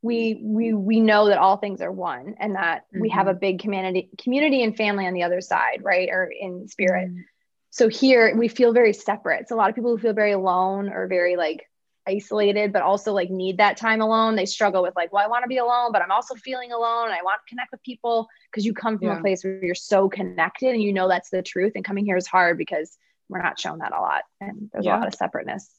we 0.00 0.38
we 0.40 0.72
we 0.72 1.00
know 1.00 1.28
that 1.28 1.38
all 1.38 1.56
things 1.56 1.80
are 1.80 1.90
one 1.90 2.36
and 2.38 2.54
that 2.54 2.82
mm-hmm. 2.82 3.00
we 3.00 3.08
have 3.08 3.26
a 3.26 3.30
mm-hmm. 3.30 3.40
big 3.40 3.60
community 3.60 4.10
community 4.18 4.62
and 4.62 4.76
family 4.76 5.06
on 5.06 5.14
the 5.14 5.24
other 5.24 5.40
side, 5.40 5.80
right? 5.82 6.08
Or 6.10 6.30
in 6.30 6.68
spirit. 6.68 7.10
Mm. 7.10 7.24
So 7.70 7.88
here 7.88 8.34
we 8.36 8.48
feel 8.48 8.72
very 8.72 8.92
separate. 8.92 9.48
So 9.48 9.56
a 9.56 9.58
lot 9.58 9.70
of 9.70 9.74
people 9.74 9.90
who 9.90 10.02
feel 10.02 10.14
very 10.14 10.32
alone 10.32 10.88
or 10.88 11.06
very 11.08 11.36
like 11.36 11.68
isolated 12.08 12.72
but 12.72 12.82
also 12.82 13.12
like 13.12 13.30
need 13.30 13.58
that 13.58 13.76
time 13.76 14.00
alone. 14.00 14.34
They 14.34 14.46
struggle 14.46 14.82
with 14.82 14.96
like 14.96 15.12
well 15.12 15.24
i 15.24 15.28
want 15.28 15.44
to 15.44 15.48
be 15.48 15.58
alone 15.58 15.92
but 15.92 16.02
i'm 16.02 16.10
also 16.10 16.34
feeling 16.34 16.72
alone 16.72 17.10
i 17.10 17.22
want 17.22 17.40
to 17.44 17.48
connect 17.48 17.70
with 17.70 17.82
people 17.82 18.28
because 18.50 18.64
you 18.64 18.72
come 18.72 18.98
from 18.98 19.08
yeah. 19.08 19.18
a 19.18 19.20
place 19.20 19.44
where 19.44 19.64
you're 19.64 19.74
so 19.74 20.08
connected 20.08 20.70
and 20.70 20.82
you 20.82 20.92
know 20.92 21.08
that's 21.08 21.30
the 21.30 21.42
truth 21.42 21.72
and 21.74 21.84
coming 21.84 22.04
here 22.04 22.16
is 22.16 22.26
hard 22.26 22.58
because 22.58 22.96
we're 23.28 23.42
not 23.42 23.60
shown 23.60 23.78
that 23.78 23.92
a 23.92 24.00
lot 24.00 24.22
and 24.40 24.70
there's 24.72 24.86
yeah. 24.86 24.96
a 24.96 24.98
lot 24.98 25.06
of 25.06 25.14
separateness. 25.14 25.70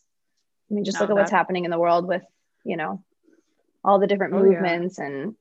I 0.70 0.76
mean 0.76 0.84
just 0.84 0.98
no, 0.98 1.02
look 1.02 1.10
at 1.10 1.16
that... 1.16 1.22
what's 1.22 1.32
happening 1.32 1.66
in 1.66 1.72
the 1.72 1.80
world 1.80 2.08
with 2.08 2.24
you 2.64 2.78
know 2.78 3.04
all 3.84 4.00
the 4.00 4.08
different 4.08 4.34
oh, 4.34 4.44
movements 4.44 4.98
yeah. 5.00 5.06
and 5.06 5.36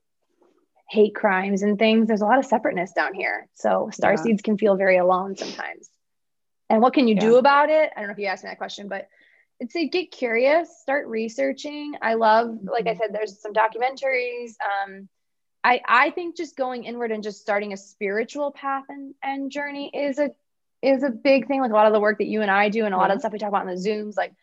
hate 0.89 1.13
crimes 1.13 1.61
and 1.61 1.77
things. 1.77 2.07
There's 2.07 2.21
a 2.21 2.25
lot 2.25 2.39
of 2.39 2.45
separateness 2.45 2.93
down 2.93 3.13
here 3.13 3.47
so 3.53 3.89
star 3.93 4.17
seeds 4.17 4.41
can 4.41 4.57
feel 4.57 4.75
very 4.75 4.97
alone 4.97 5.37
sometimes. 5.37 5.89
And 6.69 6.81
what 6.81 6.93
can 6.93 7.07
you 7.07 7.19
do 7.19 7.37
about 7.37 7.69
it? 7.69 7.91
I 7.95 7.99
don't 7.99 8.07
know 8.07 8.13
if 8.13 8.19
you 8.19 8.27
asked 8.27 8.43
me 8.43 8.49
that 8.49 8.57
question 8.57 8.87
but 8.87 9.07
I'd 9.61 9.71
say 9.71 9.89
get 9.89 10.11
curious, 10.11 10.79
start 10.81 11.07
researching. 11.07 11.93
I 12.01 12.13
love, 12.13 12.59
like 12.63 12.87
I 12.87 12.91
mm-hmm. 12.91 12.99
said, 13.01 13.13
there's 13.13 13.41
some 13.41 13.53
documentaries. 13.53 14.53
Um, 14.63 15.09
I 15.63 15.81
I 15.87 16.11
think 16.11 16.37
just 16.37 16.55
going 16.55 16.85
inward 16.85 17.11
and 17.11 17.23
just 17.23 17.41
starting 17.41 17.73
a 17.73 17.77
spiritual 17.77 18.51
path 18.51 18.85
and, 18.87 19.13
and 19.21 19.51
journey 19.51 19.91
is 19.93 20.17
a 20.17 20.31
is 20.81 21.03
a 21.03 21.09
big 21.09 21.47
thing. 21.47 21.61
Like 21.61 21.71
a 21.71 21.75
lot 21.75 21.87
of 21.87 21.93
the 21.93 21.99
work 21.99 22.19
that 22.19 22.27
you 22.27 22.41
and 22.41 22.49
I 22.49 22.69
do, 22.69 22.85
and 22.85 22.93
a 22.93 22.97
lot 22.97 23.11
of 23.11 23.17
the 23.17 23.19
stuff 23.19 23.33
we 23.33 23.39
talk 23.39 23.49
about 23.49 23.67
in 23.67 23.75
the 23.75 23.81
zooms, 23.81 24.15
like 24.15 24.33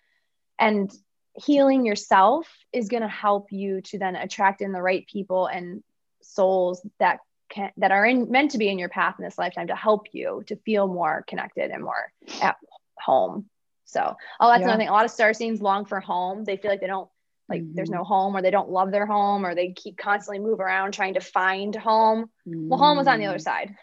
and 0.59 0.93
healing 1.35 1.85
yourself 1.85 2.47
is 2.73 2.89
going 2.89 3.03
to 3.03 3.09
help 3.09 3.53
you 3.53 3.81
to 3.83 3.99
then 3.99 4.17
attract 4.17 4.63
in 4.63 4.73
the 4.73 4.81
right 4.81 5.07
people 5.07 5.47
and 5.47 5.83
souls 6.23 6.87
that 6.99 7.21
can 7.49 7.71
that 7.79 7.91
are 7.91 8.05
in, 8.05 8.31
meant 8.31 8.51
to 8.51 8.59
be 8.59 8.69
in 8.69 8.79
your 8.79 8.89
path 8.89 9.15
in 9.19 9.25
this 9.25 9.39
lifetime 9.39 9.69
to 9.69 9.77
help 9.77 10.09
you 10.13 10.43
to 10.47 10.57
feel 10.57 10.87
more 10.87 11.25
connected 11.27 11.71
and 11.71 11.83
more 11.83 12.13
at 12.43 12.57
home 12.99 13.49
so, 13.87 14.16
oh, 14.40 14.49
that's 14.49 14.61
yeah. 14.61 14.66
another 14.66 14.79
thing. 14.79 14.88
A 14.88 14.92
lot 14.92 15.05
of 15.05 15.11
star 15.11 15.33
seeds 15.33 15.62
long 15.62 15.85
for 15.85 16.01
home. 16.01 16.44
They 16.44 16.57
feel 16.57 16.70
like 16.70 16.81
they 16.81 16.88
don't 16.88 17.09
like 17.49 17.62
mm-hmm. 17.62 17.75
there's 17.75 17.90
no 17.90 18.03
home 18.03 18.37
or 18.37 18.42
they 18.42 18.51
don't 18.51 18.68
love 18.68 18.90
their 18.90 19.07
home 19.07 19.46
or 19.46 19.55
they 19.55 19.72
keep 19.72 19.96
constantly 19.96 20.40
move 20.40 20.59
around 20.59 20.92
trying 20.92 21.14
to 21.14 21.20
find 21.20 21.75
home. 21.75 22.27
Mm-hmm. 22.46 22.68
Well, 22.68 22.81
home 22.81 22.99
was 22.99 23.07
on 23.07 23.20
the 23.20 23.27
other 23.27 23.38
mm. 23.38 23.42
side. 23.42 23.75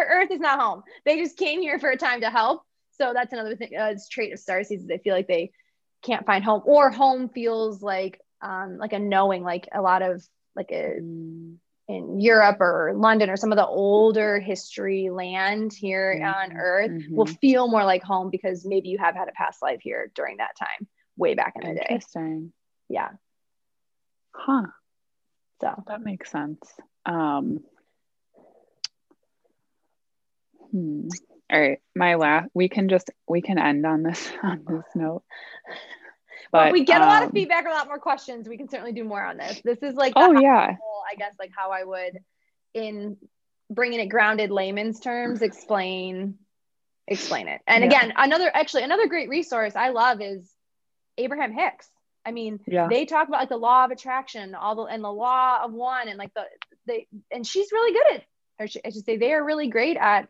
Earth 0.00 0.30
is 0.30 0.40
not 0.40 0.58
home. 0.58 0.82
They 1.04 1.18
just 1.18 1.36
came 1.36 1.60
here 1.60 1.78
for 1.78 1.90
a 1.90 1.96
time 1.96 2.22
to 2.22 2.30
help. 2.30 2.62
So 2.92 3.12
that's 3.14 3.32
another 3.32 3.54
thing. 3.54 3.72
Uh, 3.78 3.90
it's 3.92 4.08
trait 4.08 4.32
of 4.32 4.38
star 4.38 4.64
seeds. 4.64 4.86
They 4.86 4.98
feel 4.98 5.14
like 5.14 5.28
they 5.28 5.52
can't 6.02 6.26
find 6.26 6.42
home 6.42 6.62
or 6.64 6.90
home 6.90 7.28
feels 7.28 7.82
like 7.82 8.18
um 8.40 8.76
like 8.78 8.92
a 8.92 8.98
knowing 8.98 9.44
like 9.44 9.68
a 9.72 9.80
lot 9.80 10.02
of 10.02 10.26
like 10.56 10.70
a 10.72 10.96
mm 11.00 11.56
in 11.92 12.20
Europe 12.20 12.60
or 12.60 12.92
London 12.96 13.30
or 13.30 13.36
some 13.36 13.52
of 13.52 13.56
the 13.56 13.66
older 13.66 14.40
history 14.40 15.10
land 15.10 15.72
here 15.72 16.14
mm-hmm. 16.16 16.24
on 16.24 16.56
earth 16.56 16.90
mm-hmm. 16.90 17.14
will 17.14 17.26
feel 17.26 17.68
more 17.68 17.84
like 17.84 18.02
home 18.02 18.30
because 18.30 18.64
maybe 18.64 18.88
you 18.88 18.98
have 18.98 19.14
had 19.14 19.28
a 19.28 19.32
past 19.32 19.62
life 19.62 19.80
here 19.82 20.10
during 20.14 20.38
that 20.38 20.56
time, 20.58 20.88
way 21.16 21.34
back 21.34 21.54
in 21.60 21.68
the 21.68 21.74
day. 21.74 21.86
Interesting. 21.90 22.52
Yeah. 22.88 23.10
Huh. 24.34 24.66
So 25.60 25.82
that 25.86 26.02
makes 26.02 26.30
sense. 26.30 26.60
Um, 27.06 27.60
hmm. 30.70 31.08
All 31.52 31.60
right, 31.60 31.80
my 31.94 32.14
last. 32.14 32.48
We 32.54 32.70
can 32.70 32.88
just 32.88 33.10
we 33.28 33.42
can 33.42 33.58
end 33.58 33.84
on 33.84 34.02
this 34.02 34.32
on 34.42 34.64
this 34.66 34.84
note. 34.94 35.22
But 36.52 36.64
well, 36.64 36.72
we 36.72 36.84
get 36.84 37.00
a 37.00 37.06
lot 37.06 37.22
of 37.22 37.28
um, 37.28 37.32
feedback, 37.32 37.64
a 37.64 37.70
lot 37.70 37.86
more 37.86 37.98
questions. 37.98 38.46
We 38.46 38.58
can 38.58 38.68
certainly 38.68 38.92
do 38.92 39.04
more 39.04 39.24
on 39.24 39.38
this. 39.38 39.62
This 39.64 39.78
is 39.82 39.94
like, 39.94 40.12
oh 40.16 40.38
yeah, 40.38 40.76
I 41.10 41.14
guess 41.16 41.32
like 41.38 41.50
how 41.56 41.70
I 41.70 41.82
would, 41.82 42.20
in 42.74 43.16
bringing 43.70 44.00
it 44.00 44.06
grounded 44.06 44.50
layman's 44.50 45.00
terms, 45.00 45.40
explain 45.40 46.34
explain 47.08 47.48
it. 47.48 47.62
And 47.66 47.82
yeah. 47.82 47.88
again, 47.88 48.12
another 48.16 48.50
actually 48.52 48.82
another 48.82 49.08
great 49.08 49.30
resource 49.30 49.74
I 49.74 49.90
love 49.90 50.20
is 50.20 50.50
Abraham 51.16 51.52
Hicks. 51.52 51.88
I 52.24 52.32
mean, 52.32 52.60
yeah. 52.66 52.86
they 52.88 53.06
talk 53.06 53.28
about 53.28 53.40
like 53.40 53.48
the 53.48 53.56
law 53.56 53.86
of 53.86 53.90
attraction, 53.90 54.54
all 54.54 54.76
the 54.76 54.82
and 54.82 55.02
the 55.02 55.10
law 55.10 55.64
of 55.64 55.72
one, 55.72 56.08
and 56.08 56.18
like 56.18 56.34
the 56.34 56.44
they 56.86 57.06
and 57.30 57.46
she's 57.46 57.72
really 57.72 57.92
good 57.94 58.16
at. 58.16 58.24
Or 58.58 58.66
I 58.84 58.90
should 58.90 59.06
say 59.06 59.16
they 59.16 59.32
are 59.32 59.42
really 59.42 59.68
great 59.68 59.96
at 59.96 60.28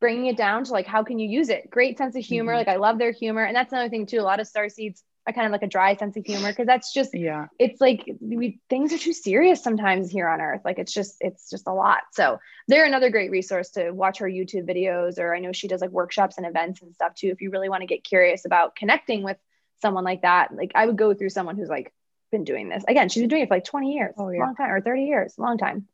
bringing 0.00 0.26
it 0.26 0.36
down 0.36 0.62
to 0.62 0.72
like 0.72 0.86
how 0.86 1.02
can 1.02 1.18
you 1.18 1.28
use 1.28 1.48
it. 1.48 1.68
Great 1.68 1.98
sense 1.98 2.14
of 2.14 2.24
humor. 2.24 2.52
Mm-hmm. 2.52 2.58
Like 2.58 2.68
I 2.68 2.76
love 2.76 2.98
their 2.98 3.10
humor, 3.10 3.42
and 3.42 3.56
that's 3.56 3.72
another 3.72 3.88
thing 3.88 4.06
too. 4.06 4.20
A 4.20 4.22
lot 4.22 4.38
of 4.38 4.46
star 4.46 4.68
seeds 4.68 5.02
a 5.28 5.32
kind 5.32 5.46
of 5.46 5.52
like 5.52 5.62
a 5.62 5.68
dry 5.68 5.94
sense 5.94 6.16
of 6.16 6.24
humor 6.24 6.48
because 6.48 6.66
that's 6.66 6.92
just 6.92 7.14
yeah. 7.14 7.46
it's 7.58 7.80
like 7.80 8.10
we 8.20 8.58
things 8.70 8.92
are 8.92 8.98
too 8.98 9.12
serious 9.12 9.62
sometimes 9.62 10.10
here 10.10 10.28
on 10.28 10.40
earth. 10.40 10.62
Like 10.64 10.78
it's 10.78 10.92
just 10.92 11.16
it's 11.20 11.50
just 11.50 11.66
a 11.66 11.72
lot. 11.72 12.00
So 12.12 12.38
they're 12.66 12.86
another 12.86 13.10
great 13.10 13.30
resource 13.30 13.70
to 13.70 13.90
watch 13.90 14.18
her 14.18 14.28
youtube 14.28 14.68
videos 14.68 15.18
or 15.18 15.34
i 15.34 15.38
know 15.38 15.52
she 15.52 15.68
does 15.68 15.80
like 15.80 15.90
workshops 15.90 16.38
and 16.38 16.46
events 16.46 16.82
and 16.82 16.94
stuff 16.94 17.14
too 17.14 17.28
if 17.28 17.40
you 17.40 17.50
really 17.50 17.68
want 17.68 17.82
to 17.82 17.86
get 17.86 18.04
curious 18.04 18.44
about 18.44 18.74
connecting 18.74 19.22
with 19.22 19.36
someone 19.80 20.04
like 20.04 20.22
that. 20.22 20.54
Like 20.54 20.72
i 20.74 20.86
would 20.86 20.96
go 20.96 21.14
through 21.14 21.30
someone 21.30 21.56
who's 21.56 21.68
like 21.68 21.92
been 22.30 22.44
doing 22.44 22.68
this. 22.68 22.84
Again 22.88 23.08
she's 23.08 23.22
been 23.22 23.28
doing 23.28 23.42
it 23.42 23.48
for 23.48 23.56
like 23.56 23.64
20 23.64 23.92
years. 23.92 24.14
Oh 24.16 24.30
yeah. 24.30 24.40
Long 24.40 24.56
time 24.56 24.70
or 24.70 24.80
30 24.80 25.04
years 25.04 25.34
long 25.38 25.58
time. 25.58 25.86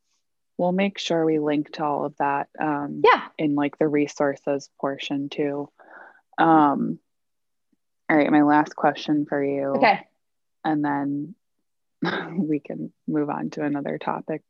We'll 0.57 0.73
make 0.73 0.99
sure 0.99 1.25
we 1.25 1.41
link 1.41 1.73
to 1.73 1.85
all 1.85 2.05
of 2.05 2.17
that 2.19 2.49
um 2.61 3.03
yeah. 3.05 3.23
in 3.37 3.57
like 3.57 3.79
the 3.79 3.89
resources 3.89 4.71
portion 4.81 5.29
too. 5.29 5.71
Um 6.39 6.99
all 8.09 8.17
right, 8.17 8.31
my 8.31 8.43
last 8.43 8.77
question 8.77 9.27
for 9.27 9.43
you. 9.43 9.69
Okay. 9.77 10.07
And 10.65 10.85
then 10.85 11.35
we 12.39 12.61
can 12.61 12.93
move 13.07 13.31
on 13.31 13.51
to 13.51 13.65
another 13.65 13.99
topic 13.99 14.43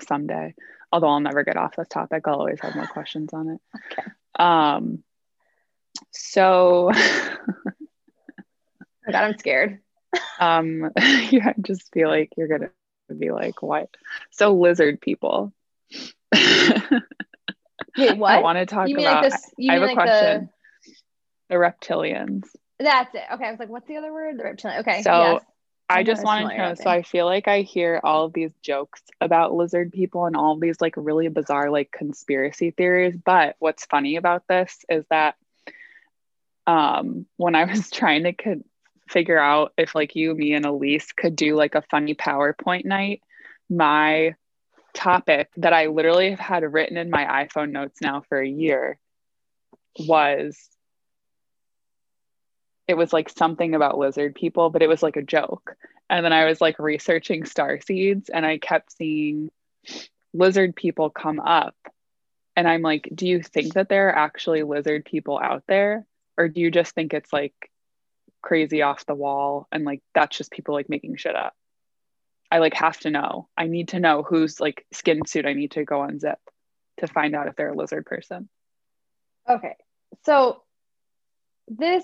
someday. 0.00 0.54
Although 0.92 1.08
I'll 1.08 1.20
never 1.20 1.44
get 1.44 1.56
off 1.56 1.76
this 1.76 1.88
topic, 1.88 2.24
I'll 2.26 2.34
always 2.34 2.60
have 2.60 2.74
more 2.74 2.86
questions 2.86 3.32
on 3.32 3.50
it. 3.50 3.60
Okay. 3.92 4.08
Um 4.36 5.02
so 6.10 6.90
oh 6.94 7.38
God, 9.10 9.24
I'm 9.24 9.38
scared. 9.38 9.80
um 10.40 10.90
yeah, 10.96 11.48
I 11.48 11.54
just 11.60 11.92
feel 11.92 12.08
like 12.08 12.32
you're 12.36 12.48
gonna 12.48 12.70
be 13.16 13.30
like, 13.30 13.62
what? 13.62 13.88
So 14.30 14.54
lizard 14.54 15.00
people. 15.00 15.52
Wait, 17.96 18.16
what? 18.16 18.32
I 18.32 18.40
want 18.40 18.58
to 18.58 18.66
talk 18.66 18.88
about 18.88 19.02
like 19.02 19.30
this, 19.30 19.50
I 19.68 19.72
have 19.74 19.82
a 19.82 19.86
like 19.86 19.94
question. 19.94 20.50
The... 20.84 20.92
the 21.48 21.54
reptilians. 21.56 22.44
That's 22.80 23.14
it. 23.14 23.22
Okay. 23.34 23.44
I 23.44 23.50
was 23.50 23.60
like, 23.60 23.68
what's 23.68 23.86
the 23.86 23.96
other 23.96 24.12
word? 24.12 24.38
The 24.38 24.44
reptilian. 24.44 24.80
Okay. 24.80 25.02
So 25.02 25.10
yes. 25.10 25.44
I 25.88 26.02
just 26.02 26.24
wanted 26.24 26.50
to 26.50 26.56
know. 26.56 26.74
So 26.74 26.88
I 26.88 27.02
feel 27.02 27.26
like 27.26 27.48
I 27.48 27.60
hear 27.62 28.00
all 28.02 28.24
of 28.24 28.32
these 28.32 28.52
jokes 28.62 29.02
about 29.20 29.52
lizard 29.52 29.92
people 29.92 30.24
and 30.24 30.36
all 30.36 30.54
of 30.54 30.60
these 30.60 30.80
like 30.80 30.94
really 30.96 31.28
bizarre 31.28 31.70
like 31.70 31.90
conspiracy 31.92 32.70
theories. 32.70 33.16
But 33.16 33.56
what's 33.58 33.84
funny 33.86 34.16
about 34.16 34.44
this 34.48 34.84
is 34.88 35.04
that 35.10 35.34
um 36.66 37.26
when 37.36 37.54
I 37.54 37.64
was 37.64 37.90
trying 37.92 38.24
to 38.24 38.32
co- 38.32 38.64
figure 39.08 39.38
out 39.38 39.72
if 39.76 39.94
like 39.94 40.14
you, 40.14 40.34
me, 40.34 40.54
and 40.54 40.64
Elise 40.64 41.12
could 41.12 41.36
do 41.36 41.56
like 41.56 41.74
a 41.74 41.82
funny 41.82 42.14
PowerPoint 42.14 42.84
night, 42.84 43.20
my 43.68 44.36
topic 44.94 45.50
that 45.56 45.72
I 45.72 45.86
literally 45.86 46.30
have 46.30 46.40
had 46.40 46.72
written 46.72 46.96
in 46.96 47.10
my 47.10 47.46
iPhone 47.46 47.72
notes 47.72 48.00
now 48.00 48.22
for 48.28 48.40
a 48.40 48.48
year 48.48 48.98
was 49.98 50.56
it 52.90 52.96
was 52.96 53.12
like 53.12 53.28
something 53.28 53.76
about 53.76 53.98
lizard 53.98 54.34
people, 54.34 54.68
but 54.68 54.82
it 54.82 54.88
was 54.88 55.00
like 55.00 55.14
a 55.14 55.22
joke. 55.22 55.76
And 56.10 56.24
then 56.24 56.32
I 56.32 56.46
was 56.46 56.60
like 56.60 56.80
researching 56.80 57.44
star 57.44 57.80
seeds 57.80 58.28
and 58.28 58.44
I 58.44 58.58
kept 58.58 58.96
seeing 58.96 59.52
lizard 60.34 60.74
people 60.74 61.08
come 61.08 61.38
up. 61.38 61.76
And 62.56 62.66
I'm 62.66 62.82
like, 62.82 63.08
do 63.14 63.28
you 63.28 63.44
think 63.44 63.74
that 63.74 63.88
there 63.88 64.08
are 64.08 64.18
actually 64.18 64.64
lizard 64.64 65.04
people 65.04 65.38
out 65.38 65.62
there? 65.68 66.04
Or 66.36 66.48
do 66.48 66.60
you 66.60 66.72
just 66.72 66.92
think 66.96 67.14
it's 67.14 67.32
like 67.32 67.54
crazy 68.42 68.82
off 68.82 69.06
the 69.06 69.14
wall 69.14 69.68
and 69.70 69.84
like 69.84 70.02
that's 70.12 70.36
just 70.36 70.50
people 70.50 70.74
like 70.74 70.88
making 70.88 71.14
shit 71.14 71.36
up? 71.36 71.54
I 72.50 72.58
like 72.58 72.74
have 72.74 72.98
to 73.00 73.10
know. 73.10 73.48
I 73.56 73.68
need 73.68 73.90
to 73.90 74.00
know 74.00 74.24
whose 74.24 74.58
like 74.58 74.84
skin 74.92 75.24
suit 75.26 75.46
I 75.46 75.52
need 75.52 75.70
to 75.72 75.84
go 75.84 76.00
unzip 76.00 76.38
to 76.98 77.06
find 77.06 77.36
out 77.36 77.46
if 77.46 77.54
they're 77.54 77.70
a 77.70 77.76
lizard 77.76 78.04
person. 78.04 78.48
Okay. 79.48 79.76
So 80.24 80.64
this 81.68 82.02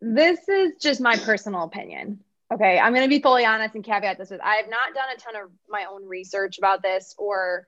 this 0.00 0.48
is 0.48 0.72
just 0.80 1.00
my 1.00 1.16
personal 1.16 1.62
opinion. 1.64 2.20
Okay. 2.52 2.78
I'm 2.78 2.92
going 2.92 3.04
to 3.04 3.08
be 3.08 3.20
fully 3.22 3.44
honest 3.44 3.74
and 3.74 3.84
caveat 3.84 4.18
this 4.18 4.30
with 4.30 4.40
I 4.40 4.56
have 4.56 4.68
not 4.68 4.94
done 4.94 5.04
a 5.14 5.18
ton 5.18 5.36
of 5.36 5.50
my 5.68 5.84
own 5.90 6.06
research 6.06 6.58
about 6.58 6.82
this 6.82 7.14
or 7.18 7.66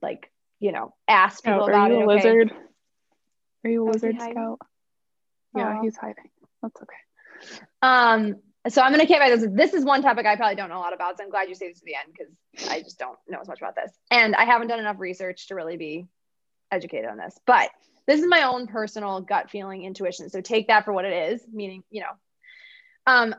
like, 0.00 0.30
you 0.60 0.72
know, 0.72 0.94
asked 1.08 1.44
people 1.44 1.62
Oh, 1.62 1.68
about 1.68 1.90
are 1.90 1.94
you 1.94 2.00
it. 2.00 2.02
a 2.02 2.04
okay? 2.04 2.14
lizard? 2.14 2.52
Are 3.64 3.70
you 3.70 3.84
a 3.84 3.88
Oh, 3.88 3.92
lizard 3.92 4.16
scout? 4.20 4.60
Yeah, 5.54 5.78
Aw. 5.78 5.82
he's 5.82 5.96
hiding. 5.96 6.30
That's 6.62 6.80
okay. 6.82 7.60
Um, 7.82 8.36
so 8.68 8.82
I'm 8.82 8.92
going 8.92 9.06
to 9.06 9.12
caveat 9.12 9.38
this. 9.40 9.48
This 9.52 9.74
is 9.74 9.84
one 9.84 10.02
topic 10.02 10.26
I 10.26 10.36
probably 10.36 10.56
don't 10.56 10.68
know 10.68 10.78
a 10.78 10.80
lot 10.80 10.92
about. 10.94 11.18
So 11.18 11.24
I'm 11.24 11.30
glad 11.30 11.48
you 11.48 11.54
saved 11.54 11.74
this 11.74 11.80
to 11.80 11.84
the 11.86 11.94
end 11.94 12.14
because 12.16 12.68
I 12.70 12.80
just 12.80 12.98
don't 12.98 13.18
know 13.28 13.38
as 13.40 13.48
much 13.48 13.60
about 13.60 13.74
this. 13.76 13.92
And 14.10 14.34
I 14.34 14.44
haven't 14.44 14.68
done 14.68 14.78
enough 14.80 14.96
research 14.98 15.48
to 15.48 15.54
really 15.54 15.76
be 15.76 16.06
educated 16.72 17.08
on 17.10 17.16
this. 17.18 17.38
But 17.46 17.70
this 18.06 18.20
is 18.20 18.26
my 18.26 18.44
own 18.44 18.66
personal 18.66 19.20
gut 19.20 19.50
feeling 19.50 19.84
intuition. 19.84 20.28
So 20.30 20.40
take 20.40 20.68
that 20.68 20.84
for 20.84 20.92
what 20.92 21.04
it 21.04 21.32
is, 21.32 21.42
meaning, 21.52 21.82
you 21.90 22.02
know, 22.02 22.12
um, 23.06 23.34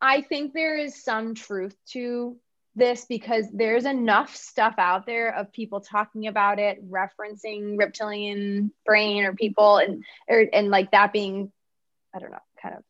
I 0.00 0.22
think 0.22 0.52
there 0.52 0.76
is 0.76 1.02
some 1.02 1.34
truth 1.34 1.76
to 1.90 2.36
this 2.74 3.04
because 3.04 3.46
there's 3.52 3.84
enough 3.84 4.34
stuff 4.34 4.74
out 4.78 5.06
there 5.06 5.34
of 5.34 5.52
people 5.52 5.80
talking 5.80 6.26
about 6.26 6.58
it, 6.58 6.90
referencing 6.90 7.76
reptilian 7.78 8.72
brain 8.86 9.24
or 9.24 9.34
people 9.34 9.76
and 9.76 10.04
or, 10.28 10.44
and 10.52 10.70
like 10.70 10.90
that 10.92 11.12
being, 11.12 11.52
I 12.14 12.18
don't 12.18 12.30
know, 12.30 12.38
kind 12.60 12.76
of 12.76 12.82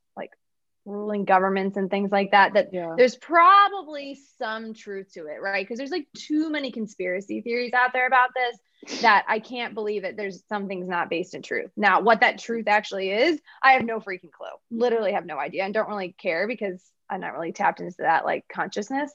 ruling 0.84 1.24
governments 1.24 1.76
and 1.76 1.90
things 1.90 2.10
like 2.10 2.32
that. 2.32 2.54
That 2.54 2.72
Yeah. 2.72 2.94
there's 2.96 3.16
probably 3.16 4.18
some 4.38 4.74
truth 4.74 5.12
to 5.14 5.26
it, 5.26 5.40
right? 5.40 5.64
Because 5.64 5.78
there's 5.78 5.90
like 5.90 6.08
too 6.16 6.50
many 6.50 6.72
conspiracy 6.72 7.40
theories 7.40 7.72
out 7.72 7.92
there 7.92 8.06
about 8.06 8.30
this 8.34 8.58
that 9.00 9.24
I 9.28 9.38
can't 9.38 9.74
believe 9.74 10.04
it. 10.04 10.16
There's 10.16 10.44
something's 10.48 10.88
not 10.88 11.08
based 11.08 11.34
in 11.34 11.42
truth. 11.42 11.70
Now, 11.76 12.00
what 12.00 12.20
that 12.20 12.38
truth 12.38 12.66
actually 12.68 13.10
is, 13.10 13.40
I 13.62 13.72
have 13.72 13.84
no 13.84 14.00
freaking 14.00 14.32
clue. 14.32 14.48
Literally 14.70 15.12
have 15.12 15.26
no 15.26 15.38
idea 15.38 15.64
and 15.64 15.72
don't 15.72 15.88
really 15.88 16.12
care 16.12 16.46
because 16.46 16.84
I'm 17.08 17.20
not 17.20 17.32
really 17.32 17.52
tapped 17.52 17.80
into 17.80 17.94
that 17.98 18.24
like 18.24 18.44
consciousness. 18.52 19.12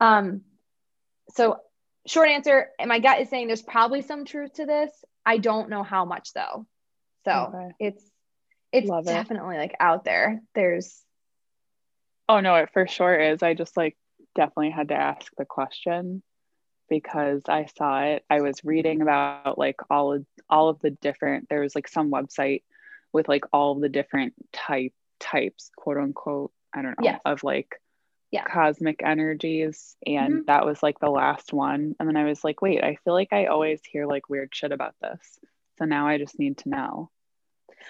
Um, 0.00 0.42
so 1.30 1.58
short 2.06 2.28
answer, 2.28 2.68
my 2.84 2.98
gut 2.98 3.20
is 3.20 3.28
saying 3.28 3.46
there's 3.46 3.62
probably 3.62 4.02
some 4.02 4.24
truth 4.24 4.54
to 4.54 4.66
this. 4.66 4.90
I 5.24 5.38
don't 5.38 5.70
know 5.70 5.82
how 5.82 6.04
much 6.04 6.32
though. 6.32 6.66
So 7.24 7.52
Okay. 7.54 7.74
it's 7.80 8.04
it's 8.72 8.88
Love 8.88 9.06
it. 9.06 9.10
definitely 9.12 9.56
like 9.56 9.74
out 9.80 10.04
there. 10.04 10.40
There's 10.54 11.02
Oh 12.28 12.40
no, 12.40 12.54
it 12.56 12.70
for 12.72 12.86
sure 12.86 13.14
is. 13.18 13.42
I 13.42 13.54
just 13.54 13.76
like 13.76 13.96
definitely 14.34 14.70
had 14.70 14.88
to 14.88 14.94
ask 14.94 15.32
the 15.38 15.44
question 15.46 16.22
because 16.88 17.42
I 17.48 17.66
saw 17.76 18.02
it. 18.02 18.24
I 18.28 18.40
was 18.40 18.64
reading 18.64 19.00
about 19.02 19.58
like 19.58 19.76
all 19.90 20.12
of 20.14 20.26
all 20.50 20.68
of 20.68 20.80
the 20.80 20.90
different 20.90 21.48
there 21.48 21.60
was 21.60 21.74
like 21.74 21.88
some 21.88 22.10
website 22.10 22.62
with 23.12 23.28
like 23.28 23.44
all 23.52 23.74
the 23.76 23.88
different 23.88 24.34
type 24.52 24.92
types, 25.20 25.70
quote 25.76 25.96
unquote, 25.96 26.52
I 26.74 26.82
don't 26.82 26.98
know, 27.00 27.04
Yes. 27.04 27.20
of 27.24 27.42
like 27.42 27.80
Yeah. 28.30 28.44
cosmic 28.44 29.02
energies. 29.02 29.96
And 30.06 30.40
Mhm. 30.42 30.46
that 30.46 30.66
was 30.66 30.82
like 30.82 30.98
the 31.00 31.10
last 31.10 31.52
one. 31.54 31.96
And 31.98 32.08
then 32.08 32.16
I 32.16 32.24
was 32.24 32.44
like, 32.44 32.60
wait, 32.60 32.84
I 32.84 32.96
feel 32.96 33.14
like 33.14 33.32
I 33.32 33.46
always 33.46 33.82
hear 33.84 34.06
like 34.06 34.28
weird 34.28 34.54
shit 34.54 34.70
about 34.72 34.94
this. 35.00 35.40
So 35.78 35.86
now 35.86 36.06
I 36.06 36.18
just 36.18 36.38
need 36.38 36.58
to 36.58 36.68
know. 36.68 37.10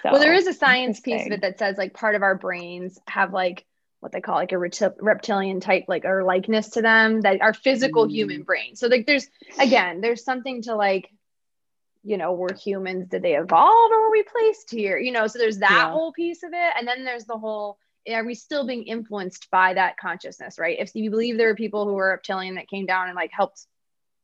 So, 0.03 0.11
well, 0.11 0.19
there 0.21 0.33
is 0.33 0.47
a 0.47 0.53
science 0.63 0.99
piece 0.99 1.25
of 1.25 1.31
it 1.31 1.41
that 1.41 1.59
says 1.59 1.77
like 1.77 1.93
part 1.93 2.15
of 2.15 2.21
our 2.23 2.35
brains 2.35 2.99
have 3.07 3.33
like 3.33 3.65
what 3.99 4.11
they 4.11 4.21
call 4.21 4.35
like 4.35 4.53
a 4.53 4.55
reptil- 4.55 4.95
reptilian 4.99 5.59
type 5.59 5.85
like 5.87 6.05
or 6.05 6.23
likeness 6.23 6.69
to 6.69 6.81
them 6.81 7.21
that 7.21 7.41
are 7.41 7.53
physical 7.53 8.05
Mm. 8.07 8.11
human 8.11 8.43
brain. 8.43 8.75
So 8.75 8.87
like 8.87 9.05
there's 9.05 9.27
again 9.59 10.01
there's 10.01 10.23
something 10.23 10.61
to 10.63 10.75
like 10.75 11.09
you 12.03 12.15
know 12.15 12.31
we're 12.31 12.53
humans 12.55 13.07
did 13.09 13.21
they 13.21 13.35
evolve 13.35 13.91
or 13.91 14.03
were 14.03 14.11
we 14.11 14.23
placed 14.23 14.71
here 14.71 14.97
you 14.97 15.11
know 15.11 15.27
so 15.27 15.37
there's 15.37 15.57
that 15.57 15.75
Yeah. 15.85 15.91
whole 15.91 16.13
piece 16.13 16.43
of 16.43 16.51
it 16.53 16.73
and 16.77 16.87
then 16.87 17.03
there's 17.03 17.25
the 17.25 17.37
whole 17.37 17.77
are 18.09 18.23
we 18.25 18.35
still 18.35 18.65
being 18.65 18.83
influenced 18.83 19.51
by 19.51 19.73
that 19.73 19.97
consciousness 19.97 20.57
right 20.57 20.77
if 20.79 20.95
you 20.95 21.09
believe 21.11 21.37
there 21.37 21.49
are 21.49 21.55
people 21.55 21.85
who 21.85 21.93
were 21.93 22.07
reptilian 22.07 22.55
that 22.55 22.69
came 22.69 22.85
down 22.85 23.07
and 23.07 23.17
like 23.17 23.31
helped 23.33 23.67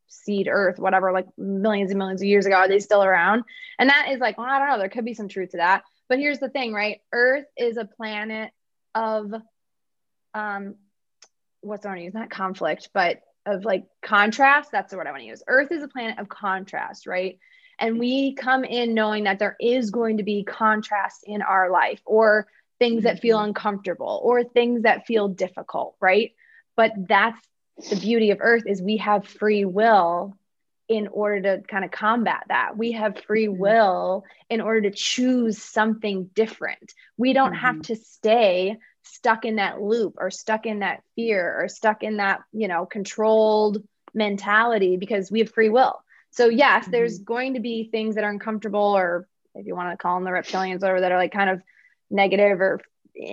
seed 0.08 0.48
earth 0.50 0.80
whatever 0.80 1.12
like 1.12 1.28
millions 1.38 1.92
and 1.92 1.98
millions 1.98 2.22
of 2.22 2.28
years 2.28 2.46
ago 2.46 2.56
are 2.56 2.68
they 2.68 2.80
still 2.80 3.04
around? 3.04 3.44
And 3.80 3.90
that 3.90 4.10
is 4.12 4.20
like 4.20 4.38
well 4.38 4.48
i 4.48 4.60
don't 4.60 4.70
know 4.70 4.78
there 4.80 4.90
could 4.90 5.06
be 5.06 5.14
some 5.14 5.28
truth 5.28 5.52
to 5.52 5.58
that. 5.58 5.84
But 6.08 6.20
here's 6.20 6.40
the 6.40 6.50
thing 6.50 6.74
right? 6.74 7.02
Earth 7.12 7.46
is 7.58 7.78
a 7.78 7.86
planet 7.86 8.52
of 8.94 9.34
um 10.34 10.76
what's 11.62 11.84
the 11.84 11.90
word 11.90 12.00
I 12.00 12.02
use? 12.02 12.14
Not 12.14 12.30
conflict 12.30 12.90
but 12.94 13.22
of 13.46 13.64
like 13.64 13.86
contrast 14.02 14.72
that's 14.72 14.90
the 14.90 14.98
word 14.98 15.08
i 15.08 15.12
want 15.12 15.22
to 15.22 15.28
use. 15.28 15.44
Earth 15.48 15.72
is 15.72 15.84
a 15.84 15.88
planet 15.88 16.20
of 16.20 16.30
contrast 16.30 17.08
right? 17.08 17.40
And 17.78 18.00
we 18.00 18.36
come 18.36 18.64
in 18.64 18.94
knowing 18.94 19.26
that 19.26 19.40
there 19.40 19.58
is 19.60 19.92
going 19.92 20.18
to 20.18 20.24
be 20.24 20.44
contrast 20.44 21.24
in 21.26 21.42
our 21.42 21.70
life 21.70 22.02
or 22.06 22.48
things 22.80 23.04
that 23.04 23.20
feel 23.20 23.40
uncomfortable 23.40 24.22
or 24.24 24.44
things 24.44 24.84
that 24.84 25.06
feel 25.06 25.28
difficult 25.28 25.96
right? 26.00 26.32
But 26.76 26.92
that's 27.08 27.40
the 27.90 27.96
beauty 27.98 28.32
of 28.32 28.38
earth 28.42 28.64
is 28.66 28.82
we 28.82 28.98
have 28.98 29.28
free 29.28 29.66
will 29.66 30.36
in 30.88 31.08
order 31.08 31.42
to 31.58 31.64
kind 31.68 31.84
of 31.84 31.92
combat 31.92 32.44
that. 32.48 32.78
We 32.78 32.92
have 32.92 33.20
free 33.20 33.48
Mhm. 33.48 33.58
will 33.58 34.24
in 34.50 34.62
order 34.62 34.82
to 34.82 34.92
choose 34.92 35.62
something 35.62 36.26
different. 36.36 36.94
We 37.18 37.34
don't 37.34 37.54
have 37.54 37.78
Mhm. 37.78 37.84
to 37.88 37.96
stay 37.96 38.78
stuck 39.04 39.46
in 39.46 39.56
that 39.56 39.82
loop 39.82 40.16
or 40.18 40.30
stuck 40.30 40.66
in 40.66 40.80
that 40.80 41.04
fear 41.16 41.56
or 41.60 41.68
stuck 41.68 42.04
in 42.04 42.18
that 42.18 42.42
you 42.52 42.68
know 42.68 42.86
controlled 42.86 43.84
mentality 44.14 44.98
because 44.98 45.32
we 45.32 45.40
have 45.40 45.52
free 45.52 45.70
will. 45.70 46.02
So 46.32 46.48
yes 46.48 46.88
there's 46.88 47.20
going 47.20 47.54
to 47.56 47.60
be 47.60 47.90
things 47.90 48.16
that 48.16 48.24
are 48.24 48.30
uncomfortable 48.30 48.96
or 48.96 49.28
if 49.56 49.66
you 49.66 49.76
want 49.76 49.92
to 49.92 49.98
call 49.98 50.16
them 50.16 50.24
the 50.26 50.32
reptilians 50.32 50.84
or 50.84 51.00
that 51.02 51.12
are 51.12 51.18
like 51.18 51.32
kind 51.32 51.50
of 51.50 51.62
negative 52.10 52.62
or 52.62 52.82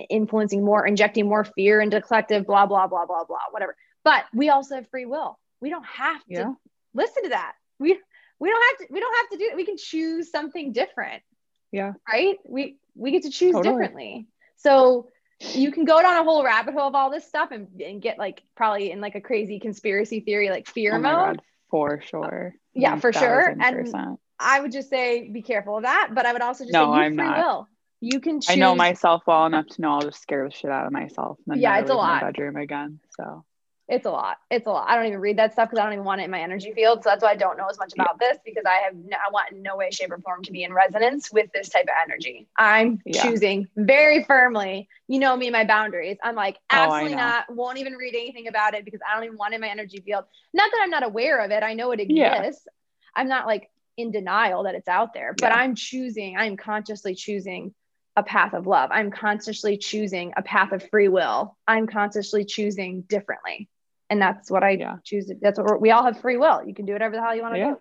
influencing 0.08 0.64
more 0.64 0.86
injecting 0.86 1.28
more 1.28 1.44
fear 1.44 1.80
into 1.80 2.00
collective 2.00 2.46
blah 2.46 2.66
blah 2.66 2.86
blah 2.86 3.04
blah 3.04 3.24
blah 3.24 3.38
whatever 3.50 3.76
but 4.04 4.24
we 4.34 4.48
also 4.50 4.74
have 4.76 4.88
free 4.90 5.06
will 5.06 5.38
we 5.60 5.70
don't 5.70 5.86
have 5.86 6.20
to 6.24 6.32
Yeah. 6.32 6.52
listen 6.94 7.22
to 7.24 7.28
that 7.30 7.54
we 7.78 7.98
we 8.38 8.50
don't 8.50 8.62
have 8.62 8.78
to 8.88 8.92
we 8.92 9.00
don't 9.00 9.16
have 9.16 9.28
to 9.30 9.36
do 9.38 9.44
it 9.50 9.56
we 9.56 9.64
can 9.64 9.76
choose 9.76 10.30
something 10.30 10.72
different 10.72 11.22
Yeah. 11.70 11.92
right 12.10 12.38
we 12.46 12.78
we 12.94 13.10
get 13.10 13.22
to 13.24 13.30
choose 13.30 13.54
Totally. 13.54 13.72
differently 13.74 14.26
so 14.56 15.08
you 15.54 15.72
can 15.72 15.84
go 15.84 16.00
down 16.00 16.20
a 16.20 16.24
whole 16.24 16.44
rabbit 16.44 16.74
hole 16.74 16.86
of 16.86 16.94
all 16.94 17.10
this 17.10 17.26
stuff 17.26 17.50
and, 17.50 17.66
and 17.80 18.00
get 18.00 18.16
like 18.18 18.42
probably 18.56 18.92
in 18.92 19.00
like 19.00 19.14
a 19.16 19.20
crazy 19.20 19.58
conspiracy 19.58 20.20
theory 20.20 20.50
like 20.50 20.68
fear 20.68 20.94
Oh 20.96 21.00
mode 21.00 21.36
God, 21.36 21.42
for 21.68 22.00
sure. 22.00 22.54
Uh, 22.54 22.58
yeah, 22.74 22.96
for 22.96 23.12
sure. 23.12 23.52
1000%. 23.58 23.94
And 23.94 24.18
I 24.38 24.60
would 24.60 24.70
just 24.70 24.88
say 24.88 25.28
be 25.30 25.42
careful 25.42 25.78
of 25.78 25.82
that. 25.82 26.10
But 26.14 26.26
I 26.26 26.32
would 26.32 26.42
also 26.42 26.62
just 26.64 26.72
No, 26.72 26.92
say 26.92 27.00
I'm 27.00 27.16
free 27.16 27.24
not. 27.24 27.38
will. 27.38 27.68
You 28.00 28.20
can 28.20 28.40
choose. 28.40 28.50
I 28.50 28.54
know 28.54 28.74
myself 28.76 29.22
well 29.26 29.46
enough 29.46 29.66
to 29.66 29.80
know 29.80 29.92
I'll 29.94 30.02
just 30.02 30.22
scare 30.22 30.44
the 30.48 30.54
shit 30.54 30.70
out 30.70 30.86
of 30.86 30.92
myself. 30.92 31.38
And 31.46 31.54
then 31.56 31.60
Yeah, 31.60 31.78
it's 31.78 31.90
a 31.90 31.94
lot. 31.94 32.20
bedroom 32.20 32.56
again. 32.56 33.00
So 33.18 33.44
It's 33.88 34.06
a 34.06 34.10
lot. 34.10 34.38
It's 34.50 34.66
a 34.66 34.70
lot. 34.70 34.88
I 34.88 34.94
don't 34.96 35.06
even 35.06 35.20
read 35.20 35.38
that 35.38 35.52
stuff 35.52 35.68
because 35.68 35.80
I 35.80 35.84
don't 35.84 35.94
even 35.94 36.04
want 36.04 36.20
it 36.20 36.24
in 36.24 36.30
my 36.30 36.40
energy 36.40 36.72
field. 36.72 37.02
So 37.02 37.10
that's 37.10 37.22
why 37.22 37.30
I 37.30 37.36
don't 37.36 37.58
know 37.58 37.66
as 37.68 37.78
much 37.78 37.92
about 37.92 38.18
this 38.18 38.38
because 38.44 38.62
I 38.66 38.84
have 38.84 38.94
no, 38.94 39.16
I 39.16 39.30
want 39.32 39.52
in 39.52 39.62
no 39.62 39.76
way, 39.76 39.90
shape, 39.90 40.10
or 40.12 40.18
form 40.18 40.42
to 40.44 40.52
be 40.52 40.62
in 40.64 40.72
resonance 40.72 41.32
with 41.32 41.50
this 41.52 41.68
type 41.68 41.84
of 41.84 41.94
energy. 42.02 42.48
I'm 42.56 43.00
Yeah. 43.04 43.22
choosing 43.22 43.68
very 43.76 44.24
firmly. 44.24 44.88
You 45.08 45.18
know 45.18 45.36
me 45.36 45.48
and 45.48 45.52
my 45.52 45.64
boundaries. 45.64 46.16
I'm 46.22 46.36
like 46.36 46.56
Oh, 46.70 46.76
absolutely 46.76 47.16
know. 47.16 47.22
not. 47.24 47.54
Won't 47.54 47.78
even 47.78 47.94
read 47.94 48.14
anything 48.14 48.46
about 48.48 48.74
it 48.74 48.84
because 48.84 49.00
I 49.08 49.14
don't 49.14 49.24
even 49.24 49.36
want 49.36 49.52
it 49.52 49.56
in 49.56 49.60
my 49.62 49.68
energy 49.68 50.00
field. 50.00 50.24
Not 50.54 50.70
that 50.70 50.80
I'm 50.82 50.90
not 50.90 51.02
aware 51.04 51.44
of 51.44 51.50
it. 51.50 51.62
I 51.62 51.74
know 51.74 51.90
it 51.90 52.00
Yeah. 52.08 52.40
exists. 52.40 52.66
I'm 53.14 53.28
not 53.28 53.46
like 53.46 53.68
in 53.96 54.10
denial 54.10 54.62
that 54.62 54.74
it's 54.74 54.88
out 54.88 55.12
there, 55.12 55.34
but 55.36 55.50
Yeah. 55.50 55.56
I'm 55.56 55.74
choosing. 55.74 56.36
I'm 56.36 56.56
consciously 56.56 57.14
choosing 57.14 57.74
a 58.16 58.22
path 58.22 58.52
of 58.52 58.66
love. 58.66 58.90
I'm 58.92 59.10
consciously 59.10 59.76
choosing 59.78 60.32
a 60.36 60.42
path 60.42 60.72
of 60.72 60.88
free 60.90 61.08
will. 61.08 61.56
I'm 61.66 61.86
consciously 61.86 62.44
choosing 62.44 63.02
differently. 63.02 63.68
And 64.10 64.20
that's 64.20 64.50
what 64.50 64.62
I 64.62 64.70
Yeah. 64.70 64.96
choose. 65.04 65.32
That's 65.40 65.58
what 65.58 65.80
we're, 65.80 65.92
all 65.92 66.04
have 66.04 66.20
free 66.20 66.36
will. 66.36 66.62
You 66.66 66.74
can 66.74 66.84
do 66.84 66.92
whatever 66.92 67.16
the 67.16 67.22
hell 67.22 67.34
you 67.34 67.42
want 67.42 67.54
to 67.54 67.60
Yeah. 67.60 67.70
do. 67.72 67.80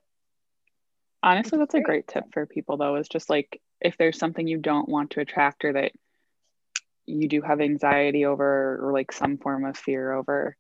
honestly, 1.24 1.60
that's 1.60 1.76
a 1.76 1.82
great 1.82 2.08
tip 2.08 2.24
for 2.34 2.48
people 2.48 2.78
though, 2.78 2.96
is 2.96 3.08
just 3.08 3.30
like 3.30 3.62
if 3.80 3.96
there's 3.98 4.18
something 4.18 4.48
you 4.48 4.58
don't 4.58 4.90
want 4.90 5.12
to 5.12 5.20
attract 5.20 5.64
or 5.66 5.74
that 5.74 5.92
you 7.06 7.28
do 7.28 7.42
have 7.42 7.62
anxiety 7.62 8.26
over 8.26 8.80
or 8.82 8.92
like 8.92 9.12
some 9.12 9.38
form 9.38 9.66
of 9.66 9.78
fear 9.78 10.12
over, 10.14 10.56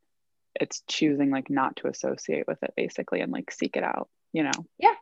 it's 0.59 0.83
choosing 0.87 1.31
like 1.31 1.49
not 1.49 1.77
to 1.77 1.87
associate 1.87 2.45
with 2.47 2.61
it 2.61 2.73
basically 2.75 3.21
and 3.21 3.31
like 3.31 3.49
seek 3.51 3.75
it 3.77 3.83
out, 3.83 4.09
you 4.33 4.43
know? 4.43 4.51
Yeah. 4.77 4.93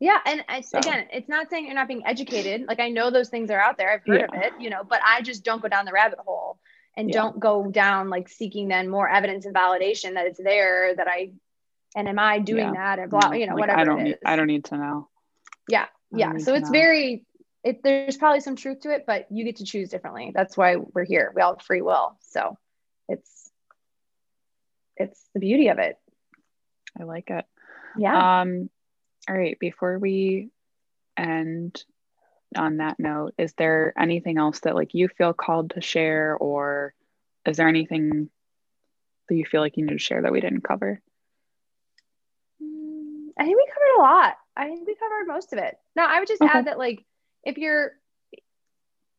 Yeah. 0.00 0.18
And 0.26 0.44
I, 0.48 0.60
so. 0.60 0.78
again, 0.78 1.06
it's 1.12 1.28
not 1.28 1.50
saying 1.50 1.66
you're 1.66 1.74
not 1.74 1.88
being 1.88 2.06
educated. 2.06 2.66
Like 2.66 2.80
I 2.80 2.90
know 2.90 3.10
those 3.10 3.28
things 3.28 3.50
are 3.50 3.60
out 3.60 3.78
there. 3.78 3.92
I've 3.92 4.02
heard 4.06 4.20
yeah. 4.20 4.38
of 4.38 4.42
it, 4.42 4.52
you 4.60 4.70
know, 4.70 4.82
but 4.88 5.00
I 5.04 5.22
just 5.22 5.44
don't 5.44 5.62
go 5.62 5.68
down 5.68 5.84
the 5.84 5.92
rabbit 5.92 6.18
hole 6.24 6.58
and 6.96 7.08
yeah. 7.08 7.14
don't 7.14 7.40
go 7.40 7.70
down 7.70 8.10
like 8.10 8.28
seeking 8.28 8.68
then 8.68 8.88
more 8.88 9.08
evidence 9.08 9.46
and 9.46 9.54
validation 9.54 10.14
that 10.14 10.26
it's 10.26 10.40
there 10.42 10.94
that 10.94 11.08
I 11.08 11.32
and 11.96 12.08
am 12.08 12.18
I 12.18 12.40
doing 12.40 12.74
yeah. 12.74 12.96
that 12.96 12.98
and 12.98 13.10
blah, 13.10 13.32
you 13.32 13.46
know, 13.46 13.54
like, 13.54 13.60
whatever. 13.60 13.80
I 13.80 13.84
don't 13.84 14.02
need 14.02 14.18
I 14.24 14.36
don't 14.36 14.46
need 14.46 14.64
to 14.66 14.76
know. 14.76 15.08
Yeah. 15.68 15.86
Yeah. 16.12 16.38
So 16.38 16.54
it's 16.54 16.66
know. 16.66 16.72
very 16.72 17.24
it, 17.62 17.82
there's 17.82 18.18
probably 18.18 18.40
some 18.40 18.56
truth 18.56 18.80
to 18.80 18.90
it, 18.90 19.04
but 19.06 19.26
you 19.30 19.44
get 19.44 19.56
to 19.56 19.64
choose 19.64 19.88
differently. 19.88 20.32
That's 20.34 20.56
why 20.56 20.76
we're 20.76 21.04
here. 21.04 21.32
We 21.34 21.40
all 21.40 21.54
have 21.54 21.62
free 21.62 21.80
will. 21.80 22.18
So 22.20 22.58
it's 23.08 23.50
it's 24.96 25.20
the 25.34 25.40
beauty 25.40 25.68
of 25.68 25.78
it. 25.78 25.96
I 26.98 27.04
like 27.04 27.30
it. 27.30 27.44
Yeah. 27.96 28.42
Um 28.42 28.70
all 29.28 29.36
right, 29.36 29.58
before 29.58 29.98
we 29.98 30.50
end 31.16 31.82
on 32.56 32.78
that 32.78 32.98
note, 32.98 33.34
is 33.38 33.52
there 33.54 33.92
anything 33.98 34.38
else 34.38 34.60
that 34.60 34.74
like 34.74 34.94
you 34.94 35.08
feel 35.08 35.32
called 35.32 35.70
to 35.70 35.80
share 35.80 36.36
or 36.36 36.94
is 37.46 37.56
there 37.56 37.68
anything 37.68 38.30
that 39.28 39.34
you 39.34 39.44
feel 39.44 39.60
like 39.60 39.76
you 39.76 39.84
need 39.84 39.92
to 39.92 39.98
share 39.98 40.22
that 40.22 40.32
we 40.32 40.40
didn't 40.40 40.62
cover? 40.62 41.00
Mm, 42.62 43.28
I 43.38 43.44
think 43.44 43.56
we 43.56 43.66
covered 43.66 43.98
a 43.98 44.02
lot. 44.02 44.34
I 44.56 44.66
think 44.68 44.86
we 44.86 44.94
covered 44.94 45.26
most 45.26 45.52
of 45.52 45.58
it. 45.58 45.76
No, 45.96 46.04
I 46.04 46.18
would 46.18 46.28
just 46.28 46.42
okay. 46.42 46.50
add 46.52 46.66
that 46.66 46.78
like 46.78 47.04
if 47.42 47.58
you're 47.58 47.92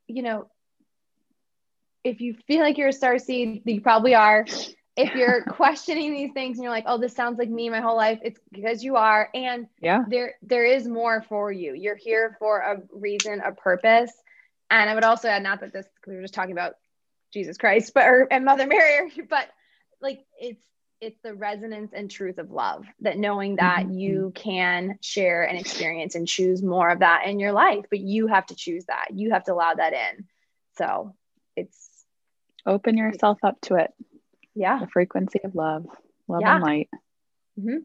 you 0.08 0.22
know 0.22 0.50
if 2.04 2.22
you 2.22 2.36
feel 2.48 2.60
like 2.60 2.78
you're 2.78 2.90
a 2.90 2.94
star 2.94 3.18
seed, 3.18 3.64
you 3.66 3.82
probably 3.82 4.14
are. 4.14 4.46
If 4.98 5.14
you're 5.16 5.44
questioning 5.50 6.14
these 6.14 6.32
things 6.34 6.58
and 6.58 6.64
you're 6.64 6.72
like, 6.72 6.86
"Oh, 6.88 6.98
this 6.98 7.16
sounds 7.16 7.38
like 7.38 7.50
me 7.50 7.70
my 7.70 7.82
whole 7.82 7.98
life," 7.98 8.20
it's 8.24 8.40
because 8.52 8.84
you 8.84 8.96
are, 8.96 9.30
and 9.34 9.68
yeah, 9.82 10.04
there 10.08 10.36
there 10.42 10.66
is 10.66 10.88
more 10.88 11.22
for 11.22 11.52
you. 11.52 11.74
You're 11.74 11.96
here 11.96 12.36
for 12.40 12.60
a 12.60 12.82
reason, 12.92 13.42
a 13.42 13.52
purpose, 13.52 14.12
and 14.70 14.90
I 14.90 14.96
would 14.96 15.04
also 15.04 15.28
add, 15.28 15.44
not 15.44 15.62
that 15.62 15.74
this 15.74 15.86
we 16.08 16.16
were 16.16 16.22
just 16.22 16.34
talking 16.34 16.54
about 16.54 16.74
Jesus 17.32 17.58
Christ, 17.58 17.94
but 17.94 18.06
or 18.06 18.28
and 18.32 18.46
Mother 18.46 18.68
Mary, 18.68 19.12
but 19.30 19.50
like 20.02 20.26
it's 20.40 20.64
it's 21.02 21.20
the 21.22 21.34
resonance 21.34 21.92
and 21.94 22.10
truth 22.10 22.38
of 22.38 22.52
love 22.52 22.86
that 23.02 23.18
knowing 23.18 23.58
that 23.58 23.82
mm-hmm. 23.82 23.94
you 24.00 24.32
can 24.34 24.98
share 25.02 25.44
and 25.44 25.58
experience 25.58 26.16
and 26.16 26.28
choose 26.28 26.64
more 26.64 26.90
of 26.90 27.00
that 27.00 27.28
in 27.28 27.40
your 27.40 27.52
life 27.52 27.86
but 27.90 28.00
you 28.00 28.28
have 28.28 28.46
to 28.46 28.56
choose 28.56 28.86
that. 28.86 29.08
You 29.14 29.32
have 29.32 29.44
to 29.44 29.54
allow 29.54 29.74
that 29.74 29.94
in. 29.94 30.26
So 30.78 31.14
it's 31.56 31.90
open 32.66 32.98
yourself 32.98 33.40
up 33.44 33.60
to 33.62 33.76
it 33.76 33.94
yeah 34.56 34.80
the 34.80 34.88
frequency 34.88 35.40
of 35.44 35.56
love 35.56 35.86
love 36.28 36.42
yeah. 36.42 36.56
and 36.56 36.64
light 36.64 36.90
mm-hmm. 37.60 37.78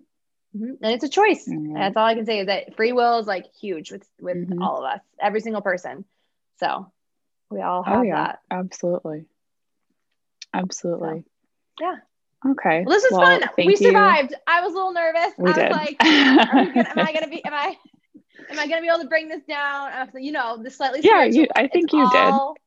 Mm-hmm. 0.56 0.84
and 0.84 0.94
it's 0.94 1.04
a 1.04 1.08
choice 1.08 1.46
mm-hmm. 1.48 1.74
that's 1.74 1.96
all 1.96 2.06
i 2.06 2.14
can 2.14 2.26
say 2.26 2.40
is 2.40 2.46
that 2.46 2.76
free 2.76 2.92
will 2.92 3.18
is 3.18 3.26
like 3.26 3.46
huge 3.60 3.90
with 3.92 4.06
with 4.20 4.36
mm-hmm. 4.36 4.62
all 4.62 4.78
of 4.78 4.84
us 4.84 5.00
every 5.20 5.40
single 5.40 5.62
person 5.62 6.04
so 6.58 6.90
we 7.50 7.60
all 7.60 7.80
oh, 7.80 7.90
have 7.90 7.98
oh, 8.00 8.02
yeah. 8.02 8.24
that 8.24 8.38
absolutely 8.50 9.24
absolutely 10.54 11.24
so, 11.78 11.84
yeah 11.84 11.96
Okay. 12.46 12.84
Well, 12.86 12.94
this 12.94 13.04
is 13.04 13.12
well, 13.12 13.38
fun. 13.38 13.48
We 13.58 13.76
survived. 13.76 14.30
You. 14.30 14.36
I 14.46 14.62
was 14.62 14.72
a 14.72 14.76
little 14.76 14.92
nervous. 14.92 15.32
We 15.36 15.50
I 15.50 15.52
did. 15.52 15.68
was 15.68 15.76
like, 15.76 15.98
gonna, 15.98 16.88
am 16.88 16.98
I 16.98 17.12
gonna 17.12 17.28
be 17.30 17.44
am 17.44 17.52
I 17.52 17.76
am 18.50 18.58
I 18.58 18.66
gonna 18.66 18.80
be 18.80 18.88
able 18.88 19.00
to 19.00 19.08
bring 19.08 19.28
this 19.28 19.42
down? 19.46 20.08
you 20.18 20.32
know, 20.32 20.56
the 20.62 20.70
slightly 20.70 21.00
Yeah, 21.02 21.24
you, 21.24 21.46
I 21.54 21.68
think 21.68 21.92
you 21.92 22.08
all, 22.12 22.54
did. 22.54 22.60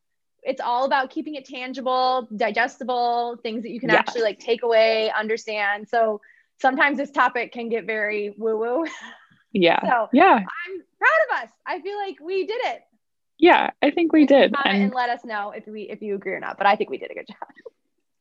It's 0.45 0.61
all 0.61 0.85
about 0.85 1.09
keeping 1.09 1.35
it 1.35 1.45
tangible, 1.45 2.27
digestible, 2.35 3.37
things 3.43 3.63
that 3.63 3.71
you 3.71 3.79
can 3.79 3.89
yeah. 3.89 3.95
actually 3.95 4.23
like 4.23 4.39
take 4.39 4.63
away, 4.63 5.11
understand. 5.11 5.87
So 5.89 6.21
sometimes 6.61 6.97
this 6.97 7.11
topic 7.11 7.51
can 7.51 7.69
get 7.69 7.85
very 7.85 8.33
woo-woo. 8.37 8.85
Yeah. 9.55 9.79
so 9.81 10.09
yeah. 10.11 10.39
I'm 10.39 10.83
proud 10.97 11.39
of 11.39 11.43
us. 11.43 11.49
I 11.65 11.79
feel 11.81 11.97
like 11.97 12.17
we 12.19 12.47
did 12.47 12.59
it. 12.65 12.81
Yeah, 13.37 13.71
I 13.81 13.91
think 13.91 14.11
we 14.11 14.25
did. 14.25 14.53
And, 14.65 14.83
and 14.83 14.93
let 14.93 15.09
us 15.09 15.23
know 15.23 15.51
if 15.51 15.67
we 15.67 15.83
if 15.83 16.01
you 16.01 16.15
agree 16.15 16.33
or 16.33 16.39
not. 16.39 16.57
But 16.57 16.65
I 16.65 16.75
think 16.75 16.89
we 16.89 16.97
did 16.97 17.11
a 17.11 17.13
good 17.13 17.27
job. 17.27 17.37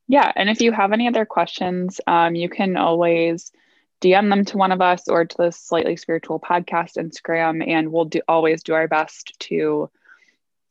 Yeah. 0.08 0.30
And 0.36 0.50
if 0.50 0.60
you 0.60 0.72
have 0.72 0.92
any 0.92 1.08
other 1.08 1.24
questions, 1.24 2.00
um, 2.06 2.34
you 2.34 2.48
can 2.48 2.76
always 2.76 3.50
DM 4.02 4.28
them 4.28 4.44
to 4.46 4.58
one 4.58 4.72
of 4.72 4.82
us 4.82 5.08
or 5.08 5.24
to 5.24 5.36
the 5.36 5.52
Slightly 5.52 5.96
Spiritual 5.96 6.40
podcast 6.40 6.96
Instagram, 6.96 7.66
and 7.66 7.92
we'll 7.92 8.06
do 8.06 8.20
always 8.28 8.62
do 8.62 8.74
our 8.74 8.88
best 8.88 9.38
to 9.40 9.88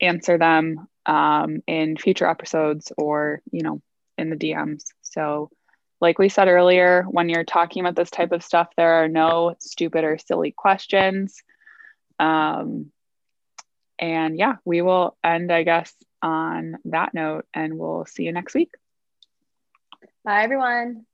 answer 0.02 0.38
them 0.38 0.88
um, 1.06 1.62
in 1.68 1.98
future 1.98 2.28
episodes 2.30 2.92
or, 2.98 3.42
you 3.52 3.62
know, 3.64 3.82
in 4.18 4.30
the 4.30 4.36
DMs. 4.36 4.84
So, 5.02 5.50
like 6.00 6.18
we 6.18 6.30
said 6.30 6.48
earlier, 6.48 7.04
when 7.04 7.30
you're 7.30 7.44
talking 7.44 7.82
about 7.82 7.96
this 7.96 8.10
type 8.10 8.32
of 8.32 8.44
stuff, 8.44 8.70
there 8.76 9.04
are 9.04 9.08
no 9.08 9.56
stupid 9.60 10.04
or 10.04 10.18
silly 10.18 10.52
questions. 10.52 11.44
Um, 12.20 12.92
and 14.00 14.36
yeah, 14.38 14.56
we 14.66 14.82
will 14.82 15.16
end, 15.24 15.52
I 15.52 15.64
guess, 15.64 15.94
on 16.22 16.78
that 16.86 17.14
note, 17.14 17.46
and 17.54 17.78
we'll 17.78 18.06
see 18.06 18.24
you 18.24 18.32
next 18.32 18.56
week. 18.56 18.72
Bye, 20.24 20.44
everyone. 20.44 21.06